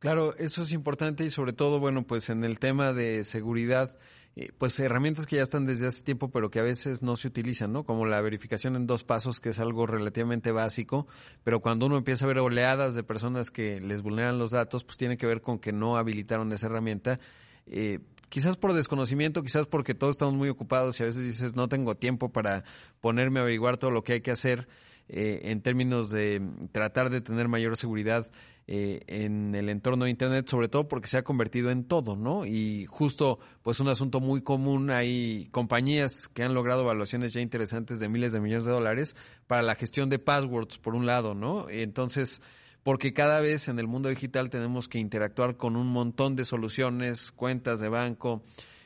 Claro, 0.00 0.36
eso 0.36 0.62
es 0.62 0.72
importante 0.72 1.24
y 1.24 1.30
sobre 1.30 1.52
todo, 1.52 1.78
bueno, 1.78 2.04
pues 2.04 2.28
en 2.28 2.42
el 2.42 2.58
tema 2.58 2.92
de 2.92 3.22
seguridad, 3.22 3.96
eh, 4.34 4.50
pues 4.58 4.78
herramientas 4.80 5.26
que 5.26 5.36
ya 5.36 5.42
están 5.42 5.64
desde 5.64 5.86
hace 5.86 6.02
tiempo, 6.02 6.28
pero 6.32 6.50
que 6.50 6.58
a 6.58 6.64
veces 6.64 7.04
no 7.04 7.14
se 7.14 7.28
utilizan, 7.28 7.72
¿no? 7.72 7.84
Como 7.84 8.04
la 8.04 8.20
verificación 8.20 8.74
en 8.74 8.88
dos 8.88 9.04
pasos, 9.04 9.38
que 9.38 9.50
es 9.50 9.60
algo 9.60 9.86
relativamente 9.86 10.50
básico, 10.50 11.06
pero 11.44 11.60
cuando 11.60 11.86
uno 11.86 11.96
empieza 11.96 12.24
a 12.24 12.28
ver 12.28 12.40
oleadas 12.40 12.96
de 12.96 13.04
personas 13.04 13.52
que 13.52 13.80
les 13.80 14.02
vulneran 14.02 14.40
los 14.40 14.50
datos, 14.50 14.82
pues 14.82 14.98
tiene 14.98 15.16
que 15.16 15.26
ver 15.26 15.40
con 15.40 15.60
que 15.60 15.72
no 15.72 15.96
habilitaron 15.96 16.52
esa 16.52 16.66
herramienta. 16.66 17.20
Eh, 17.66 18.00
quizás 18.28 18.56
por 18.56 18.72
desconocimiento, 18.72 19.44
quizás 19.44 19.68
porque 19.68 19.94
todos 19.94 20.16
estamos 20.16 20.34
muy 20.34 20.48
ocupados 20.48 20.98
y 20.98 21.04
a 21.04 21.06
veces 21.06 21.22
dices, 21.22 21.54
no 21.54 21.68
tengo 21.68 21.94
tiempo 21.94 22.32
para 22.32 22.64
ponerme 23.00 23.38
a 23.38 23.42
averiguar 23.42 23.76
todo 23.76 23.92
lo 23.92 24.02
que 24.02 24.14
hay 24.14 24.20
que 24.20 24.32
hacer. 24.32 24.66
Eh, 25.14 25.50
en 25.50 25.60
términos 25.60 26.08
de 26.08 26.40
tratar 26.72 27.10
de 27.10 27.20
tener 27.20 27.46
mayor 27.46 27.76
seguridad 27.76 28.30
eh, 28.66 29.00
en 29.08 29.54
el 29.54 29.68
entorno 29.68 30.06
de 30.06 30.10
Internet, 30.10 30.48
sobre 30.48 30.68
todo 30.68 30.88
porque 30.88 31.06
se 31.06 31.18
ha 31.18 31.22
convertido 31.22 31.70
en 31.70 31.84
todo, 31.84 32.16
¿no? 32.16 32.46
Y 32.46 32.86
justo, 32.86 33.38
pues 33.60 33.78
un 33.78 33.88
asunto 33.88 34.20
muy 34.20 34.40
común, 34.40 34.90
hay 34.90 35.48
compañías 35.50 36.28
que 36.28 36.44
han 36.44 36.54
logrado 36.54 36.80
evaluaciones 36.80 37.34
ya 37.34 37.42
interesantes 37.42 37.98
de 37.98 38.08
miles 38.08 38.32
de 38.32 38.40
millones 38.40 38.64
de 38.64 38.72
dólares 38.72 39.14
para 39.46 39.60
la 39.60 39.74
gestión 39.74 40.08
de 40.08 40.18
passwords, 40.18 40.78
por 40.78 40.94
un 40.94 41.04
lado, 41.04 41.34
¿no? 41.34 41.68
Entonces, 41.68 42.40
porque 42.82 43.12
cada 43.12 43.40
vez 43.40 43.68
en 43.68 43.78
el 43.78 43.88
mundo 43.88 44.08
digital 44.08 44.48
tenemos 44.48 44.88
que 44.88 44.98
interactuar 44.98 45.58
con 45.58 45.76
un 45.76 45.88
montón 45.88 46.36
de 46.36 46.46
soluciones, 46.46 47.32
cuentas 47.32 47.80
de 47.80 47.90
banco, 47.90 48.42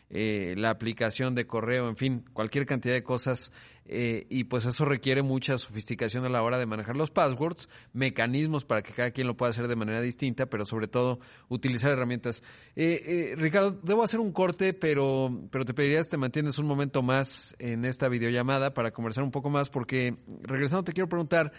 eh, 0.09 0.55
la 0.57 0.71
aplicación 0.71 1.35
de 1.35 1.47
correo, 1.47 1.89
en 1.89 1.97
fin, 1.97 2.25
cualquier 2.33 2.65
cantidad 2.65 2.95
de 2.95 3.03
cosas. 3.03 3.51
Eh, 3.89 4.27
y 4.31 4.45
pues 4.45 4.65
eso 4.67 4.85
requiere 4.85 5.23
mucha 5.23 5.57
sofisticación 5.59 6.25
a 6.25 6.29
la 6.29 6.43
hora 6.43 6.59
de 6.59 6.67
manejar 6.67 6.97
los 6.97 7.13
passwords, 7.13 7.69
mecanismos 7.93 8.65
para 8.65 8.83
que 8.83 8.93
cada 8.93 9.13
quien 9.13 9.29
lo 9.29 9.37
pueda 9.37 9.51
hacer 9.51 9.69
de 9.69 9.77
manera 9.77 10.01
distinta, 10.01 10.47
pero 10.47 10.65
sobre 10.65 10.89
todo 10.89 11.21
utilizar 11.49 11.93
herramientas. 11.93 12.43
Eh, 12.75 13.35
Ricardo, 13.37 13.79
debo 13.83 14.03
hacer 14.03 14.19
un 14.19 14.33
corte, 14.33 14.75
pero, 14.75 15.31
pero 15.51 15.65
te 15.65 15.73
pediría 15.73 16.01
que 16.01 16.09
te 16.09 16.17
mantienes 16.17 16.59
un 16.59 16.67
momento 16.67 17.03
más 17.03 17.55
en 17.61 17.85
esta 17.85 18.09
videollamada 18.09 18.75
para 18.75 18.91
conversar 18.91 19.23
un 19.23 19.31
poco 19.31 19.51
más, 19.51 19.71
porque 19.71 20.17
regresando 20.43 20.83
te 20.83 20.93
quiero 20.93 21.09
preguntar, 21.09 21.53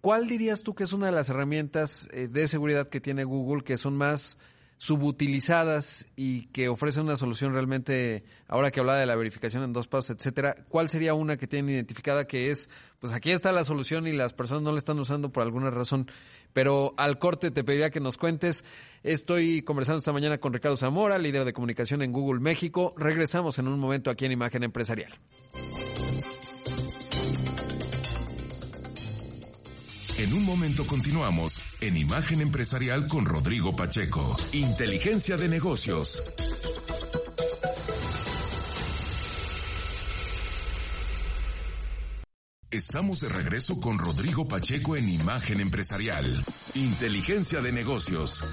¿cuál 0.00 0.28
dirías 0.28 0.62
tú 0.62 0.74
que 0.74 0.84
es 0.84 0.92
una 0.92 1.06
de 1.06 1.12
las 1.12 1.28
herramientas 1.28 2.08
de 2.12 2.46
seguridad 2.46 2.88
que 2.88 3.00
tiene 3.00 3.24
Google 3.24 3.62
que 3.64 3.76
son 3.76 3.96
más 3.96 4.38
subutilizadas 4.82 6.08
y 6.16 6.46
que 6.46 6.68
ofrecen 6.68 7.04
una 7.04 7.14
solución 7.14 7.52
realmente, 7.52 8.24
ahora 8.48 8.72
que 8.72 8.80
hablaba 8.80 8.98
de 8.98 9.06
la 9.06 9.14
verificación 9.14 9.62
en 9.62 9.72
dos 9.72 9.86
pasos, 9.86 10.10
etcétera, 10.10 10.56
¿cuál 10.68 10.88
sería 10.88 11.14
una 11.14 11.36
que 11.36 11.46
tienen 11.46 11.72
identificada 11.72 12.24
que 12.24 12.50
es, 12.50 12.68
pues 12.98 13.12
aquí 13.12 13.30
está 13.30 13.52
la 13.52 13.62
solución 13.62 14.08
y 14.08 14.12
las 14.12 14.34
personas 14.34 14.64
no 14.64 14.72
la 14.72 14.78
están 14.78 14.98
usando 14.98 15.30
por 15.30 15.44
alguna 15.44 15.70
razón? 15.70 16.10
Pero 16.52 16.94
al 16.96 17.20
corte 17.20 17.52
te 17.52 17.62
pediría 17.62 17.90
que 17.90 18.00
nos 18.00 18.18
cuentes. 18.18 18.64
Estoy 19.04 19.62
conversando 19.62 20.00
esta 20.00 20.12
mañana 20.12 20.38
con 20.38 20.52
Ricardo 20.52 20.76
Zamora, 20.76 21.16
líder 21.16 21.44
de 21.44 21.52
comunicación 21.52 22.02
en 22.02 22.10
Google 22.10 22.40
México. 22.40 22.92
Regresamos 22.96 23.60
en 23.60 23.68
un 23.68 23.78
momento 23.78 24.10
aquí 24.10 24.24
en 24.24 24.32
Imagen 24.32 24.64
Empresarial. 24.64 25.16
En 30.18 30.34
un 30.34 30.44
momento 30.44 30.86
continuamos 30.86 31.64
en 31.80 31.96
Imagen 31.96 32.40
Empresarial 32.40 33.06
con 33.08 33.24
Rodrigo 33.24 33.74
Pacheco. 33.74 34.36
Inteligencia 34.52 35.36
de 35.36 35.48
negocios. 35.48 36.22
Estamos 42.70 43.20
de 43.20 43.28
regreso 43.28 43.80
con 43.80 43.98
Rodrigo 43.98 44.46
Pacheco 44.46 44.96
en 44.96 45.08
Imagen 45.08 45.60
Empresarial. 45.60 46.44
Inteligencia 46.74 47.60
de 47.60 47.72
negocios. 47.72 48.44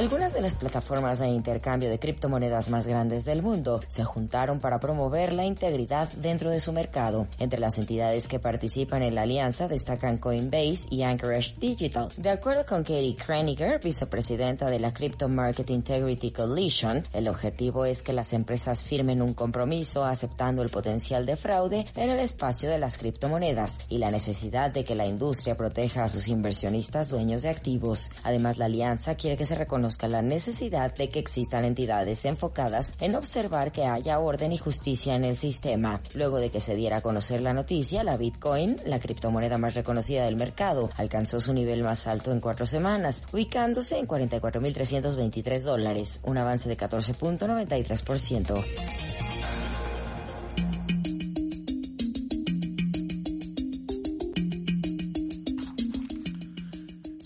Algunas 0.00 0.32
de 0.32 0.40
las 0.40 0.54
plataformas 0.54 1.18
de 1.18 1.28
intercambio 1.28 1.90
de 1.90 1.98
criptomonedas 1.98 2.70
más 2.70 2.86
grandes 2.86 3.26
del 3.26 3.42
mundo 3.42 3.82
se 3.86 4.02
juntaron 4.02 4.58
para 4.58 4.80
promover 4.80 5.34
la 5.34 5.44
integridad 5.44 6.08
dentro 6.14 6.48
de 6.48 6.58
su 6.58 6.72
mercado. 6.72 7.26
Entre 7.38 7.60
las 7.60 7.76
entidades 7.76 8.26
que 8.26 8.38
participan 8.38 9.02
en 9.02 9.14
la 9.14 9.22
alianza 9.22 9.68
destacan 9.68 10.16
Coinbase 10.16 10.86
y 10.88 11.02
Anchorage 11.02 11.54
Digital. 11.60 12.08
De 12.16 12.30
acuerdo 12.30 12.64
con 12.64 12.82
Katie 12.82 13.14
Kraniger, 13.14 13.78
vicepresidenta 13.78 14.70
de 14.70 14.80
la 14.80 14.90
Crypto 14.90 15.28
Market 15.28 15.68
Integrity 15.68 16.30
Coalition, 16.30 17.04
el 17.12 17.28
objetivo 17.28 17.84
es 17.84 18.02
que 18.02 18.14
las 18.14 18.32
empresas 18.32 18.82
firmen 18.84 19.20
un 19.20 19.34
compromiso 19.34 20.02
aceptando 20.06 20.62
el 20.62 20.70
potencial 20.70 21.26
de 21.26 21.36
fraude 21.36 21.84
en 21.94 22.08
el 22.08 22.20
espacio 22.20 22.70
de 22.70 22.78
las 22.78 22.96
criptomonedas 22.96 23.80
y 23.90 23.98
la 23.98 24.10
necesidad 24.10 24.70
de 24.70 24.82
que 24.82 24.96
la 24.96 25.04
industria 25.04 25.58
proteja 25.58 26.04
a 26.04 26.08
sus 26.08 26.26
inversionistas 26.28 27.10
dueños 27.10 27.42
de 27.42 27.50
activos. 27.50 28.08
Además, 28.22 28.56
la 28.56 28.64
alianza 28.64 29.14
quiere 29.14 29.36
que 29.36 29.44
se 29.44 29.56
reconozca 29.56 29.89
la 30.08 30.22
necesidad 30.22 30.94
de 30.94 31.10
que 31.10 31.18
existan 31.18 31.64
entidades 31.64 32.24
enfocadas 32.24 32.94
en 33.00 33.16
observar 33.16 33.72
que 33.72 33.84
haya 33.84 34.18
orden 34.18 34.52
y 34.52 34.58
justicia 34.58 35.14
en 35.14 35.24
el 35.24 35.36
sistema. 35.36 36.00
Luego 36.14 36.38
de 36.38 36.50
que 36.50 36.60
se 36.60 36.74
diera 36.74 36.98
a 36.98 37.00
conocer 37.00 37.40
la 37.40 37.52
noticia, 37.52 38.04
la 38.04 38.16
Bitcoin, 38.16 38.76
la 38.86 38.98
criptomoneda 38.98 39.58
más 39.58 39.74
reconocida 39.74 40.24
del 40.24 40.36
mercado, 40.36 40.90
alcanzó 40.96 41.40
su 41.40 41.52
nivel 41.52 41.82
más 41.82 42.06
alto 42.06 42.32
en 42.32 42.40
cuatro 42.40 42.66
semanas, 42.66 43.24
ubicándose 43.32 43.98
en 43.98 44.06
44.323 44.06 45.62
dólares, 45.62 46.20
un 46.24 46.38
avance 46.38 46.68
de 46.68 46.76
14.93%. 46.76 49.09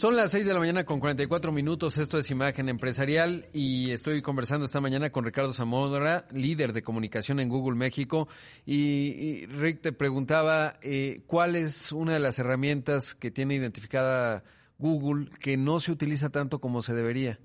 Son 0.05 0.17
las 0.17 0.33
6 0.33 0.45
de 0.45 0.53
la 0.53 0.59
mañana 0.59 0.85
con 0.85 1.01
44 1.01 1.51
minutos. 1.51 1.97
Esto 1.97 2.19
es 2.19 2.31
Imagen 2.31 2.69
Empresarial 2.69 3.49
y 3.55 3.91
estoy 3.91 4.21
conversando 4.21 4.67
esta 4.67 4.79
mañana 4.79 5.09
con 5.09 5.25
Ricardo 5.25 5.55
Zamora, 5.55 6.27
líder 6.31 6.75
de 6.75 6.83
comunicación 6.83 7.41
en 7.41 7.49
Google 7.49 7.75
México. 7.75 8.29
Y, 8.67 9.47
Rick 9.47 9.81
te 9.81 9.93
preguntaba 9.93 10.77
eh, 10.83 11.23
cuál 11.27 11.57
es 11.57 11.91
una 11.91 12.13
de 12.13 12.21
las 12.21 12.39
herramientas 12.39 13.15
que 13.15 13.31
tiene 13.31 13.55
identificada 13.55 14.45
Google 14.77 15.31
que 15.41 15.57
no 15.57 15.79
se 15.79 15.93
utiliza 15.93 16.29
tanto 16.29 16.61
como 16.61 16.83
se 16.83 16.95
debería. 16.95 17.41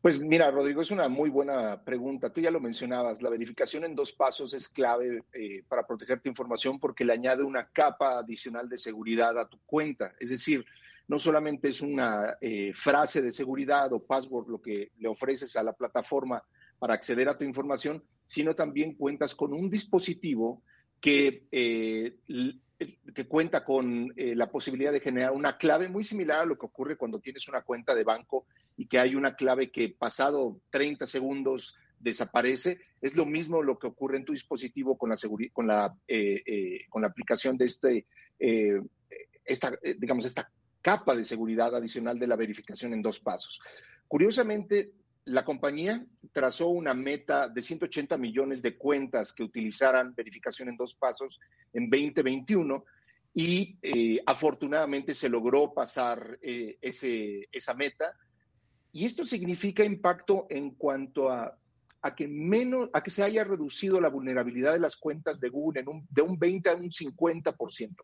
Pues 0.00 0.18
mira, 0.18 0.50
Rodrigo, 0.50 0.80
es 0.80 0.90
una 0.90 1.10
muy 1.10 1.28
buena 1.28 1.84
pregunta. 1.84 2.32
Tú 2.32 2.40
ya 2.40 2.50
lo 2.50 2.60
mencionabas, 2.60 3.20
la 3.20 3.28
verificación 3.28 3.84
en 3.84 3.94
dos 3.94 4.12
pasos 4.12 4.54
es 4.54 4.66
clave 4.66 5.24
eh, 5.34 5.62
para 5.68 5.86
proteger 5.86 6.20
tu 6.20 6.30
información 6.30 6.80
porque 6.80 7.04
le 7.04 7.12
añade 7.12 7.42
una 7.42 7.68
capa 7.68 8.18
adicional 8.18 8.66
de 8.70 8.78
seguridad 8.78 9.38
a 9.38 9.46
tu 9.46 9.58
cuenta. 9.66 10.14
Es 10.18 10.30
decir, 10.30 10.64
no 11.10 11.18
solamente 11.18 11.70
es 11.70 11.80
una 11.80 12.36
eh, 12.40 12.72
frase 12.72 13.20
de 13.20 13.32
seguridad 13.32 13.92
o 13.92 13.98
password 13.98 14.48
lo 14.48 14.62
que 14.62 14.92
le 14.96 15.08
ofreces 15.08 15.56
a 15.56 15.64
la 15.64 15.72
plataforma 15.72 16.40
para 16.78 16.94
acceder 16.94 17.28
a 17.28 17.36
tu 17.36 17.42
información, 17.42 18.04
sino 18.28 18.54
también 18.54 18.94
cuentas 18.94 19.34
con 19.34 19.52
un 19.52 19.68
dispositivo 19.68 20.62
que, 21.00 21.46
eh, 21.50 22.14
que 23.12 23.26
cuenta 23.26 23.64
con 23.64 24.12
eh, 24.14 24.36
la 24.36 24.52
posibilidad 24.52 24.92
de 24.92 25.00
generar 25.00 25.32
una 25.32 25.58
clave 25.58 25.88
muy 25.88 26.04
similar 26.04 26.42
a 26.42 26.46
lo 26.46 26.56
que 26.56 26.66
ocurre 26.66 26.96
cuando 26.96 27.18
tienes 27.18 27.48
una 27.48 27.62
cuenta 27.62 27.92
de 27.92 28.04
banco 28.04 28.46
y 28.76 28.86
que 28.86 29.00
hay 29.00 29.16
una 29.16 29.34
clave 29.34 29.72
que 29.72 29.88
pasado 29.88 30.60
30 30.70 31.08
segundos 31.08 31.74
desaparece. 31.98 32.78
Es 33.00 33.16
lo 33.16 33.26
mismo 33.26 33.64
lo 33.64 33.80
que 33.80 33.88
ocurre 33.88 34.18
en 34.18 34.24
tu 34.24 34.32
dispositivo 34.32 34.96
con 34.96 35.10
la, 35.10 35.16
con 35.52 35.66
la, 35.66 35.92
con 36.88 37.02
la 37.02 37.08
aplicación 37.08 37.56
de 37.58 37.64
este, 37.64 38.06
esta, 39.44 39.76
digamos, 39.98 40.24
esta 40.24 40.48
capa 40.82 41.14
de 41.14 41.24
seguridad 41.24 41.74
adicional 41.74 42.18
de 42.18 42.26
la 42.26 42.36
verificación 42.36 42.92
en 42.92 43.02
dos 43.02 43.20
pasos. 43.20 43.60
Curiosamente, 44.08 44.92
la 45.26 45.44
compañía 45.44 46.04
trazó 46.32 46.68
una 46.68 46.94
meta 46.94 47.48
de 47.48 47.62
180 47.62 48.16
millones 48.18 48.62
de 48.62 48.76
cuentas 48.76 49.32
que 49.32 49.42
utilizaran 49.42 50.14
verificación 50.14 50.68
en 50.68 50.76
dos 50.76 50.94
pasos 50.94 51.38
en 51.72 51.90
2021 51.90 52.84
y 53.34 53.78
eh, 53.82 54.20
afortunadamente 54.26 55.14
se 55.14 55.28
logró 55.28 55.72
pasar 55.72 56.38
eh, 56.42 56.78
ese, 56.80 57.48
esa 57.52 57.74
meta. 57.74 58.16
Y 58.92 59.06
esto 59.06 59.24
significa 59.24 59.84
impacto 59.84 60.46
en 60.50 60.70
cuanto 60.70 61.30
a, 61.30 61.56
a, 62.02 62.14
que 62.14 62.26
menos, 62.26 62.90
a 62.92 63.02
que 63.02 63.10
se 63.10 63.22
haya 63.22 63.44
reducido 63.44 64.00
la 64.00 64.08
vulnerabilidad 64.08 64.72
de 64.72 64.80
las 64.80 64.96
cuentas 64.96 65.38
de 65.38 65.50
Google 65.50 65.82
en 65.82 65.88
un, 65.88 66.06
de 66.10 66.22
un 66.22 66.38
20 66.38 66.70
a 66.70 66.74
un 66.74 66.90
50% 66.90 67.96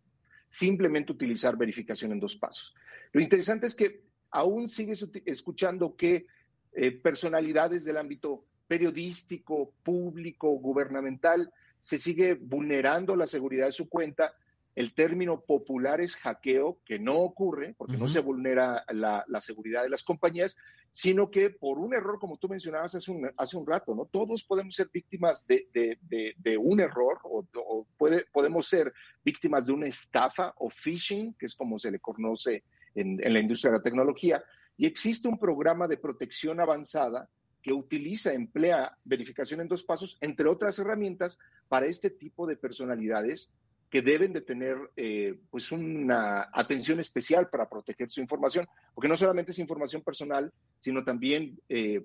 simplemente 0.49 1.13
utilizar 1.13 1.57
verificación 1.57 2.13
en 2.13 2.21
dos 2.21 2.37
pasos. 2.37 2.75
Lo 3.13 3.21
interesante 3.21 3.67
es 3.67 3.75
que 3.75 4.03
aún 4.31 4.69
sigues 4.69 5.05
escuchando 5.25 5.97
que 5.97 6.27
eh, 6.73 6.93
personalidades 6.93 7.85
del 7.85 7.97
ámbito 7.97 8.45
periodístico, 8.67 9.73
público, 9.83 10.51
gubernamental, 10.59 11.53
se 11.79 11.99
sigue 11.99 12.35
vulnerando 12.35 13.17
la 13.17 13.27
seguridad 13.27 13.67
de 13.67 13.73
su 13.73 13.89
cuenta 13.89 14.35
el 14.77 14.93
término 14.93 15.41
popular 15.41 16.03
es 16.03 16.15
hackeo, 16.17 16.79
que 16.85 16.99
no 16.99 17.17
ocurre 17.17 17.75
porque 17.79 17.97
no 17.97 18.09
se 18.09 18.21
vulnera 18.21 18.85
la, 18.91 19.25
seguridad 19.41 19.83
de 19.83 19.89
las 19.89 20.05
compañías, 20.05 20.55
sino 20.91 21.31
que 21.31 21.49
por 21.49 21.79
un 21.79 21.95
error, 21.95 22.19
como 22.19 22.37
tú 22.37 22.47
mencionabas 22.47 22.95
hace 22.95 23.11
un, 23.11 23.31
hace 23.39 23.57
un 23.57 23.67
rato, 23.67 23.95
¿no? 23.95 24.05
Todos 24.05 24.45
podemos 24.45 24.75
ser 24.75 24.91
víctimas 24.93 25.47
de, 25.47 26.59
un 26.59 26.81
error 26.81 27.21
o, 27.25 27.87
puede, 27.97 28.27
podemos 28.31 28.69
ser 28.69 28.93
víctimas 29.25 29.65
de 29.65 29.73
una 29.73 29.87
estafa 29.87 30.53
o 30.59 30.69
phishing, 30.69 31.33
que 31.39 31.47
es 31.47 31.55
como 31.55 31.79
se 31.79 31.91
le 31.91 31.99
conoce 31.99 32.63
en, 32.95 33.19
en 33.25 33.33
la 33.33 33.41
industria 33.41 33.73
de 33.73 33.79
la 33.79 33.83
tecnología, 33.83 34.45
y 34.77 34.85
existe 34.85 35.27
un 35.27 35.39
programa 35.39 35.89
de 35.89 35.97
protección 35.97 36.61
avanzada 36.61 37.31
que 37.63 37.73
utiliza, 37.73 38.35
emplea 38.35 38.95
verificación 39.05 39.63
en 39.63 39.69
dos 39.69 39.83
pasos, 39.83 40.19
entre 40.21 40.49
otras 40.49 40.79
herramientas, 40.79 41.39
para 41.67 41.87
este 41.87 42.11
tipo 42.11 42.47
de 42.47 42.57
personalidades 42.57 43.53
que 43.91 44.03
deben 44.03 44.33
de 44.33 44.41
tener 44.41 44.77
eh, 44.97 45.39
pues 45.51 45.71
una 45.71 46.49
atención 46.53 46.99
especial 47.01 47.49
para 47.49 47.69
proteger 47.69 48.11
su 48.11 48.21
información, 48.21 48.67
porque 48.95 49.09
no 49.09 49.17
solamente 49.17 49.53
es 49.53 49.59
información 49.59 50.03
personal, 50.03 50.53
sino 50.79 51.05
también 51.05 51.59
eh, 51.69 52.03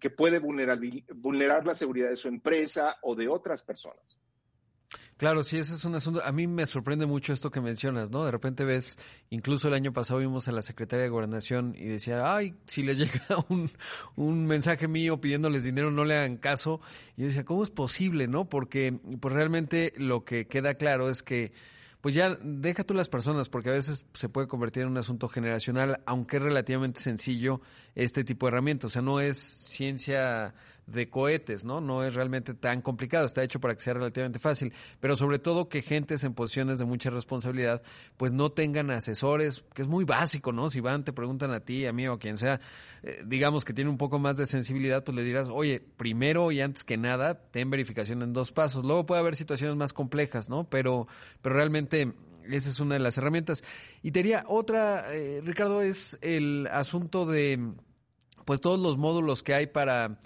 que 0.00 0.10
puede 0.10 0.38
vulnerar 0.38 1.66
la 1.66 1.74
seguridad 1.74 2.10
de 2.10 2.16
su 2.16 2.28
empresa 2.28 2.96
o 3.02 3.14
de 3.14 3.28
otras 3.28 3.62
personas. 3.62 4.19
Claro, 5.20 5.42
sí, 5.42 5.58
ese 5.58 5.74
es 5.74 5.84
un 5.84 5.94
asunto. 5.94 6.22
A 6.24 6.32
mí 6.32 6.46
me 6.46 6.64
sorprende 6.64 7.04
mucho 7.04 7.34
esto 7.34 7.50
que 7.50 7.60
mencionas, 7.60 8.10
¿no? 8.10 8.24
De 8.24 8.30
repente 8.30 8.64
ves, 8.64 8.96
incluso 9.28 9.68
el 9.68 9.74
año 9.74 9.92
pasado 9.92 10.18
vimos 10.18 10.48
a 10.48 10.52
la 10.52 10.62
secretaria 10.62 11.02
de 11.02 11.10
Gobernación 11.10 11.74
y 11.76 11.84
decía, 11.84 12.34
ay, 12.34 12.54
si 12.66 12.82
les 12.82 12.96
llega 12.98 13.20
un, 13.50 13.68
un 14.16 14.46
mensaje 14.46 14.88
mío 14.88 15.20
pidiéndoles 15.20 15.62
dinero, 15.62 15.90
no 15.90 16.06
le 16.06 16.16
hagan 16.16 16.38
caso. 16.38 16.80
Y 17.18 17.20
yo 17.20 17.26
decía, 17.26 17.44
¿cómo 17.44 17.62
es 17.62 17.70
posible, 17.70 18.28
no? 18.28 18.48
Porque 18.48 18.98
pues 19.20 19.34
realmente 19.34 19.92
lo 19.98 20.24
que 20.24 20.46
queda 20.46 20.72
claro 20.76 21.10
es 21.10 21.22
que 21.22 21.52
pues 22.00 22.14
ya 22.14 22.38
deja 22.42 22.84
tú 22.84 22.94
las 22.94 23.10
personas, 23.10 23.50
porque 23.50 23.68
a 23.68 23.74
veces 23.74 24.06
se 24.14 24.30
puede 24.30 24.48
convertir 24.48 24.84
en 24.84 24.88
un 24.88 24.96
asunto 24.96 25.28
generacional, 25.28 26.00
aunque 26.06 26.38
es 26.38 26.42
relativamente 26.42 27.02
sencillo 27.02 27.60
este 27.94 28.24
tipo 28.24 28.46
de 28.46 28.52
herramientas. 28.52 28.86
O 28.86 28.92
sea, 28.92 29.02
no 29.02 29.20
es 29.20 29.36
ciencia 29.38 30.54
de 30.90 31.08
cohetes, 31.08 31.64
¿no? 31.64 31.80
No 31.80 32.02
es 32.04 32.14
realmente 32.14 32.54
tan 32.54 32.82
complicado, 32.82 33.24
está 33.24 33.42
hecho 33.42 33.60
para 33.60 33.74
que 33.74 33.80
sea 33.80 33.94
relativamente 33.94 34.38
fácil, 34.38 34.72
pero 34.98 35.14
sobre 35.14 35.38
todo 35.38 35.68
que 35.68 35.82
gentes 35.82 36.24
en 36.24 36.34
posiciones 36.34 36.78
de 36.78 36.84
mucha 36.84 37.10
responsabilidad, 37.10 37.82
pues 38.16 38.32
no 38.32 38.50
tengan 38.50 38.90
asesores, 38.90 39.62
que 39.74 39.82
es 39.82 39.88
muy 39.88 40.04
básico, 40.04 40.52
¿no? 40.52 40.68
Si 40.68 40.80
van, 40.80 41.04
te 41.04 41.12
preguntan 41.12 41.52
a 41.52 41.60
ti, 41.60 41.86
a 41.86 41.92
mí 41.92 42.06
o 42.08 42.14
a 42.14 42.18
quien 42.18 42.36
sea, 42.36 42.60
eh, 43.02 43.22
digamos 43.24 43.64
que 43.64 43.72
tiene 43.72 43.90
un 43.90 43.98
poco 43.98 44.18
más 44.18 44.36
de 44.36 44.46
sensibilidad, 44.46 45.04
pues 45.04 45.16
le 45.16 45.22
dirás, 45.22 45.48
oye, 45.50 45.80
primero 45.80 46.50
y 46.50 46.60
antes 46.60 46.84
que 46.84 46.96
nada, 46.96 47.34
ten 47.34 47.70
verificación 47.70 48.22
en 48.22 48.32
dos 48.32 48.52
pasos. 48.52 48.84
Luego 48.84 49.06
puede 49.06 49.20
haber 49.20 49.36
situaciones 49.36 49.76
más 49.76 49.92
complejas, 49.92 50.48
¿no? 50.48 50.64
Pero, 50.64 51.06
pero 51.40 51.54
realmente 51.54 52.12
esa 52.56 52.70
es 52.70 52.80
una 52.80 52.94
de 52.94 53.00
las 53.00 53.18
herramientas. 53.18 53.62
Y 54.02 54.12
te 54.12 54.20
diría 54.20 54.44
otra, 54.46 55.14
eh, 55.14 55.40
Ricardo, 55.44 55.82
es 55.82 56.18
el 56.22 56.66
asunto 56.70 57.26
de, 57.26 57.72
pues 58.44 58.60
todos 58.60 58.80
los 58.80 58.98
módulos 58.98 59.42
que 59.42 59.54
hay 59.54 59.66
para 59.66 60.18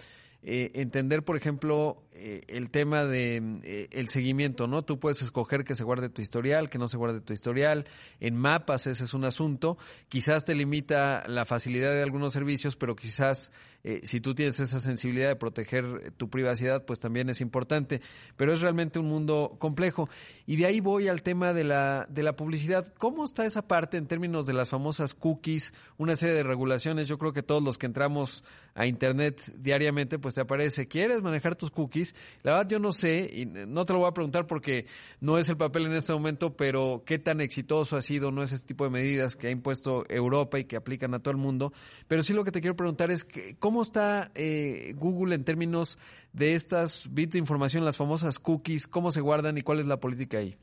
eh, 0.42 0.72
entender, 0.74 1.24
por 1.24 1.36
ejemplo, 1.36 2.03
eh, 2.16 2.42
el 2.46 2.70
tema 2.70 3.04
de 3.04 3.42
eh, 3.64 3.88
el 3.90 4.08
seguimiento, 4.08 4.68
¿no? 4.68 4.82
Tú 4.82 5.00
puedes 5.00 5.20
escoger 5.20 5.64
que 5.64 5.74
se 5.74 5.82
guarde 5.82 6.08
tu 6.08 6.22
historial, 6.22 6.70
que 6.70 6.78
no 6.78 6.86
se 6.86 6.96
guarde 6.96 7.20
tu 7.20 7.32
historial. 7.32 7.86
En 8.20 8.36
mapas 8.36 8.86
ese 8.86 9.02
es 9.02 9.14
un 9.14 9.24
asunto. 9.24 9.78
Quizás 10.08 10.44
te 10.44 10.54
limita 10.54 11.26
la 11.26 11.44
facilidad 11.44 11.90
de 11.92 12.04
algunos 12.04 12.32
servicios, 12.32 12.76
pero 12.76 12.94
quizás 12.94 13.50
eh, 13.82 14.00
si 14.04 14.20
tú 14.20 14.34
tienes 14.34 14.60
esa 14.60 14.78
sensibilidad 14.78 15.28
de 15.28 15.36
proteger 15.36 16.12
tu 16.16 16.30
privacidad, 16.30 16.84
pues 16.84 17.00
también 17.00 17.28
es 17.30 17.40
importante. 17.40 18.00
Pero 18.36 18.52
es 18.52 18.60
realmente 18.60 19.00
un 19.00 19.08
mundo 19.08 19.56
complejo. 19.58 20.08
Y 20.46 20.54
de 20.56 20.66
ahí 20.66 20.78
voy 20.78 21.08
al 21.08 21.22
tema 21.22 21.52
de 21.52 21.64
la, 21.64 22.06
de 22.08 22.22
la 22.22 22.36
publicidad. 22.36 22.86
¿Cómo 22.96 23.24
está 23.24 23.44
esa 23.44 23.66
parte 23.66 23.96
en 23.96 24.06
términos 24.06 24.46
de 24.46 24.52
las 24.52 24.68
famosas 24.68 25.14
cookies? 25.14 25.74
Una 25.98 26.14
serie 26.14 26.36
de 26.36 26.44
regulaciones. 26.44 27.08
Yo 27.08 27.18
creo 27.18 27.32
que 27.32 27.42
todos 27.42 27.62
los 27.62 27.76
que 27.76 27.86
entramos 27.86 28.44
a 28.74 28.86
Internet 28.86 29.40
diariamente, 29.56 30.18
pues 30.18 30.34
te 30.34 30.40
aparece, 30.40 30.88
¿quieres 30.88 31.22
manejar 31.22 31.54
tus 31.54 31.70
cookies? 31.70 32.03
La 32.42 32.52
verdad 32.52 32.70
yo 32.70 32.78
no 32.78 32.92
sé, 32.92 33.30
y 33.30 33.44
no 33.44 33.84
te 33.84 33.92
lo 33.92 33.98
voy 33.98 34.08
a 34.08 34.14
preguntar 34.14 34.46
porque 34.46 34.86
no 35.20 35.36
es 35.36 35.48
el 35.50 35.58
papel 35.58 35.86
en 35.86 35.92
este 35.92 36.12
momento, 36.14 36.56
pero 36.56 37.02
qué 37.04 37.18
tan 37.18 37.42
exitoso 37.42 37.96
ha 37.98 38.00
sido, 38.00 38.30
no 38.30 38.42
es 38.42 38.52
ese 38.52 38.66
tipo 38.66 38.84
de 38.84 38.90
medidas 38.90 39.36
que 39.36 39.48
ha 39.48 39.50
impuesto 39.50 40.04
Europa 40.08 40.58
y 40.58 40.64
que 40.64 40.76
aplican 40.76 41.12
a 41.12 41.18
todo 41.18 41.32
el 41.32 41.36
mundo. 41.36 41.72
Pero 42.08 42.22
sí 42.22 42.32
lo 42.32 42.44
que 42.44 42.50
te 42.50 42.60
quiero 42.60 42.76
preguntar 42.76 43.10
es, 43.10 43.24
que, 43.24 43.56
¿cómo 43.58 43.74
¿Cómo 43.74 43.82
está 43.82 44.30
eh, 44.36 44.94
Google 44.96 45.34
en 45.34 45.42
términos 45.42 45.98
de 46.32 46.54
estas 46.54 47.12
bits 47.12 47.32
de 47.32 47.40
información, 47.40 47.84
las 47.84 47.96
famosas 47.96 48.38
cookies? 48.38 48.86
¿Cómo 48.86 49.10
se 49.10 49.20
guardan 49.20 49.58
y 49.58 49.62
cuál 49.62 49.80
es 49.80 49.88
la 49.88 49.98
política 49.98 50.38
ahí? 50.38 50.56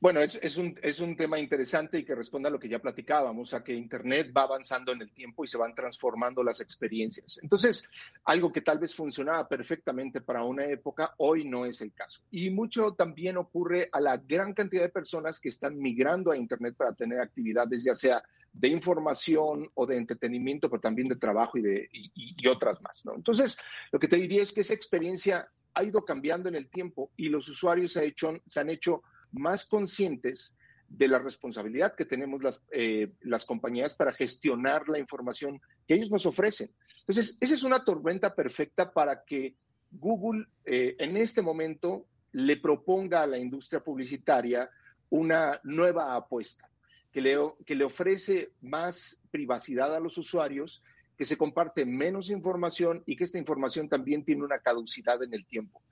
Bueno, 0.00 0.20
es, 0.20 0.56
un, 0.56 0.78
es 0.80 1.00
un 1.00 1.16
tema 1.16 1.40
interesante 1.40 1.98
y 1.98 2.04
que 2.04 2.14
responde 2.14 2.48
a 2.48 2.52
lo 2.52 2.60
que 2.60 2.68
ya 2.68 2.78
platicábamos, 2.78 3.52
a 3.52 3.64
que 3.64 3.74
Internet 3.74 4.32
va 4.36 4.42
avanzando 4.42 4.92
en 4.92 5.02
el 5.02 5.10
tiempo 5.10 5.42
y 5.42 5.48
se 5.48 5.58
van 5.58 5.74
transformando 5.74 6.44
las 6.44 6.60
experiencias. 6.60 7.40
Entonces, 7.42 7.90
algo 8.24 8.52
que 8.52 8.60
tal 8.60 8.78
vez 8.78 8.94
funcionaba 8.94 9.48
perfectamente 9.48 10.20
para 10.20 10.44
una 10.44 10.66
época, 10.66 11.14
hoy 11.16 11.44
no 11.44 11.66
es 11.66 11.80
el 11.80 11.92
caso. 11.92 12.22
Y 12.30 12.50
mucho 12.50 12.92
también 12.92 13.38
ocurre 13.38 13.88
a 13.90 14.00
la 14.00 14.16
gran 14.18 14.54
cantidad 14.54 14.82
de 14.82 14.88
personas 14.88 15.40
que 15.40 15.48
están 15.48 15.76
migrando 15.76 16.30
a 16.30 16.36
Internet 16.36 16.76
para 16.76 16.92
tener 16.92 17.20
actividades, 17.20 17.82
ya 17.82 17.96
sea 17.96 18.22
de 18.52 18.68
información 18.68 19.68
o 19.74 19.84
de 19.84 19.96
entretenimiento, 19.96 20.70
pero 20.70 20.80
también 20.80 21.08
de 21.08 21.16
trabajo 21.16 21.58
y, 21.58 21.62
de, 21.62 21.88
y, 21.92 22.46
otras 22.46 22.80
más. 22.82 23.04
¿no? 23.04 23.16
Entonces, 23.16 23.58
lo 23.90 23.98
que 23.98 24.06
te 24.06 24.16
diría 24.16 24.44
es 24.44 24.52
que 24.52 24.60
esa 24.60 24.74
experiencia 24.74 25.48
ha 25.74 25.82
ido 25.82 26.04
cambiando 26.04 26.48
en 26.48 26.54
el 26.54 26.68
tiempo 26.70 27.10
y 27.16 27.28
los 27.28 27.48
usuarios 27.48 27.92
se, 27.92 28.04
hecho, 28.04 28.40
se 28.46 28.60
han 28.60 28.70
hecho 28.70 29.02
más 29.32 29.66
conscientes 29.66 30.56
de 30.88 31.08
la 31.08 31.18
responsabilidad 31.18 31.94
que 31.94 32.04
tenemos 32.04 32.42
las, 32.42 32.62
eh, 32.72 33.12
las 33.20 33.44
compañías 33.44 33.94
para 33.94 34.12
gestionar 34.12 34.88
la 34.88 34.98
información 34.98 35.60
que 35.86 35.94
ellos 35.94 36.10
nos 36.10 36.26
ofrecen. 36.26 36.70
Entonces, 37.00 37.36
esa 37.40 37.54
es 37.54 37.62
una 37.62 37.84
tormenta 37.84 38.34
perfecta 38.34 38.92
para 38.92 39.24
que 39.24 39.54
Google 39.90 40.46
eh, 40.64 40.96
en 40.98 41.16
este 41.16 41.42
momento 41.42 42.06
le 42.32 42.56
proponga 42.56 43.22
a 43.22 43.26
la 43.26 43.38
industria 43.38 43.80
publicitaria 43.80 44.70
una 45.10 45.60
nueva 45.64 46.14
apuesta 46.14 46.68
que 47.12 47.20
le, 47.20 47.36
que 47.64 47.74
le 47.74 47.84
ofrece 47.84 48.52
más 48.60 49.22
privacidad 49.30 49.94
a 49.94 50.00
los 50.00 50.18
usuarios, 50.18 50.82
que 51.16 51.24
se 51.24 51.36
comparte 51.36 51.84
menos 51.84 52.30
información 52.30 53.02
y 53.06 53.16
que 53.16 53.24
esta 53.24 53.38
información 53.38 53.88
también 53.88 54.24
tiene 54.24 54.44
una 54.44 54.58
caducidad 54.58 55.22
en 55.22 55.34
el 55.34 55.46
tiempo. 55.46 55.82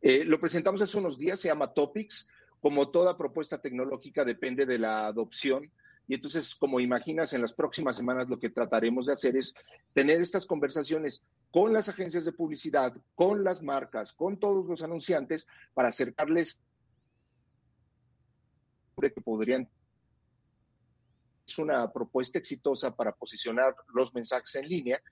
Eh, 0.00 0.24
lo 0.24 0.40
presentamos 0.40 0.82
hace 0.82 0.98
unos 0.98 1.18
días, 1.18 1.38
se 1.38 1.48
llama 1.48 1.72
Topics. 1.72 2.28
Como 2.62 2.90
toda 2.90 3.18
propuesta 3.18 3.60
tecnológica 3.60 4.24
depende 4.24 4.64
de 4.64 4.78
la 4.78 5.06
adopción. 5.06 5.70
Y 6.08 6.14
entonces, 6.14 6.54
como 6.54 6.80
imaginas, 6.80 7.34
en 7.34 7.42
las 7.42 7.52
próximas 7.52 7.96
semanas 7.96 8.28
lo 8.28 8.38
que 8.38 8.48
trataremos 8.48 9.06
de 9.06 9.12
hacer 9.12 9.36
es 9.36 9.54
tener 9.92 10.22
estas 10.22 10.46
conversaciones 10.46 11.22
con 11.50 11.74
las 11.74 11.90
agencias 11.90 12.24
de 12.24 12.32
publicidad, 12.32 12.94
con 13.14 13.44
las 13.44 13.62
marcas, 13.62 14.14
con 14.14 14.38
todos 14.38 14.64
los 14.66 14.82
anunciantes, 14.82 15.46
para 15.74 15.88
acercarles 15.88 16.58
que 19.00 19.20
podrían 19.20 19.68
es 21.44 21.58
una 21.58 21.92
propuesta 21.92 22.38
exitosa 22.38 22.94
para 22.94 23.12
posicionar 23.12 23.74
los 23.92 24.14
mensajes 24.14 24.54
en 24.54 24.68
línea, 24.68 25.02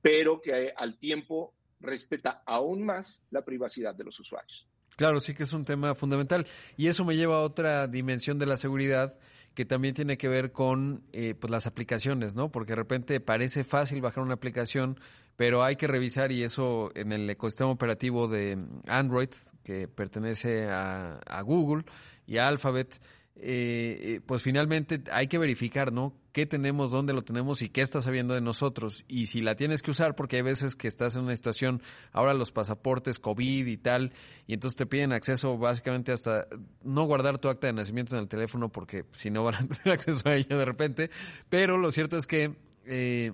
pero 0.00 0.40
que 0.40 0.68
eh, 0.68 0.74
al 0.76 0.96
tiempo 0.98 1.52
respeta 1.80 2.42
aún 2.46 2.84
más 2.84 3.20
la 3.30 3.44
privacidad 3.44 3.94
de 3.94 4.04
los 4.04 4.18
usuarios. 4.20 4.69
Claro, 5.00 5.18
sí 5.18 5.32
que 5.32 5.44
es 5.44 5.54
un 5.54 5.64
tema 5.64 5.94
fundamental. 5.94 6.46
Y 6.76 6.86
eso 6.86 7.06
me 7.06 7.16
lleva 7.16 7.36
a 7.36 7.40
otra 7.40 7.86
dimensión 7.86 8.38
de 8.38 8.44
la 8.44 8.58
seguridad 8.58 9.16
que 9.54 9.64
también 9.64 9.94
tiene 9.94 10.18
que 10.18 10.28
ver 10.28 10.52
con 10.52 11.04
eh, 11.14 11.34
pues 11.40 11.50
las 11.50 11.66
aplicaciones, 11.66 12.34
¿no? 12.34 12.52
Porque 12.52 12.72
de 12.72 12.76
repente 12.76 13.18
parece 13.18 13.64
fácil 13.64 14.02
bajar 14.02 14.22
una 14.22 14.34
aplicación, 14.34 15.00
pero 15.36 15.64
hay 15.64 15.76
que 15.76 15.86
revisar 15.86 16.32
y 16.32 16.42
eso 16.42 16.90
en 16.94 17.12
el 17.12 17.30
ecosistema 17.30 17.70
operativo 17.70 18.28
de 18.28 18.58
Android, 18.86 19.30
que 19.64 19.88
pertenece 19.88 20.68
a, 20.68 21.14
a 21.26 21.40
Google 21.40 21.86
y 22.26 22.36
a 22.36 22.48
Alphabet, 22.48 23.00
eh, 23.42 24.16
eh, 24.16 24.20
pues 24.26 24.42
finalmente 24.42 25.02
hay 25.10 25.26
que 25.26 25.38
verificar, 25.38 25.92
¿no? 25.92 26.12
¿Qué 26.32 26.44
tenemos, 26.44 26.90
dónde 26.90 27.14
lo 27.14 27.22
tenemos 27.22 27.62
y 27.62 27.70
qué 27.70 27.80
está 27.80 28.00
sabiendo 28.00 28.34
de 28.34 28.42
nosotros? 28.42 29.06
Y 29.08 29.26
si 29.26 29.40
la 29.40 29.56
tienes 29.56 29.80
que 29.80 29.92
usar, 29.92 30.14
porque 30.14 30.36
hay 30.36 30.42
veces 30.42 30.76
que 30.76 30.88
estás 30.88 31.16
en 31.16 31.24
una 31.24 31.34
situación, 31.34 31.80
ahora 32.12 32.34
los 32.34 32.52
pasaportes, 32.52 33.18
COVID 33.18 33.66
y 33.66 33.76
tal, 33.78 34.12
y 34.46 34.52
entonces 34.52 34.76
te 34.76 34.84
piden 34.84 35.12
acceso 35.12 35.56
básicamente 35.56 36.12
hasta 36.12 36.46
no 36.84 37.04
guardar 37.04 37.38
tu 37.38 37.48
acta 37.48 37.68
de 37.68 37.72
nacimiento 37.72 38.14
en 38.14 38.20
el 38.20 38.28
teléfono 38.28 38.68
porque 38.68 39.06
si 39.12 39.30
no 39.30 39.42
van 39.42 39.54
a 39.54 39.58
tener 39.66 39.94
acceso 39.94 40.28
a 40.28 40.34
ella 40.34 40.58
de 40.58 40.64
repente, 40.66 41.10
pero 41.48 41.78
lo 41.78 41.90
cierto 41.90 42.18
es 42.18 42.26
que 42.26 42.54
eh, 42.84 43.32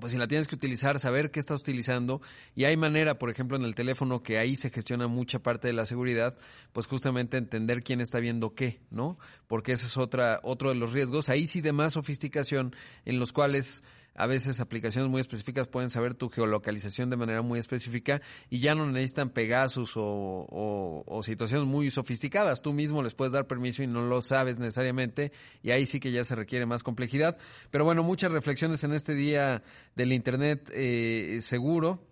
pues 0.00 0.12
si 0.12 0.18
la 0.18 0.26
tienes 0.26 0.48
que 0.48 0.54
utilizar, 0.54 0.98
saber 0.98 1.30
qué 1.30 1.38
estás 1.38 1.60
utilizando. 1.60 2.20
Y 2.54 2.64
hay 2.64 2.76
manera, 2.76 3.18
por 3.18 3.30
ejemplo, 3.30 3.56
en 3.56 3.64
el 3.64 3.74
teléfono, 3.74 4.22
que 4.22 4.38
ahí 4.38 4.56
se 4.56 4.70
gestiona 4.70 5.06
mucha 5.06 5.38
parte 5.40 5.68
de 5.68 5.74
la 5.74 5.84
seguridad, 5.84 6.36
pues 6.72 6.86
justamente 6.86 7.36
entender 7.36 7.82
quién 7.82 8.00
está 8.00 8.18
viendo 8.18 8.54
qué, 8.54 8.80
¿no? 8.90 9.18
Porque 9.46 9.72
ese 9.72 9.86
es 9.86 9.96
otra, 9.96 10.40
otro 10.42 10.70
de 10.70 10.76
los 10.76 10.92
riesgos. 10.92 11.28
Ahí 11.28 11.46
sí 11.46 11.60
de 11.60 11.72
más 11.72 11.92
sofisticación, 11.92 12.74
en 13.04 13.18
los 13.18 13.32
cuales 13.32 13.84
a 14.14 14.26
veces 14.26 14.60
aplicaciones 14.60 15.10
muy 15.10 15.20
específicas 15.20 15.68
pueden 15.68 15.90
saber 15.90 16.14
tu 16.14 16.28
geolocalización 16.28 17.10
de 17.10 17.16
manera 17.16 17.42
muy 17.42 17.58
específica 17.58 18.20
y 18.48 18.60
ya 18.60 18.74
no 18.74 18.86
necesitan 18.86 19.30
Pegasus 19.30 19.92
o, 19.96 21.20
situaciones 21.22 21.66
muy 21.66 21.90
sofisticadas. 21.90 22.62
Tú 22.62 22.72
mismo 22.72 23.02
les 23.02 23.14
puedes 23.14 23.32
dar 23.32 23.46
permiso 23.46 23.82
y 23.82 23.86
no 23.86 24.02
lo 24.02 24.22
sabes 24.22 24.58
necesariamente 24.58 25.32
y 25.62 25.70
ahí 25.70 25.86
sí 25.86 26.00
que 26.00 26.12
ya 26.12 26.24
se 26.24 26.34
requiere 26.34 26.66
más 26.66 26.82
complejidad. 26.82 27.38
Pero 27.70 27.84
bueno, 27.84 28.02
muchas 28.02 28.32
reflexiones 28.32 28.82
en 28.84 28.92
este 28.92 29.14
día 29.14 29.62
del 29.94 30.12
Internet 30.12 30.70
eh, 30.74 31.38
seguro 31.40 32.04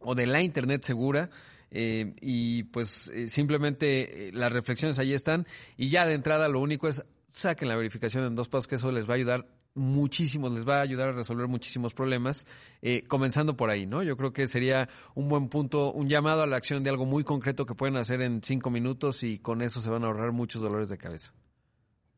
o 0.00 0.14
de 0.14 0.26
la 0.26 0.42
Internet 0.42 0.82
segura. 0.82 1.30
Eh, 1.70 2.14
y 2.20 2.64
pues 2.64 3.08
eh, 3.08 3.28
simplemente 3.28 4.30
las 4.34 4.52
reflexiones 4.52 4.98
ahí 4.98 5.14
están 5.14 5.46
y 5.78 5.88
ya 5.88 6.04
de 6.04 6.12
entrada 6.12 6.46
lo 6.46 6.60
único 6.60 6.86
es 6.86 7.02
saquen 7.30 7.68
la 7.68 7.76
verificación 7.76 8.26
en 8.26 8.34
dos 8.34 8.50
pasos 8.50 8.66
que 8.66 8.74
eso 8.74 8.92
les 8.92 9.08
va 9.08 9.14
a 9.14 9.16
ayudar 9.16 9.46
muchísimo, 9.74 10.48
les 10.48 10.68
va 10.68 10.78
a 10.78 10.82
ayudar 10.82 11.08
a 11.08 11.12
resolver 11.12 11.48
muchísimos 11.48 11.94
problemas, 11.94 12.46
eh, 12.82 13.04
comenzando 13.06 13.56
por 13.56 13.70
ahí, 13.70 13.86
¿no? 13.86 14.02
Yo 14.02 14.16
creo 14.16 14.32
que 14.32 14.46
sería 14.46 14.88
un 15.14 15.28
buen 15.28 15.48
punto, 15.48 15.92
un 15.92 16.08
llamado 16.08 16.42
a 16.42 16.46
la 16.46 16.56
acción 16.56 16.82
de 16.82 16.90
algo 16.90 17.06
muy 17.06 17.24
concreto 17.24 17.66
que 17.66 17.74
pueden 17.74 17.96
hacer 17.96 18.20
en 18.22 18.42
cinco 18.42 18.70
minutos 18.70 19.22
y 19.22 19.38
con 19.38 19.62
eso 19.62 19.80
se 19.80 19.90
van 19.90 20.04
a 20.04 20.06
ahorrar 20.06 20.32
muchos 20.32 20.62
dolores 20.62 20.88
de 20.88 20.98
cabeza. 20.98 21.32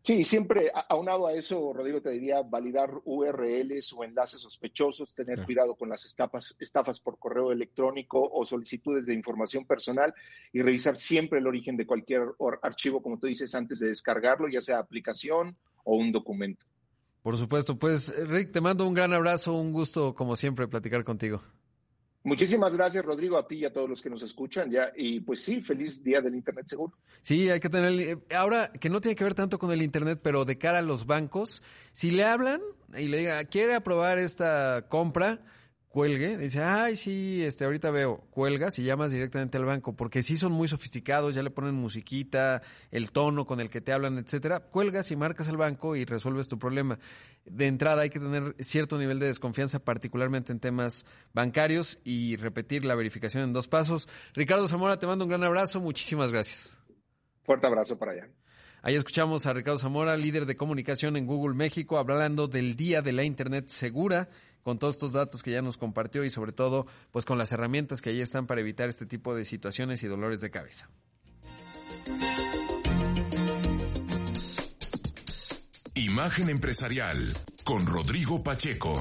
Sí, 0.06 0.22
siempre 0.24 0.70
aunado 0.90 1.26
a 1.26 1.32
eso, 1.32 1.72
Rodrigo, 1.72 2.02
te 2.02 2.10
diría 2.10 2.42
validar 2.42 2.90
URLs 3.06 3.90
o 3.94 4.04
enlaces 4.04 4.42
sospechosos, 4.42 5.14
tener 5.14 5.42
cuidado 5.46 5.76
con 5.76 5.88
las 5.88 6.04
estafas, 6.04 6.54
estafas 6.58 7.00
por 7.00 7.18
correo 7.18 7.50
electrónico 7.50 8.22
o 8.22 8.44
solicitudes 8.44 9.06
de 9.06 9.14
información 9.14 9.64
personal 9.64 10.12
y 10.52 10.60
revisar 10.60 10.98
siempre 10.98 11.38
el 11.38 11.46
origen 11.46 11.78
de 11.78 11.86
cualquier 11.86 12.20
archivo, 12.60 13.00
como 13.00 13.18
tú 13.18 13.28
dices, 13.28 13.54
antes 13.54 13.78
de 13.78 13.88
descargarlo, 13.88 14.46
ya 14.46 14.60
sea 14.60 14.78
aplicación 14.78 15.56
o 15.84 15.96
un 15.96 16.12
documento. 16.12 16.66
Por 17.24 17.38
supuesto, 17.38 17.78
pues 17.78 18.14
Rick, 18.28 18.52
te 18.52 18.60
mando 18.60 18.86
un 18.86 18.92
gran 18.92 19.14
abrazo, 19.14 19.54
un 19.54 19.72
gusto 19.72 20.14
como 20.14 20.36
siempre 20.36 20.68
platicar 20.68 21.04
contigo. 21.04 21.40
Muchísimas 22.22 22.76
gracias, 22.76 23.02
Rodrigo, 23.02 23.38
a 23.38 23.48
ti 23.48 23.56
y 23.56 23.64
a 23.64 23.72
todos 23.72 23.88
los 23.88 24.02
que 24.02 24.10
nos 24.10 24.22
escuchan 24.22 24.70
ya. 24.70 24.92
Y 24.94 25.20
pues 25.20 25.40
sí, 25.40 25.62
feliz 25.62 26.04
día 26.04 26.20
del 26.20 26.34
Internet 26.34 26.66
seguro. 26.66 26.92
Sí, 27.22 27.48
hay 27.48 27.60
que 27.60 27.70
tener. 27.70 27.98
Eh, 27.98 28.18
ahora, 28.36 28.70
que 28.72 28.90
no 28.90 29.00
tiene 29.00 29.16
que 29.16 29.24
ver 29.24 29.32
tanto 29.32 29.58
con 29.58 29.72
el 29.72 29.80
Internet, 29.80 30.20
pero 30.22 30.44
de 30.44 30.58
cara 30.58 30.80
a 30.80 30.82
los 30.82 31.06
bancos, 31.06 31.62
si 31.94 32.10
le 32.10 32.24
hablan 32.24 32.60
y 32.94 33.08
le 33.08 33.16
digan, 33.16 33.46
quiere 33.46 33.74
aprobar 33.74 34.18
esta 34.18 34.86
compra, 34.90 35.40
cuelgue, 35.94 36.36
dice, 36.36 36.60
ay, 36.60 36.96
sí, 36.96 37.40
este, 37.44 37.64
ahorita 37.64 37.92
veo, 37.92 38.24
cuelgas 38.30 38.80
y 38.80 38.82
llamas 38.82 39.12
directamente 39.12 39.58
al 39.58 39.64
banco, 39.64 39.94
porque 39.94 40.22
sí 40.22 40.36
son 40.36 40.50
muy 40.50 40.66
sofisticados, 40.66 41.36
ya 41.36 41.42
le 41.44 41.50
ponen 41.50 41.76
musiquita, 41.76 42.62
el 42.90 43.12
tono 43.12 43.46
con 43.46 43.60
el 43.60 43.70
que 43.70 43.80
te 43.80 43.92
hablan, 43.92 44.18
etcétera, 44.18 44.58
cuelgas 44.58 45.12
y 45.12 45.16
marcas 45.16 45.48
al 45.48 45.56
banco 45.56 45.94
y 45.94 46.04
resuelves 46.04 46.48
tu 46.48 46.58
problema. 46.58 46.98
De 47.44 47.68
entrada 47.68 48.02
hay 48.02 48.10
que 48.10 48.18
tener 48.18 48.56
cierto 48.58 48.98
nivel 48.98 49.20
de 49.20 49.26
desconfianza, 49.26 49.84
particularmente 49.84 50.50
en 50.50 50.58
temas 50.58 51.06
bancarios, 51.32 52.00
y 52.02 52.34
repetir 52.38 52.84
la 52.84 52.96
verificación 52.96 53.44
en 53.44 53.52
dos 53.52 53.68
pasos. 53.68 54.08
Ricardo 54.34 54.66
Zamora, 54.66 54.98
te 54.98 55.06
mando 55.06 55.26
un 55.26 55.28
gran 55.28 55.44
abrazo, 55.44 55.80
muchísimas 55.80 56.32
gracias. 56.32 56.82
Fuerte 57.44 57.68
abrazo 57.68 57.96
para 57.96 58.10
allá. 58.10 58.28
Ahí 58.82 58.96
escuchamos 58.96 59.46
a 59.46 59.52
Ricardo 59.52 59.78
Zamora, 59.78 60.16
líder 60.16 60.44
de 60.44 60.56
comunicación 60.56 61.16
en 61.16 61.24
Google 61.24 61.54
México, 61.54 61.98
hablando 61.98 62.48
del 62.48 62.74
Día 62.74 63.00
de 63.00 63.12
la 63.12 63.22
Internet 63.22 63.68
Segura 63.68 64.28
con 64.64 64.78
todos 64.78 64.94
estos 64.94 65.12
datos 65.12 65.42
que 65.42 65.52
ya 65.52 65.62
nos 65.62 65.76
compartió 65.76 66.24
y 66.24 66.30
sobre 66.30 66.52
todo 66.52 66.86
pues 67.12 67.24
con 67.24 67.38
las 67.38 67.52
herramientas 67.52 68.00
que 68.00 68.10
ahí 68.10 68.20
están 68.20 68.46
para 68.46 68.60
evitar 68.60 68.88
este 68.88 69.06
tipo 69.06 69.34
de 69.34 69.44
situaciones 69.44 70.02
y 70.02 70.08
dolores 70.08 70.40
de 70.40 70.50
cabeza. 70.50 70.88
Imagen 75.94 76.48
empresarial 76.48 77.16
con 77.62 77.86
Rodrigo 77.86 78.42
Pacheco. 78.42 78.96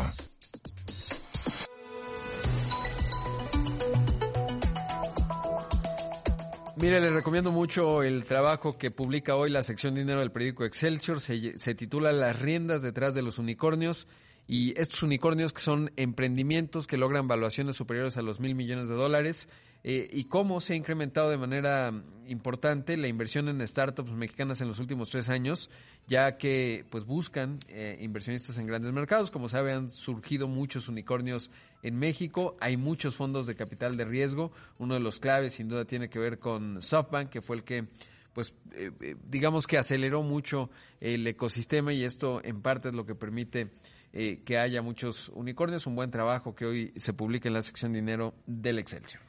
Mire, 6.75 6.99
le 6.99 7.11
recomiendo 7.11 7.51
mucho 7.51 8.03
el 8.03 8.25
trabajo 8.25 8.77
que 8.77 8.91
publica 8.91 9.35
hoy 9.35 9.49
la 9.49 9.63
sección 9.63 9.95
Dinero 9.95 10.19
del 10.19 10.31
periódico 10.31 10.65
Excelsior. 10.65 11.21
Se, 11.21 11.57
se 11.57 11.75
titula 11.75 12.11
Las 12.11 12.41
riendas 12.41 12.81
detrás 12.81 13.13
de 13.13 13.21
los 13.21 13.39
unicornios 13.39 14.05
y 14.47 14.79
estos 14.79 15.03
unicornios 15.03 15.53
que 15.53 15.61
son 15.61 15.91
emprendimientos 15.95 16.87
que 16.87 16.97
logran 16.97 17.27
valuaciones 17.27 17.75
superiores 17.75 18.17
a 18.17 18.21
los 18.21 18.39
mil 18.39 18.55
millones 18.55 18.89
de 18.89 18.95
dólares 18.95 19.47
eh, 19.85 20.09
y 20.11 20.25
cómo 20.25 20.61
se 20.61 20.73
ha 20.73 20.75
incrementado 20.77 21.29
de 21.29 21.37
manera 21.37 21.91
importante 22.27 22.95
la 22.95 23.09
inversión 23.09 23.49
en 23.49 23.65
startups 23.67 24.13
mexicanas 24.13 24.61
en 24.61 24.69
los 24.69 24.79
últimos 24.79 25.09
tres 25.09 25.27
años, 25.27 25.69
ya 26.07 26.37
que 26.37 26.85
pues 26.89 27.05
buscan 27.05 27.59
eh, 27.67 27.97
inversionistas 28.01 28.57
en 28.57 28.67
grandes 28.67 28.93
mercados. 28.93 29.29
Como 29.29 29.49
sabe, 29.49 29.73
han 29.73 29.89
surgido 29.89 30.47
muchos 30.47 30.87
unicornios 30.87 31.51
en 31.81 31.99
México. 31.99 32.55
Hay 32.61 32.77
muchos 32.77 33.17
fondos 33.17 33.45
de 33.45 33.55
capital 33.55 33.97
de 33.97 34.05
riesgo. 34.05 34.53
Uno 34.77 34.93
de 34.93 35.01
los 35.01 35.19
claves, 35.19 35.53
sin 35.53 35.67
duda, 35.67 35.83
tiene 35.83 36.09
que 36.09 36.19
ver 36.19 36.39
con 36.39 36.81
SoftBank, 36.81 37.29
que 37.29 37.41
fue 37.41 37.57
el 37.57 37.63
que 37.63 37.87
pues 38.31 38.55
eh, 38.71 39.15
digamos 39.29 39.67
que 39.67 39.77
aceleró 39.77 40.23
mucho 40.23 40.69
el 40.99 41.27
ecosistema 41.27 41.93
y 41.93 42.03
esto 42.03 42.41
en 42.43 42.61
parte 42.61 42.89
es 42.89 42.95
lo 42.95 43.05
que 43.05 43.13
permite 43.13 43.69
eh, 44.13 44.41
que 44.45 44.57
haya 44.57 44.81
muchos 44.81 45.29
unicornios. 45.29 45.87
Un 45.87 45.95
buen 45.95 46.11
trabajo 46.11 46.55
que 46.55 46.65
hoy 46.65 46.93
se 46.95 47.13
publica 47.13 47.49
en 47.49 47.55
la 47.55 47.61
sección 47.61 47.93
dinero 47.93 48.35
del 48.45 48.79
Excelsior. 48.79 49.21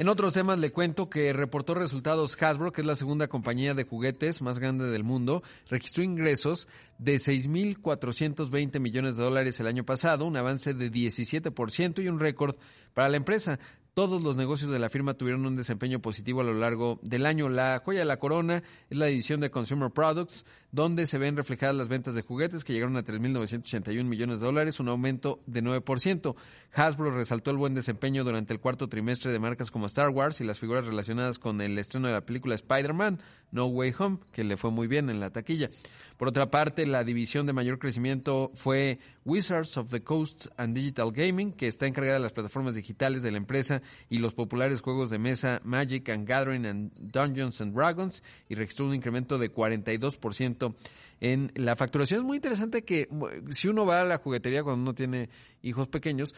En 0.00 0.08
otros 0.08 0.32
temas 0.32 0.58
le 0.58 0.70
cuento 0.70 1.10
que 1.10 1.30
reportó 1.34 1.74
resultados 1.74 2.34
Hasbro, 2.42 2.72
que 2.72 2.80
es 2.80 2.86
la 2.86 2.94
segunda 2.94 3.28
compañía 3.28 3.74
de 3.74 3.84
juguetes 3.84 4.40
más 4.40 4.58
grande 4.58 4.86
del 4.86 5.04
mundo, 5.04 5.42
registró 5.68 6.02
ingresos 6.02 6.68
de 6.96 7.16
6.420 7.16 8.80
millones 8.80 9.18
de 9.18 9.24
dólares 9.24 9.60
el 9.60 9.66
año 9.66 9.84
pasado, 9.84 10.24
un 10.24 10.38
avance 10.38 10.72
de 10.72 10.90
17% 10.90 12.02
y 12.02 12.08
un 12.08 12.18
récord 12.18 12.56
para 12.94 13.10
la 13.10 13.18
empresa. 13.18 13.58
Todos 13.94 14.22
los 14.22 14.36
negocios 14.36 14.70
de 14.70 14.78
la 14.78 14.88
firma 14.88 15.14
tuvieron 15.14 15.44
un 15.46 15.56
desempeño 15.56 16.00
positivo 16.00 16.40
a 16.40 16.44
lo 16.44 16.54
largo 16.54 17.00
del 17.02 17.26
año. 17.26 17.48
La 17.48 17.80
joya 17.84 18.00
de 18.00 18.04
la 18.04 18.18
corona 18.18 18.62
es 18.88 18.96
la 18.96 19.06
división 19.06 19.40
de 19.40 19.50
Consumer 19.50 19.90
Products, 19.90 20.44
donde 20.70 21.06
se 21.06 21.18
ven 21.18 21.36
reflejadas 21.36 21.74
las 21.74 21.88
ventas 21.88 22.14
de 22.14 22.22
juguetes 22.22 22.62
que 22.62 22.72
llegaron 22.72 22.96
a 22.96 23.04
3.981 23.04 24.04
millones 24.04 24.38
de 24.38 24.46
dólares, 24.46 24.78
un 24.78 24.88
aumento 24.88 25.40
de 25.46 25.62
9%. 25.62 26.36
Hasbro 26.72 27.10
resaltó 27.10 27.50
el 27.50 27.56
buen 27.56 27.74
desempeño 27.74 28.22
durante 28.22 28.52
el 28.52 28.60
cuarto 28.60 28.88
trimestre 28.88 29.32
de 29.32 29.40
marcas 29.40 29.72
como 29.72 29.86
Star 29.86 30.10
Wars 30.10 30.40
y 30.40 30.44
las 30.44 30.60
figuras 30.60 30.86
relacionadas 30.86 31.40
con 31.40 31.60
el 31.60 31.76
estreno 31.76 32.06
de 32.06 32.14
la 32.14 32.20
película 32.20 32.54
Spider-Man, 32.54 33.18
No 33.50 33.66
Way 33.66 33.94
Home, 33.98 34.18
que 34.32 34.44
le 34.44 34.56
fue 34.56 34.70
muy 34.70 34.86
bien 34.86 35.10
en 35.10 35.18
la 35.18 35.30
taquilla. 35.30 35.68
Por 36.16 36.28
otra 36.28 36.50
parte, 36.50 36.86
la 36.86 37.02
división 37.02 37.46
de 37.46 37.54
mayor 37.54 37.78
crecimiento 37.78 38.50
fue 38.54 38.98
Wizards 39.30 39.76
of 39.76 39.90
the 39.90 40.02
Coast 40.02 40.48
and 40.56 40.74
Digital 40.74 41.12
Gaming, 41.12 41.52
que 41.52 41.68
está 41.68 41.86
encargada 41.86 42.16
de 42.16 42.22
las 42.22 42.32
plataformas 42.32 42.74
digitales 42.74 43.22
de 43.22 43.30
la 43.30 43.36
empresa 43.36 43.80
y 44.08 44.18
los 44.18 44.34
populares 44.34 44.80
juegos 44.80 45.08
de 45.08 45.20
mesa 45.20 45.60
Magic 45.62 46.08
and 46.08 46.26
Gathering 46.26 46.66
and 46.66 46.90
Dungeons 46.98 47.60
and 47.60 47.72
Dragons 47.72 48.24
y 48.48 48.56
registró 48.56 48.86
un 48.86 48.94
incremento 48.94 49.38
de 49.38 49.52
42% 49.52 50.74
en 51.20 51.52
la 51.54 51.76
facturación. 51.76 52.20
Es 52.20 52.26
muy 52.26 52.38
interesante 52.38 52.82
que 52.82 53.06
si 53.50 53.68
uno 53.68 53.86
va 53.86 54.00
a 54.00 54.04
la 54.04 54.18
juguetería 54.18 54.64
cuando 54.64 54.82
uno 54.82 54.94
tiene 54.94 55.28
hijos 55.62 55.86
pequeños, 55.86 56.34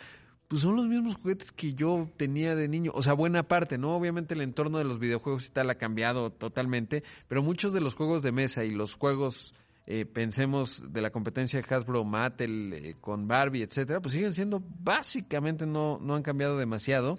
pues 0.49 0.61
son 0.61 0.77
los 0.77 0.87
mismos 0.87 1.15
juguetes 1.15 1.51
que 1.51 1.73
yo 1.73 2.11
tenía 2.19 2.55
de 2.55 2.69
niño. 2.69 2.93
O 2.95 3.01
sea, 3.01 3.15
buena 3.15 3.45
parte, 3.45 3.79
¿no? 3.79 3.97
Obviamente 3.97 4.35
el 4.35 4.43
entorno 4.43 4.77
de 4.77 4.85
los 4.85 4.99
videojuegos 4.99 5.47
y 5.47 5.51
tal 5.51 5.71
ha 5.71 5.77
cambiado 5.77 6.29
totalmente, 6.29 7.05
pero 7.27 7.43
muchos 7.43 7.73
de 7.73 7.81
los 7.81 7.95
juegos 7.95 8.23
de 8.23 8.33
mesa 8.33 8.65
y 8.65 8.71
los 8.71 8.93
juegos 8.93 9.55
eh, 9.87 10.07
pensemos 10.07 10.93
de 10.93 11.03
la 11.03 11.11
competencia 11.11 11.61
Hasbro, 11.69 12.05
Mattel, 12.05 12.73
eh, 12.73 12.95
con 13.01 13.27
Barbie, 13.27 13.63
etcétera, 13.63 14.01
pues 14.01 14.15
siguen 14.15 14.33
siendo 14.33 14.63
básicamente 14.63 15.67
no, 15.67 15.99
no 16.01 16.15
han 16.15 16.23
cambiado 16.23 16.57
demasiado. 16.57 17.19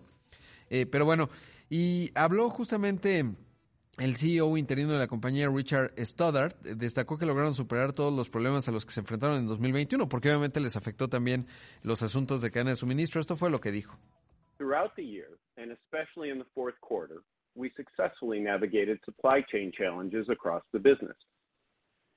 Eh, 0.70 0.86
pero 0.86 1.06
bueno, 1.06 1.30
y 1.70 2.12
habló 2.16 2.50
justamente 2.50 3.26
el 4.00 4.16
CEO 4.16 4.58
interino 4.58 4.94
de 4.94 5.00
la 5.00 5.08
compañía, 5.08 5.50
Richard 5.50 5.94
Stoddart, 5.98 6.60
destacó 6.62 7.18
que 7.18 7.26
lograron 7.26 7.54
superar 7.54 7.94
todos 7.94 8.14
los 8.14 8.30
problemas 8.30 8.68
a 8.68 8.72
los 8.72 8.86
que 8.86 8.92
se 8.92 9.02
enfrentaron 9.02 9.38
en 9.38 9.48
2021, 9.48 10.08
porque 10.08 10.30
obviamente 10.30 10.60
les 10.60 10.76
afectó 10.76 11.10
también 11.10 11.46
los 11.84 12.02
asuntos 12.02 12.42
de 12.42 12.50
cadena 12.50 12.72
de 12.72 12.76
suministro. 12.78 13.20
Esto 13.20 13.36
fue 13.36 13.52
lo 13.52 13.60
que 13.60 13.72
dijo. 13.72 13.98
Throughout 14.58 14.96
the 14.96 15.06
year, 15.06 15.38
and 15.58 15.72
especially 15.72 16.32
in 16.32 16.40
the 16.40 16.48
fourth 16.56 16.80
quarter, 16.80 17.22
we 17.56 17.70
successfully 17.76 18.40
navigated 18.40 19.00
supply 19.04 19.44
chain 19.52 19.72
challenges 19.72 20.30
across 20.30 20.64
the 20.72 20.80
business. 20.80 21.18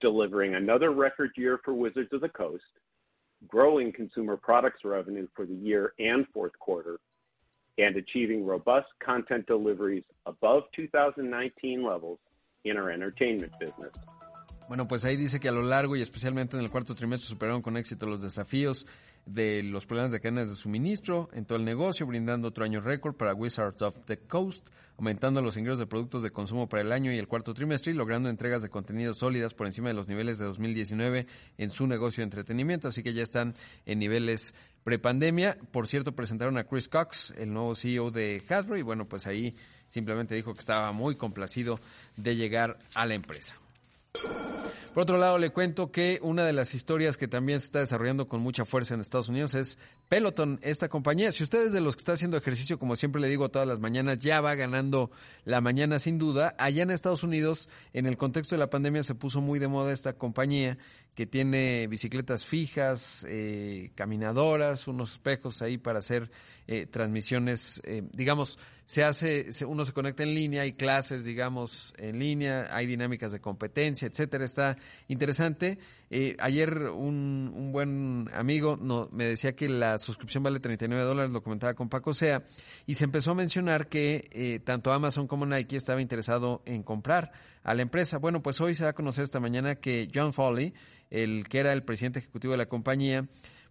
Delivering 0.01 0.55
another 0.55 0.91
record 0.93 1.31
year 1.37 1.61
for 1.65 1.75
Wizards 1.75 2.13
of 2.13 2.21
the 2.21 2.29
Coast, 2.29 2.65
growing 3.47 3.93
consumer 3.93 4.37
products 4.37 4.85
revenue 4.85 5.27
for 5.35 5.47
the 5.47 5.55
year 5.55 5.93
and 5.99 6.27
fourth 6.33 6.59
quarter, 6.59 6.99
and 7.79 7.97
achieving 7.97 8.45
robust 8.45 8.89
content 9.05 9.47
deliveries 9.47 10.05
above 10.25 10.65
2019 10.75 11.85
levels 11.85 12.19
in 12.65 12.77
our 12.77 12.91
entertainment 12.91 13.53
business. 13.59 13.93
Bueno, 14.69 14.89
pues 14.89 15.05
ahí 15.05 15.17
dice 15.17 15.39
que 15.39 15.49
a 15.49 15.53
lo 15.53 15.63
largo 15.63 15.95
y 15.95 16.03
especialmente 16.03 16.57
en 16.57 16.63
el 16.63 16.71
cuarto 16.71 16.95
trimestre 16.95 17.29
superaron 17.29 17.63
con 17.63 17.77
éxito 17.77 18.07
los 18.07 18.21
desafíos 18.21 18.85
de 19.27 19.63
los 19.65 19.87
problemas 19.87 20.13
de 20.13 20.21
cadenas 20.21 20.49
de 20.49 20.55
suministro 20.55 21.29
en 21.33 21.45
todo 21.45 21.59
el 21.59 21.65
negocio, 21.65 22.07
brindando 22.07 22.49
otro 22.49 22.65
año 22.65 22.81
récord 22.81 23.17
para 23.17 23.35
Wizards 23.35 23.83
of 23.83 23.99
the 24.07 24.19
Coast, 24.19 24.69
aumentando 24.97 25.43
los 25.43 25.57
ingresos 25.57 25.81
de 25.81 25.87
productos 25.87 26.23
de 26.23 26.31
consumo 26.31 26.69
para 26.69 26.83
el 26.83 26.93
año 26.93 27.13
y 27.13 27.19
el 27.19 27.27
cuarto 27.27 27.53
trimestre 27.53 27.93
y 27.93 27.97
logrando 27.97 28.31
entregas 28.31 28.63
de 28.63 28.71
contenidos 28.71 29.19
sólidas 29.19 29.53
por 29.53 29.67
encima 29.67 29.89
de 29.89 29.95
los 29.95 30.09
niveles 30.09 30.39
de 30.39 30.47
2019 30.47 31.27
en 31.59 31.71
su 31.71 31.87
negocio 31.87 32.23
de 32.23 32.27
entretenimiento, 32.27 32.89
así 32.89 33.03
que 33.03 33.13
ya 33.13 33.23
están 33.23 33.55
en 33.85 33.99
niveles 33.99 34.55
prepandemia. 34.85 35.59
Por 35.73 35.89
cierto, 35.89 36.13
presentaron 36.13 36.57
a 36.57 36.65
Chris 36.65 36.89
Cox, 36.89 37.35
el 37.37 37.53
nuevo 37.53 37.75
CEO 37.75 38.13
de 38.13 38.43
Hasbro, 38.49 38.79
y 38.79 38.83
bueno, 38.83 39.07
pues 39.07 39.27
ahí 39.27 39.55
simplemente 39.89 40.37
dijo 40.37 40.55
que 40.55 40.61
estaba 40.61 40.93
muy 40.93 41.17
complacido 41.17 41.81
de 42.17 42.37
llegar 42.37 42.79
a 42.95 43.05
la 43.07 43.15
empresa. 43.15 43.57
Por 44.97 45.03
otro 45.03 45.19
lado, 45.19 45.37
le 45.37 45.51
cuento 45.51 45.93
que 45.93 46.19
una 46.23 46.47
de 46.47 46.55
las 46.55 46.75
historias 46.75 47.19
que 47.19 47.29
también 47.29 47.61
se 47.61 47.67
está 47.67 47.81
desarrollando 47.81 48.29
con 48.29 48.41
mucha 48.41 48.65
fuerza 48.65 48.95
en 48.95 49.03
Estados 49.03 49.29
Unidos 49.29 49.55
es 49.55 49.77
Peloton, 50.09 50.59
esta 50.63 50.89
compañía. 50.89 51.33
Si 51.33 51.43
usted 51.43 51.67
es 51.67 51.73
de 51.73 51.83
los 51.83 51.97
que 51.97 52.01
está 52.01 52.13
haciendo 52.13 52.39
ejercicio, 52.39 52.79
como 52.79 52.97
siempre 52.97 53.21
le 53.21 53.29
digo 53.29 53.51
todas 53.51 53.69
las 53.69 53.79
mañanas, 53.79 54.21
ya 54.21 54.41
va 54.41 54.55
ganando 54.55 55.11
la 55.45 55.61
mañana 55.61 55.99
sin 55.99 56.17
duda. 56.17 56.55
Allá 56.57 56.83
en 56.83 56.91
Estados 56.91 57.23
Unidos, 57.23 57.69
en 57.93 58.07
el 58.07 58.17
contexto 58.17 58.55
de 58.55 58.61
la 58.61 58.71
pandemia, 58.71 59.03
se 59.03 59.15
puso 59.15 59.43
muy 59.43 59.59
de 59.59 59.69
moda 59.69 59.93
esta 59.93 60.15
compañía 60.15 60.79
que 61.15 61.27
tiene 61.27 61.87
bicicletas 61.89 62.47
fijas, 62.47 63.27
eh, 63.29 63.91
caminadoras, 63.97 64.89
unos 64.89 65.13
espejos 65.13 65.61
ahí 65.61 65.77
para 65.77 65.99
hacer 65.99 66.31
eh, 66.69 66.87
transmisiones, 66.87 67.81
eh, 67.85 68.03
digamos, 68.13 68.59
se 68.85 69.05
hace, 69.05 69.49
uno 69.67 69.85
se 69.85 69.93
conecta 69.93 70.23
en 70.23 70.35
línea, 70.35 70.63
hay 70.63 70.75
clases, 70.75 71.25
digamos, 71.25 71.93
en 71.97 72.19
línea, 72.19 72.69
hay 72.71 72.87
dinámicas 72.87 73.33
de 73.33 73.41
competencia, 73.41 74.07
etcétera, 74.07 74.45
está 74.45 74.77
interesante. 75.09 75.79
ayer 76.39 76.89
un, 76.91 77.53
un, 77.55 77.73
buen 77.73 78.31
amigo 78.33 78.77
no, 78.77 79.09
me 79.11 79.25
decía 79.27 79.55
que 79.55 79.69
la 79.69 79.99
suscripción 79.99 80.45
vale 80.45 80.61
39 80.61 81.05
dólares, 81.05 81.33
lo 81.33 81.43
comentaba 81.43 81.75
con 81.75 81.89
Paco 81.89 82.13
Sea, 82.13 82.45
y 82.87 82.95
se 82.95 83.05
empezó 83.05 83.33
a 83.33 83.35
mencionar 83.35 83.89
que 83.89 84.61
tanto 84.65 84.93
Amazon 84.93 85.27
como 85.27 85.47
Nike 85.47 85.77
estaba 85.77 86.01
interesado 86.01 86.63
en 86.65 86.85
comprar 86.85 87.33
a 87.67 87.75
la 87.75 87.83
empresa. 87.83 88.19
Bueno, 88.19 88.43
pues 88.43 88.61
hoy 88.61 88.75
se 88.75 88.85
va 88.85 88.91
a 88.91 88.95
conocer 88.95 89.25
esta 89.25 89.41
mañana 89.41 89.75
que 89.75 90.09
John 90.15 90.33
Foley, 90.33 90.73
el 91.11 91.49
que 91.49 91.59
era 91.59 91.73
el 91.73 91.83
presidente 91.83 92.21
ejecutivo 92.21 92.53
de 92.53 92.59
la 92.59 92.67
compañía, 92.67 93.27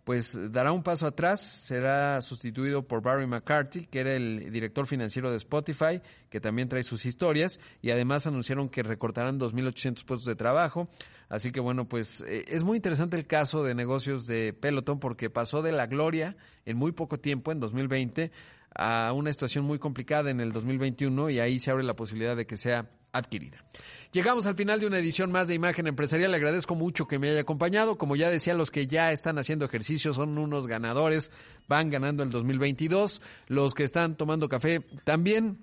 pues 0.06 0.38
dará 0.52 0.72
un 0.72 0.84
paso 0.84 1.08
atrás, 1.08 1.42
será 1.42 2.22
sustituido 2.22 2.88
por 2.88 3.02
Barry 3.02 3.26
McCarthy, 3.26 3.88
que 3.88 4.00
era 4.00 4.14
el 4.14 4.52
director 4.52 4.86
financiero 4.86 5.32
de 5.32 5.38
Spotify, 5.38 6.00
que 6.30 6.40
también 6.40 6.70
trae 6.70 6.84
sus 6.84 7.08
historias, 7.08 7.60
y 7.82 7.90
además 7.90 8.28
anunciaron 8.28 8.70
que 8.70 8.84
recortarán 8.84 9.40
2.800 9.40 10.06
puestos 10.06 10.26
de 10.26 10.36
trabajo. 10.36 10.88
Así 11.28 11.52
que 11.52 11.60
bueno, 11.60 11.90
pues 11.90 12.22
eh, 12.22 12.46
es 12.48 12.64
muy 12.64 12.78
interesante 12.78 13.18
el 13.18 13.26
caso 13.26 13.64
de 13.64 13.74
negocios 13.74 14.28
de 14.28 14.54
Peloton 14.54 15.00
porque 15.00 15.32
pasó 15.32 15.64
de 15.64 15.72
la 15.72 15.88
gloria 15.88 16.38
en 16.66 16.78
muy 16.78 16.92
poco 16.92 17.20
tiempo, 17.20 17.52
en 17.52 17.60
2020, 17.60 18.32
a 18.76 19.12
una 19.12 19.32
situación 19.32 19.66
muy 19.66 19.80
complicada 19.80 20.30
en 20.30 20.40
el 20.40 20.52
2021 20.52 21.32
y 21.32 21.40
ahí 21.40 21.60
se 21.60 21.72
abre 21.72 21.84
la 21.84 21.96
posibilidad 21.96 22.36
de 22.36 22.46
que 22.46 22.58
sea 22.58 22.92
adquirida. 23.18 23.64
Llegamos 24.12 24.46
al 24.46 24.56
final 24.56 24.80
de 24.80 24.88
una 24.88 25.00
edición 25.00 25.32
más 25.32 25.48
de 25.48 25.56
Imagen 25.56 25.88
Empresarial. 25.88 26.32
Le 26.32 26.38
agradezco 26.38 26.76
mucho 26.76 27.08
que 27.08 27.20
me 27.20 27.30
haya 27.30 27.42
acompañado. 27.42 27.98
Como 27.98 28.16
ya 28.16 28.30
decía, 28.30 28.54
los 28.54 28.72
que 28.72 28.88
ya 28.88 29.12
están 29.12 29.38
haciendo 29.38 29.66
ejercicio 29.66 30.14
son 30.14 30.38
unos 30.38 30.68
ganadores. 30.68 31.32
Van 31.68 31.90
ganando 31.90 32.24
el 32.24 32.30
2022. 32.30 33.22
Los 33.48 33.74
que 33.74 33.84
están 33.84 34.16
tomando 34.16 34.48
café 34.48 34.82
también 35.04 35.60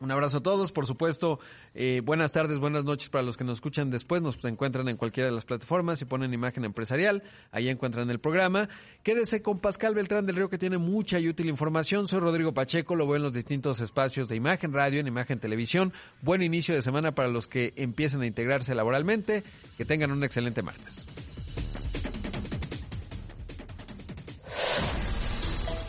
un 0.00 0.10
abrazo 0.10 0.38
a 0.38 0.42
todos, 0.42 0.72
por 0.72 0.86
supuesto. 0.86 1.38
Eh, 1.74 2.00
buenas 2.02 2.32
tardes, 2.32 2.58
buenas 2.58 2.84
noches 2.84 3.10
para 3.10 3.22
los 3.22 3.36
que 3.36 3.44
nos 3.44 3.58
escuchan 3.58 3.90
después. 3.90 4.22
Nos 4.22 4.42
encuentran 4.44 4.88
en 4.88 4.96
cualquiera 4.96 5.28
de 5.28 5.34
las 5.34 5.44
plataformas 5.44 6.00
y 6.00 6.06
ponen 6.06 6.32
imagen 6.32 6.64
empresarial. 6.64 7.22
Ahí 7.52 7.68
encuentran 7.68 8.08
el 8.10 8.18
programa. 8.18 8.70
Quédese 9.02 9.42
con 9.42 9.58
Pascal 9.58 9.94
Beltrán 9.94 10.24
del 10.24 10.36
Río 10.36 10.48
que 10.48 10.56
tiene 10.56 10.78
mucha 10.78 11.18
y 11.20 11.28
útil 11.28 11.50
información. 11.50 12.08
Soy 12.08 12.20
Rodrigo 12.20 12.54
Pacheco, 12.54 12.96
lo 12.96 13.06
veo 13.06 13.16
en 13.16 13.22
los 13.22 13.34
distintos 13.34 13.80
espacios 13.80 14.26
de 14.26 14.36
imagen 14.36 14.72
radio, 14.72 15.00
en 15.00 15.06
imagen 15.06 15.38
televisión. 15.38 15.92
Buen 16.22 16.42
inicio 16.42 16.74
de 16.74 16.80
semana 16.80 17.12
para 17.12 17.28
los 17.28 17.46
que 17.46 17.74
empiecen 17.76 18.22
a 18.22 18.26
integrarse 18.26 18.74
laboralmente. 18.74 19.44
Que 19.76 19.84
tengan 19.84 20.12
un 20.12 20.24
excelente 20.24 20.62
martes. 20.62 21.04